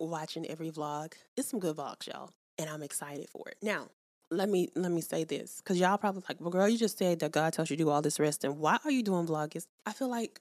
watching 0.00 0.46
every 0.46 0.70
vlog. 0.70 1.12
It's 1.36 1.48
some 1.48 1.60
good 1.60 1.76
vlogs, 1.76 2.08
y'all, 2.08 2.30
and 2.58 2.68
I'm 2.68 2.82
excited 2.82 3.28
for 3.30 3.48
it. 3.48 3.56
Now, 3.62 3.88
let 4.30 4.48
me 4.48 4.68
let 4.74 4.90
me 4.90 5.00
say 5.00 5.24
this 5.24 5.58
because 5.58 5.78
y'all 5.78 5.98
probably 5.98 6.22
like, 6.28 6.40
well, 6.40 6.50
girl, 6.50 6.68
you 6.68 6.78
just 6.78 6.98
said 6.98 7.20
that 7.20 7.32
God 7.32 7.52
tells 7.52 7.70
you 7.70 7.76
to 7.76 7.84
do 7.84 7.90
all 7.90 8.02
this 8.02 8.18
resting. 8.18 8.58
Why 8.58 8.78
are 8.84 8.90
you 8.90 9.02
doing 9.02 9.26
Vlogust? 9.26 9.66
I 9.84 9.92
feel 9.92 10.10
like 10.10 10.40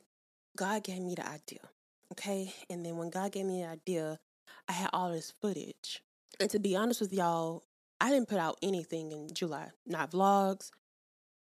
God 0.57 0.83
gave 0.83 1.01
me 1.01 1.15
the 1.15 1.27
idea, 1.27 1.59
okay, 2.11 2.53
and 2.69 2.85
then 2.85 2.97
when 2.97 3.09
God 3.09 3.31
gave 3.31 3.45
me 3.45 3.61
the 3.61 3.69
idea, 3.69 4.19
I 4.67 4.71
had 4.71 4.89
all 4.93 5.11
this 5.11 5.33
footage. 5.41 6.01
And 6.39 6.49
to 6.49 6.59
be 6.59 6.75
honest 6.75 7.01
with 7.01 7.13
y'all, 7.13 7.63
I 8.01 8.09
didn't 8.09 8.29
put 8.29 8.39
out 8.39 8.57
anything 8.61 9.11
in 9.11 9.33
July, 9.33 9.69
not 9.85 10.11
vlogs, 10.11 10.71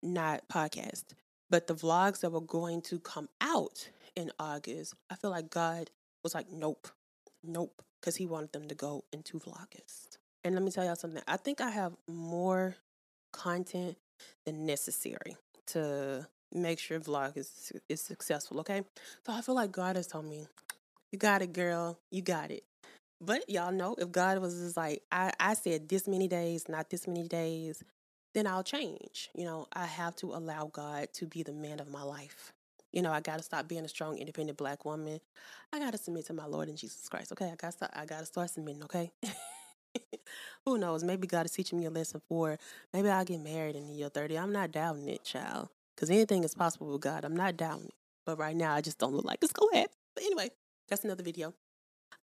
not 0.02 0.48
podcast, 0.48 1.04
but 1.50 1.66
the 1.66 1.74
vlogs 1.74 2.20
that 2.20 2.30
were 2.30 2.40
going 2.40 2.82
to 2.82 2.98
come 2.98 3.28
out 3.40 3.88
in 4.14 4.30
August. 4.38 4.94
I 5.10 5.14
feel 5.14 5.30
like 5.30 5.50
God 5.50 5.90
was 6.22 6.34
like, 6.34 6.50
nope, 6.50 6.88
nope, 7.42 7.82
because 8.00 8.16
He 8.16 8.26
wanted 8.26 8.52
them 8.52 8.68
to 8.68 8.74
go 8.74 9.04
into 9.12 9.38
Vlogust. 9.38 10.18
And 10.46 10.54
let 10.54 10.62
me 10.62 10.70
tell 10.70 10.84
y'all 10.84 10.94
something. 10.94 11.22
I 11.26 11.38
think 11.38 11.60
I 11.60 11.70
have 11.70 11.92
more 12.06 12.76
content 13.32 13.96
than 14.44 14.64
necessary 14.64 15.36
to 15.66 16.24
make 16.54 16.78
sure 16.78 17.00
Vlogust 17.00 17.72
is 17.88 18.00
successful. 18.00 18.60
Okay, 18.60 18.82
so 19.26 19.32
I 19.32 19.40
feel 19.40 19.56
like 19.56 19.72
God 19.72 19.96
has 19.96 20.06
told 20.06 20.26
me, 20.26 20.46
"You 21.10 21.18
got 21.18 21.42
it, 21.42 21.52
girl. 21.52 21.98
You 22.12 22.22
got 22.22 22.52
it." 22.52 22.62
But 23.20 23.50
y'all 23.50 23.72
know, 23.72 23.96
if 23.98 24.12
God 24.12 24.38
was 24.38 24.54
just 24.54 24.76
like, 24.76 25.02
I, 25.10 25.32
I 25.40 25.54
said 25.54 25.88
this 25.88 26.06
many 26.06 26.28
days, 26.28 26.68
not 26.68 26.90
this 26.90 27.08
many 27.08 27.26
days, 27.26 27.82
then 28.32 28.46
I'll 28.46 28.62
change. 28.62 29.30
You 29.34 29.46
know, 29.46 29.66
I 29.72 29.86
have 29.86 30.14
to 30.16 30.26
allow 30.26 30.66
God 30.72 31.08
to 31.14 31.26
be 31.26 31.42
the 31.42 31.54
man 31.54 31.80
of 31.80 31.88
my 31.88 32.04
life. 32.04 32.52
You 32.92 33.02
know, 33.02 33.10
I 33.10 33.20
got 33.20 33.38
to 33.38 33.42
stop 33.42 33.66
being 33.66 33.84
a 33.84 33.88
strong, 33.88 34.16
independent 34.18 34.58
black 34.58 34.84
woman. 34.84 35.18
I 35.72 35.80
got 35.80 35.90
to 35.90 35.98
submit 35.98 36.26
to 36.26 36.34
my 36.34 36.46
Lord 36.46 36.68
and 36.68 36.78
Jesus 36.78 37.08
Christ. 37.08 37.32
Okay, 37.32 37.50
I 37.50 37.56
got 37.56 37.76
to 37.80 38.00
I 38.00 38.06
got 38.06 38.20
to 38.20 38.26
start 38.26 38.50
submitting. 38.50 38.84
Okay. 38.84 39.10
Who 40.66 40.78
knows? 40.78 41.04
Maybe 41.04 41.26
God 41.26 41.46
is 41.46 41.52
teaching 41.52 41.78
me 41.78 41.86
a 41.86 41.90
lesson 41.90 42.20
for 42.28 42.58
maybe 42.92 43.08
I'll 43.08 43.24
get 43.24 43.40
married 43.40 43.76
in 43.76 43.86
the 43.86 43.94
year 43.94 44.08
30. 44.08 44.38
I'm 44.38 44.52
not 44.52 44.72
doubting 44.72 45.08
it, 45.08 45.24
child. 45.24 45.68
Because 45.94 46.10
anything 46.10 46.44
is 46.44 46.54
possible 46.54 46.92
with 46.92 47.00
God. 47.00 47.24
I'm 47.24 47.36
not 47.36 47.56
doubting 47.56 47.86
it. 47.86 47.94
But 48.24 48.38
right 48.38 48.56
now, 48.56 48.74
I 48.74 48.80
just 48.80 48.98
don't 48.98 49.14
look 49.14 49.24
like 49.24 49.38
it's 49.42 49.52
going 49.52 49.70
to 49.72 49.78
happen. 49.78 49.96
But 50.14 50.24
anyway, 50.24 50.50
that's 50.88 51.04
another 51.04 51.22
video. 51.22 51.54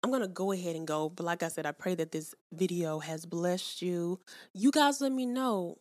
I'm 0.03 0.09
going 0.09 0.21
to 0.21 0.27
go 0.27 0.51
ahead 0.51 0.75
and 0.75 0.85
go. 0.85 1.09
But 1.09 1.23
like 1.23 1.43
I 1.43 1.47
said, 1.47 1.65
I 1.65 1.71
pray 1.71 1.95
that 1.95 2.11
this 2.11 2.35
video 2.51 2.99
has 2.99 3.25
blessed 3.25 3.81
you. 3.81 4.19
You 4.53 4.71
guys 4.71 4.99
let 4.99 5.13
me 5.13 5.25
know 5.25 5.77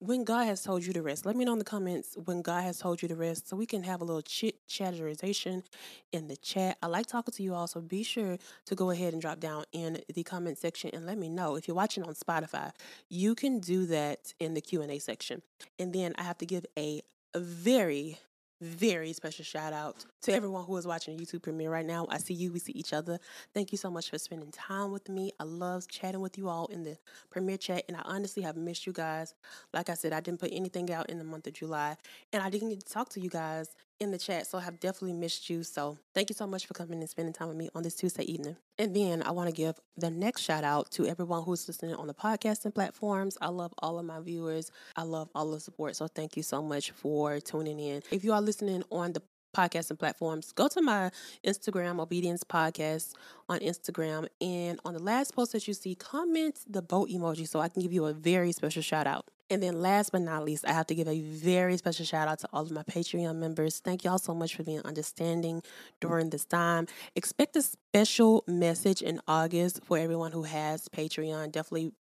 when 0.00 0.24
God 0.24 0.46
has 0.46 0.62
told 0.62 0.84
you 0.84 0.94
to 0.94 1.02
rest. 1.02 1.26
Let 1.26 1.36
me 1.36 1.44
know 1.44 1.52
in 1.52 1.58
the 1.58 1.64
comments 1.64 2.16
when 2.24 2.40
God 2.40 2.62
has 2.64 2.78
told 2.78 3.02
you 3.02 3.08
to 3.08 3.14
rest 3.14 3.48
so 3.48 3.56
we 3.56 3.66
can 3.66 3.82
have 3.82 4.00
a 4.00 4.04
little 4.04 4.22
chit 4.22 4.56
chatterization 4.66 5.62
in 6.10 6.26
the 6.26 6.36
chat. 6.36 6.78
I 6.82 6.86
like 6.86 7.06
talking 7.06 7.32
to 7.32 7.42
you 7.42 7.54
all, 7.54 7.66
so 7.66 7.82
be 7.82 8.02
sure 8.02 8.38
to 8.64 8.74
go 8.74 8.90
ahead 8.90 9.12
and 9.12 9.20
drop 9.20 9.40
down 9.40 9.64
in 9.72 10.00
the 10.12 10.22
comment 10.22 10.56
section 10.56 10.90
and 10.94 11.04
let 11.04 11.18
me 11.18 11.28
know. 11.28 11.54
If 11.54 11.68
you're 11.68 11.74
watching 11.74 12.02
on 12.02 12.14
Spotify, 12.14 12.72
you 13.10 13.34
can 13.34 13.60
do 13.60 13.84
that 13.86 14.32
in 14.40 14.54
the 14.54 14.62
Q&A 14.62 14.98
section. 14.98 15.42
And 15.78 15.92
then 15.92 16.14
I 16.16 16.22
have 16.22 16.38
to 16.38 16.46
give 16.46 16.64
a 16.78 17.02
very 17.36 18.18
very 18.60 19.12
special 19.12 19.44
shout 19.44 19.72
out 19.72 20.04
to 20.22 20.32
everyone 20.32 20.64
who 20.64 20.76
is 20.76 20.86
watching 20.86 21.16
the 21.16 21.24
YouTube 21.24 21.42
premiere 21.42 21.70
right 21.70 21.86
now. 21.86 22.06
I 22.10 22.18
see 22.18 22.34
you, 22.34 22.52
we 22.52 22.58
see 22.58 22.72
each 22.72 22.92
other. 22.92 23.18
Thank 23.54 23.72
you 23.72 23.78
so 23.78 23.90
much 23.90 24.10
for 24.10 24.18
spending 24.18 24.50
time 24.50 24.90
with 24.90 25.08
me. 25.08 25.32
I 25.40 25.44
love 25.44 25.88
chatting 25.88 26.20
with 26.20 26.36
you 26.36 26.48
all 26.48 26.66
in 26.66 26.82
the 26.82 26.98
premiere 27.30 27.56
chat, 27.56 27.84
and 27.88 27.96
I 27.96 28.02
honestly 28.04 28.42
have 28.42 28.56
missed 28.56 28.86
you 28.86 28.92
guys. 28.92 29.34
Like 29.72 29.88
I 29.88 29.94
said, 29.94 30.12
I 30.12 30.20
didn't 30.20 30.40
put 30.40 30.50
anything 30.52 30.92
out 30.92 31.08
in 31.08 31.18
the 31.18 31.24
month 31.24 31.46
of 31.46 31.54
July, 31.54 31.96
and 32.32 32.42
I 32.42 32.50
didn't 32.50 32.68
get 32.70 32.84
to 32.84 32.92
talk 32.92 33.08
to 33.10 33.20
you 33.20 33.30
guys 33.30 33.74
in 34.00 34.10
the 34.10 34.18
chat, 34.18 34.46
so 34.46 34.58
I 34.58 34.62
have 34.62 34.80
definitely 34.80 35.12
missed 35.12 35.50
you. 35.50 35.62
So 35.62 35.98
thank 36.14 36.30
you 36.30 36.34
so 36.34 36.46
much 36.46 36.66
for 36.66 36.72
coming 36.74 37.00
and 37.00 37.08
spending 37.08 37.34
time 37.34 37.48
with 37.48 37.56
me 37.56 37.68
on 37.74 37.82
this 37.82 37.94
Tuesday 37.94 38.24
evening. 38.24 38.56
And 38.78 38.96
then 38.96 39.22
I 39.22 39.30
want 39.30 39.50
to 39.50 39.54
give 39.54 39.78
the 39.96 40.10
next 40.10 40.40
shout 40.40 40.64
out 40.64 40.90
to 40.92 41.06
everyone 41.06 41.42
who's 41.42 41.68
listening 41.68 41.94
on 41.94 42.06
the 42.06 42.14
podcasting 42.14 42.74
platforms. 42.74 43.36
I 43.42 43.48
love 43.48 43.74
all 43.78 43.98
of 43.98 44.06
my 44.06 44.20
viewers. 44.20 44.72
I 44.96 45.02
love 45.02 45.28
all 45.34 45.50
the 45.50 45.60
support. 45.60 45.96
So 45.96 46.06
thank 46.08 46.36
you 46.36 46.42
so 46.42 46.62
much 46.62 46.92
for 46.92 47.40
tuning 47.40 47.78
in. 47.78 48.02
If 48.10 48.24
you 48.24 48.32
are 48.32 48.40
listening 48.40 48.82
on 48.90 49.12
the 49.12 49.22
podcasting 49.52 49.98
platforms, 49.98 50.52
go 50.52 50.68
to 50.68 50.80
my 50.82 51.10
Instagram, 51.46 52.00
Obedience 52.00 52.44
Podcast 52.44 53.14
on 53.48 53.58
Instagram. 53.60 54.28
And 54.40 54.80
on 54.84 54.94
the 54.94 55.02
last 55.02 55.34
post 55.34 55.52
that 55.52 55.66
you 55.66 55.74
see, 55.74 55.94
comment 55.94 56.60
the 56.68 56.82
boat 56.82 57.10
emoji 57.10 57.46
so 57.46 57.60
I 57.60 57.68
can 57.68 57.82
give 57.82 57.92
you 57.92 58.06
a 58.06 58.12
very 58.12 58.52
special 58.52 58.82
shout 58.82 59.06
out. 59.06 59.26
And 59.50 59.60
then 59.60 59.82
last 59.82 60.12
but 60.12 60.22
not 60.22 60.44
least, 60.44 60.64
I 60.64 60.72
have 60.72 60.86
to 60.86 60.94
give 60.94 61.08
a 61.08 61.20
very 61.20 61.76
special 61.76 62.06
shout 62.06 62.28
out 62.28 62.38
to 62.38 62.48
all 62.52 62.62
of 62.62 62.70
my 62.70 62.84
Patreon 62.84 63.34
members. 63.36 63.80
Thank 63.80 64.04
y'all 64.04 64.18
so 64.18 64.32
much 64.32 64.54
for 64.54 64.62
being 64.62 64.80
understanding 64.82 65.62
during 66.00 66.30
this 66.30 66.44
time. 66.44 66.86
Expect 67.16 67.56
a 67.56 67.62
special 67.62 68.44
message 68.46 69.02
in 69.02 69.20
August 69.26 69.80
for 69.84 69.98
everyone 69.98 70.30
who 70.30 70.44
has 70.44 70.88
Patreon. 70.88 71.50
Definitely 71.50 71.92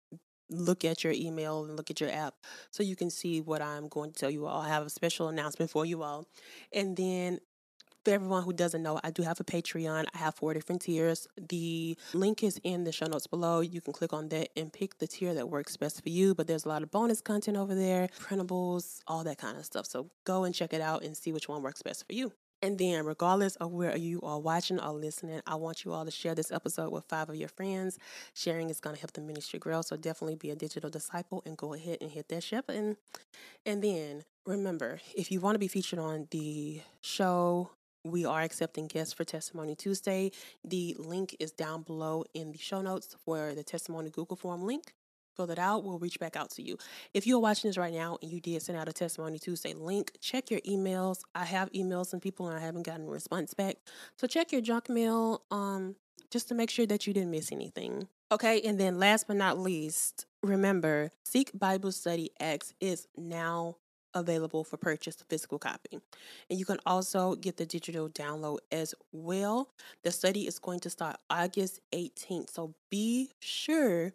look 0.50 0.84
at 0.84 1.04
your 1.04 1.12
email 1.12 1.64
and 1.64 1.76
look 1.76 1.90
at 1.90 2.00
your 2.00 2.10
app 2.10 2.34
so 2.70 2.82
you 2.82 2.96
can 2.96 3.10
see 3.10 3.40
what 3.40 3.62
I'm 3.62 3.88
going 3.88 4.12
to 4.12 4.18
tell 4.18 4.30
you 4.30 4.46
all. 4.46 4.62
I 4.62 4.68
have 4.68 4.86
a 4.86 4.90
special 4.90 5.28
announcement 5.28 5.70
for 5.70 5.84
you 5.84 6.02
all. 6.02 6.26
And 6.72 6.96
then 6.96 7.40
for 8.04 8.12
everyone 8.12 8.42
who 8.42 8.52
doesn't 8.52 8.82
know, 8.82 8.98
I 9.04 9.10
do 9.10 9.22
have 9.22 9.40
a 9.40 9.44
Patreon. 9.44 10.06
I 10.14 10.18
have 10.18 10.34
four 10.34 10.54
different 10.54 10.82
tiers. 10.82 11.26
The 11.36 11.96
link 12.14 12.42
is 12.42 12.60
in 12.64 12.84
the 12.84 12.92
show 12.92 13.06
notes 13.06 13.26
below. 13.26 13.60
You 13.60 13.80
can 13.80 13.92
click 13.92 14.12
on 14.12 14.28
that 14.30 14.48
and 14.56 14.72
pick 14.72 14.98
the 14.98 15.06
tier 15.06 15.34
that 15.34 15.48
works 15.48 15.76
best 15.76 16.02
for 16.02 16.08
you. 16.08 16.34
But 16.34 16.46
there's 16.46 16.64
a 16.64 16.68
lot 16.68 16.82
of 16.82 16.90
bonus 16.90 17.20
content 17.20 17.56
over 17.56 17.74
there, 17.74 18.08
printables, 18.20 19.00
all 19.06 19.24
that 19.24 19.38
kind 19.38 19.58
of 19.58 19.64
stuff. 19.64 19.86
So 19.86 20.10
go 20.24 20.44
and 20.44 20.54
check 20.54 20.72
it 20.72 20.80
out 20.80 21.02
and 21.02 21.16
see 21.16 21.32
which 21.32 21.48
one 21.48 21.62
works 21.62 21.82
best 21.82 22.06
for 22.06 22.14
you. 22.14 22.32
And 22.60 22.76
then, 22.76 23.04
regardless 23.04 23.54
of 23.56 23.72
where 23.72 23.96
you 23.96 24.20
are 24.22 24.40
watching 24.40 24.80
or 24.80 24.92
listening, 24.92 25.40
I 25.46 25.54
want 25.54 25.84
you 25.84 25.92
all 25.92 26.04
to 26.04 26.10
share 26.10 26.34
this 26.34 26.50
episode 26.50 26.90
with 26.90 27.04
five 27.04 27.28
of 27.28 27.36
your 27.36 27.48
friends. 27.48 27.98
Sharing 28.34 28.68
is 28.68 28.80
going 28.80 28.96
to 28.96 29.00
help 29.00 29.12
the 29.12 29.20
ministry 29.20 29.60
grow. 29.60 29.82
So 29.82 29.96
definitely 29.96 30.34
be 30.34 30.50
a 30.50 30.56
digital 30.56 30.90
disciple 30.90 31.42
and 31.46 31.56
go 31.56 31.74
ahead 31.74 31.98
and 32.00 32.10
hit 32.10 32.28
that 32.28 32.42
share 32.42 32.62
button. 32.62 32.96
And 33.64 33.82
then 33.82 34.24
remember, 34.44 35.00
if 35.16 35.30
you 35.30 35.40
want 35.40 35.54
to 35.54 35.60
be 35.60 35.68
featured 35.68 36.00
on 36.00 36.26
the 36.32 36.80
show, 37.00 37.70
we 38.04 38.24
are 38.24 38.42
accepting 38.42 38.88
guests 38.88 39.12
for 39.12 39.24
Testimony 39.24 39.76
Tuesday. 39.76 40.32
The 40.64 40.96
link 40.98 41.36
is 41.38 41.52
down 41.52 41.82
below 41.82 42.24
in 42.34 42.52
the 42.52 42.58
show 42.58 42.80
notes 42.80 43.14
for 43.24 43.54
the 43.54 43.62
Testimony 43.62 44.10
Google 44.10 44.36
Form 44.36 44.64
link. 44.64 44.94
Fill 45.38 45.46
that 45.46 45.58
out. 45.60 45.84
We'll 45.84 46.00
reach 46.00 46.18
back 46.18 46.34
out 46.34 46.50
to 46.50 46.62
you. 46.62 46.76
If 47.14 47.24
you're 47.24 47.38
watching 47.38 47.68
this 47.68 47.78
right 47.78 47.92
now 47.94 48.18
and 48.20 48.28
you 48.28 48.40
did 48.40 48.60
send 48.60 48.76
out 48.76 48.88
a 48.88 48.92
Testimony 48.92 49.38
Tuesday 49.38 49.72
link, 49.72 50.10
check 50.20 50.50
your 50.50 50.58
emails. 50.62 51.20
I 51.32 51.44
have 51.44 51.70
emailed 51.70 52.06
some 52.06 52.18
people 52.18 52.48
and 52.48 52.58
I 52.58 52.60
haven't 52.60 52.82
gotten 52.82 53.06
a 53.06 53.10
response 53.10 53.54
back. 53.54 53.76
So 54.16 54.26
check 54.26 54.50
your 54.50 54.62
junk 54.62 54.88
mail 54.88 55.42
um, 55.52 55.94
just 56.28 56.48
to 56.48 56.56
make 56.56 56.70
sure 56.70 56.86
that 56.86 57.06
you 57.06 57.14
didn't 57.14 57.30
miss 57.30 57.52
anything. 57.52 58.08
Okay, 58.32 58.60
and 58.62 58.80
then 58.80 58.98
last 58.98 59.28
but 59.28 59.36
not 59.36 59.60
least, 59.60 60.26
remember 60.42 61.12
Seek 61.24 61.56
Bible 61.56 61.92
Study 61.92 62.30
Acts 62.40 62.74
is 62.80 63.06
now 63.16 63.76
available 64.14 64.64
for 64.64 64.76
purchase 64.76 65.14
the 65.14 65.24
physical 65.24 65.60
copy. 65.60 66.00
And 66.50 66.58
you 66.58 66.64
can 66.64 66.78
also 66.84 67.36
get 67.36 67.58
the 67.58 67.66
digital 67.66 68.08
download 68.08 68.58
as 68.72 68.92
well. 69.12 69.68
The 70.02 70.10
study 70.10 70.48
is 70.48 70.58
going 70.58 70.80
to 70.80 70.90
start 70.90 71.16
August 71.30 71.78
18th. 71.92 72.50
So 72.50 72.74
be 72.90 73.30
sure 73.38 74.14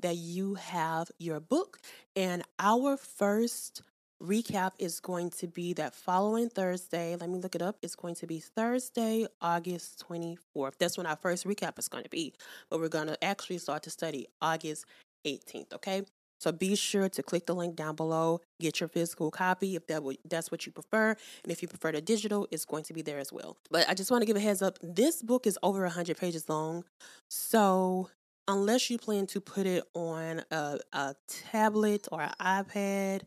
that 0.00 0.16
you 0.16 0.54
have 0.54 1.10
your 1.18 1.40
book. 1.40 1.78
And 2.16 2.42
our 2.58 2.96
first 2.96 3.82
recap 4.22 4.72
is 4.78 5.00
going 5.00 5.30
to 5.30 5.46
be 5.46 5.72
that 5.74 5.94
following 5.94 6.48
Thursday. 6.48 7.16
Let 7.16 7.28
me 7.28 7.38
look 7.38 7.54
it 7.54 7.62
up. 7.62 7.76
It's 7.82 7.96
going 7.96 8.14
to 8.16 8.26
be 8.26 8.40
Thursday, 8.40 9.26
August 9.40 10.04
24th. 10.08 10.78
That's 10.78 10.96
when 10.96 11.06
our 11.06 11.16
first 11.16 11.46
recap 11.46 11.78
is 11.78 11.88
going 11.88 12.04
to 12.04 12.10
be. 12.10 12.34
But 12.70 12.80
we're 12.80 12.88
going 12.88 13.08
to 13.08 13.22
actually 13.22 13.58
start 13.58 13.82
to 13.84 13.90
study 13.90 14.26
August 14.40 14.86
18th, 15.26 15.74
okay? 15.74 16.02
So 16.40 16.52
be 16.52 16.74
sure 16.74 17.08
to 17.08 17.22
click 17.22 17.46
the 17.46 17.54
link 17.54 17.74
down 17.76 17.96
below, 17.96 18.40
get 18.60 18.80
your 18.80 18.88
physical 18.88 19.30
copy 19.30 19.76
if 19.76 19.86
that 19.86 19.96
w- 19.96 20.18
that's 20.28 20.50
what 20.50 20.66
you 20.66 20.72
prefer. 20.72 21.16
And 21.42 21.50
if 21.50 21.62
you 21.62 21.68
prefer 21.68 21.92
the 21.92 22.02
digital, 22.02 22.46
it's 22.50 22.64
going 22.66 22.84
to 22.84 22.92
be 22.92 23.02
there 23.02 23.18
as 23.18 23.32
well. 23.32 23.56
But 23.70 23.88
I 23.88 23.94
just 23.94 24.10
want 24.10 24.22
to 24.22 24.26
give 24.26 24.36
a 24.36 24.40
heads 24.40 24.60
up 24.60 24.78
this 24.82 25.22
book 25.22 25.46
is 25.46 25.58
over 25.62 25.80
100 25.82 26.18
pages 26.18 26.48
long. 26.48 26.84
So 27.30 28.10
unless 28.48 28.90
you 28.90 28.98
plan 28.98 29.26
to 29.28 29.40
put 29.40 29.66
it 29.66 29.84
on 29.94 30.42
a, 30.50 30.78
a 30.92 31.14
tablet 31.28 32.08
or 32.12 32.22
an 32.22 32.32
iPad, 32.40 33.22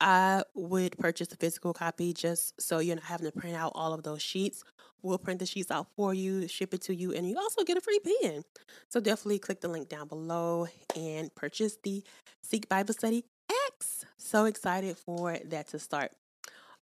I 0.00 0.42
would 0.54 0.98
purchase 0.98 1.28
the 1.28 1.36
physical 1.36 1.72
copy 1.72 2.12
just 2.12 2.60
so 2.60 2.80
you're 2.80 2.96
not 2.96 3.04
having 3.04 3.30
to 3.30 3.32
print 3.32 3.56
out 3.56 3.72
all 3.74 3.94
of 3.94 4.02
those 4.02 4.20
sheets. 4.20 4.62
We'll 5.02 5.18
print 5.18 5.38
the 5.38 5.46
sheets 5.46 5.70
out 5.70 5.86
for 5.96 6.12
you, 6.12 6.48
ship 6.48 6.74
it 6.74 6.82
to 6.82 6.94
you, 6.94 7.12
and 7.12 7.28
you 7.28 7.38
also 7.38 7.64
get 7.64 7.78
a 7.78 7.80
free 7.80 8.00
pen. 8.00 8.42
So 8.88 9.00
definitely 9.00 9.38
click 9.38 9.60
the 9.60 9.68
link 9.68 9.88
down 9.88 10.08
below 10.08 10.68
and 10.94 11.34
purchase 11.34 11.78
the 11.82 12.02
Seek 12.42 12.68
Bible 12.68 12.92
Study 12.92 13.24
Acts. 13.68 14.04
So 14.18 14.44
excited 14.44 14.98
for 14.98 15.38
that 15.46 15.68
to 15.68 15.78
start. 15.78 16.12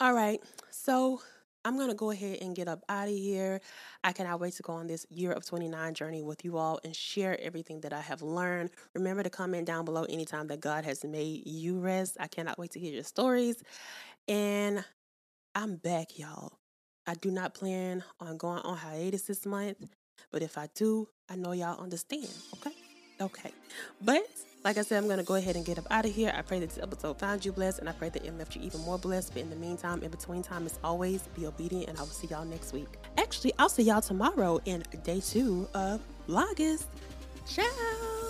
All 0.01 0.15
right, 0.15 0.41
so 0.71 1.21
I'm 1.65 1.77
going 1.77 1.89
to 1.89 1.95
go 1.95 2.11
ahead 2.11 2.39
and 2.41 2.57
get 2.57 2.69
up 2.69 2.83
out 2.89 3.09
of 3.09 3.15
here. 3.15 3.61
I 4.03 4.13
cannot 4.13 4.41
wait 4.41 4.55
to 4.55 4.63
go 4.63 4.73
on 4.73 4.87
this 4.87 5.07
year 5.11 5.33
of 5.33 5.45
29 5.45 5.95
journey 5.95 6.23
with 6.23 6.45
you 6.45 6.59
all 6.59 6.81
and 6.85 6.95
share 6.95 7.41
everything 7.41 7.81
that 7.83 7.93
I 7.93 8.01
have 8.01 8.23
learned. 8.23 8.71
Remember 8.95 9.23
to 9.23 9.31
comment 9.31 9.67
down 9.67 9.85
below 9.85 10.05
anytime 10.05 10.49
that 10.49 10.61
God 10.61 10.85
has 10.85 11.05
made 11.05 11.47
you 11.47 11.79
rest. 11.79 12.17
I 12.19 12.27
cannot 12.27 12.59
wait 12.59 12.73
to 12.73 12.81
hear 12.81 12.93
your 12.93 13.05
stories. 13.05 13.63
And 14.27 14.85
I'm 15.55 15.77
back, 15.77 16.19
y'all. 16.19 16.59
I 17.07 17.15
do 17.15 17.31
not 17.31 17.55
plan 17.55 18.05
on 18.21 18.37
going 18.37 18.61
on 18.61 18.77
hiatus 18.77 19.23
this 19.23 19.45
month, 19.45 19.77
but 20.31 20.43
if 20.43 20.57
I 20.57 20.69
do, 20.75 21.09
I 21.29 21.37
know 21.37 21.53
y'all 21.53 21.81
understand, 21.81 22.29
okay? 22.55 22.82
Okay. 23.23 23.53
But 24.01 24.23
like 24.65 24.79
I 24.79 24.83
said, 24.83 24.99
I'm 24.99 25.07
going 25.07 25.19
to 25.19 25.25
go 25.25 25.35
ahead 25.35 25.57
and 25.57 25.65
get 25.65 25.79
up 25.79 25.87
out 25.91 26.05
of 26.05 26.13
here. 26.15 26.33
I 26.37 26.43
pray 26.43 26.61
that 26.61 26.69
this 26.69 26.83
episode 26.83 27.19
found 27.19 27.45
you 27.45 27.53
blessed, 27.53 27.81
and 27.81 27.89
I 27.89 27.93
pray 27.93 28.09
that 28.11 28.25
it 28.25 28.37
left 28.39 28.55
you 28.55 28.63
even 28.63 28.81
more 28.81 28.99
blessed. 28.99 29.33
But 29.33 29.43
in 29.43 29.51
the 29.51 29.57
meantime, 29.57 30.03
in 30.03 30.11
between 30.11 30.43
time, 30.43 30.67
as 30.67 30.79
always, 30.85 31.23
be 31.35 31.47
obedient, 31.47 31.89
and 31.89 31.99
I 31.99 32.03
will 32.03 32.09
see 32.09 32.29
y'all 32.29 32.45
next 32.45 32.73
week. 32.73 32.89
Actually, 33.19 33.55
I'll 33.59 33.69
see 33.69 33.85
y'all 33.85 34.01
tomorrow 34.01 34.61
in 34.65 34.85
day 35.05 35.21
two 35.21 35.69
of 35.75 36.01
Vlogust. 36.29 36.87
Ciao. 37.47 38.22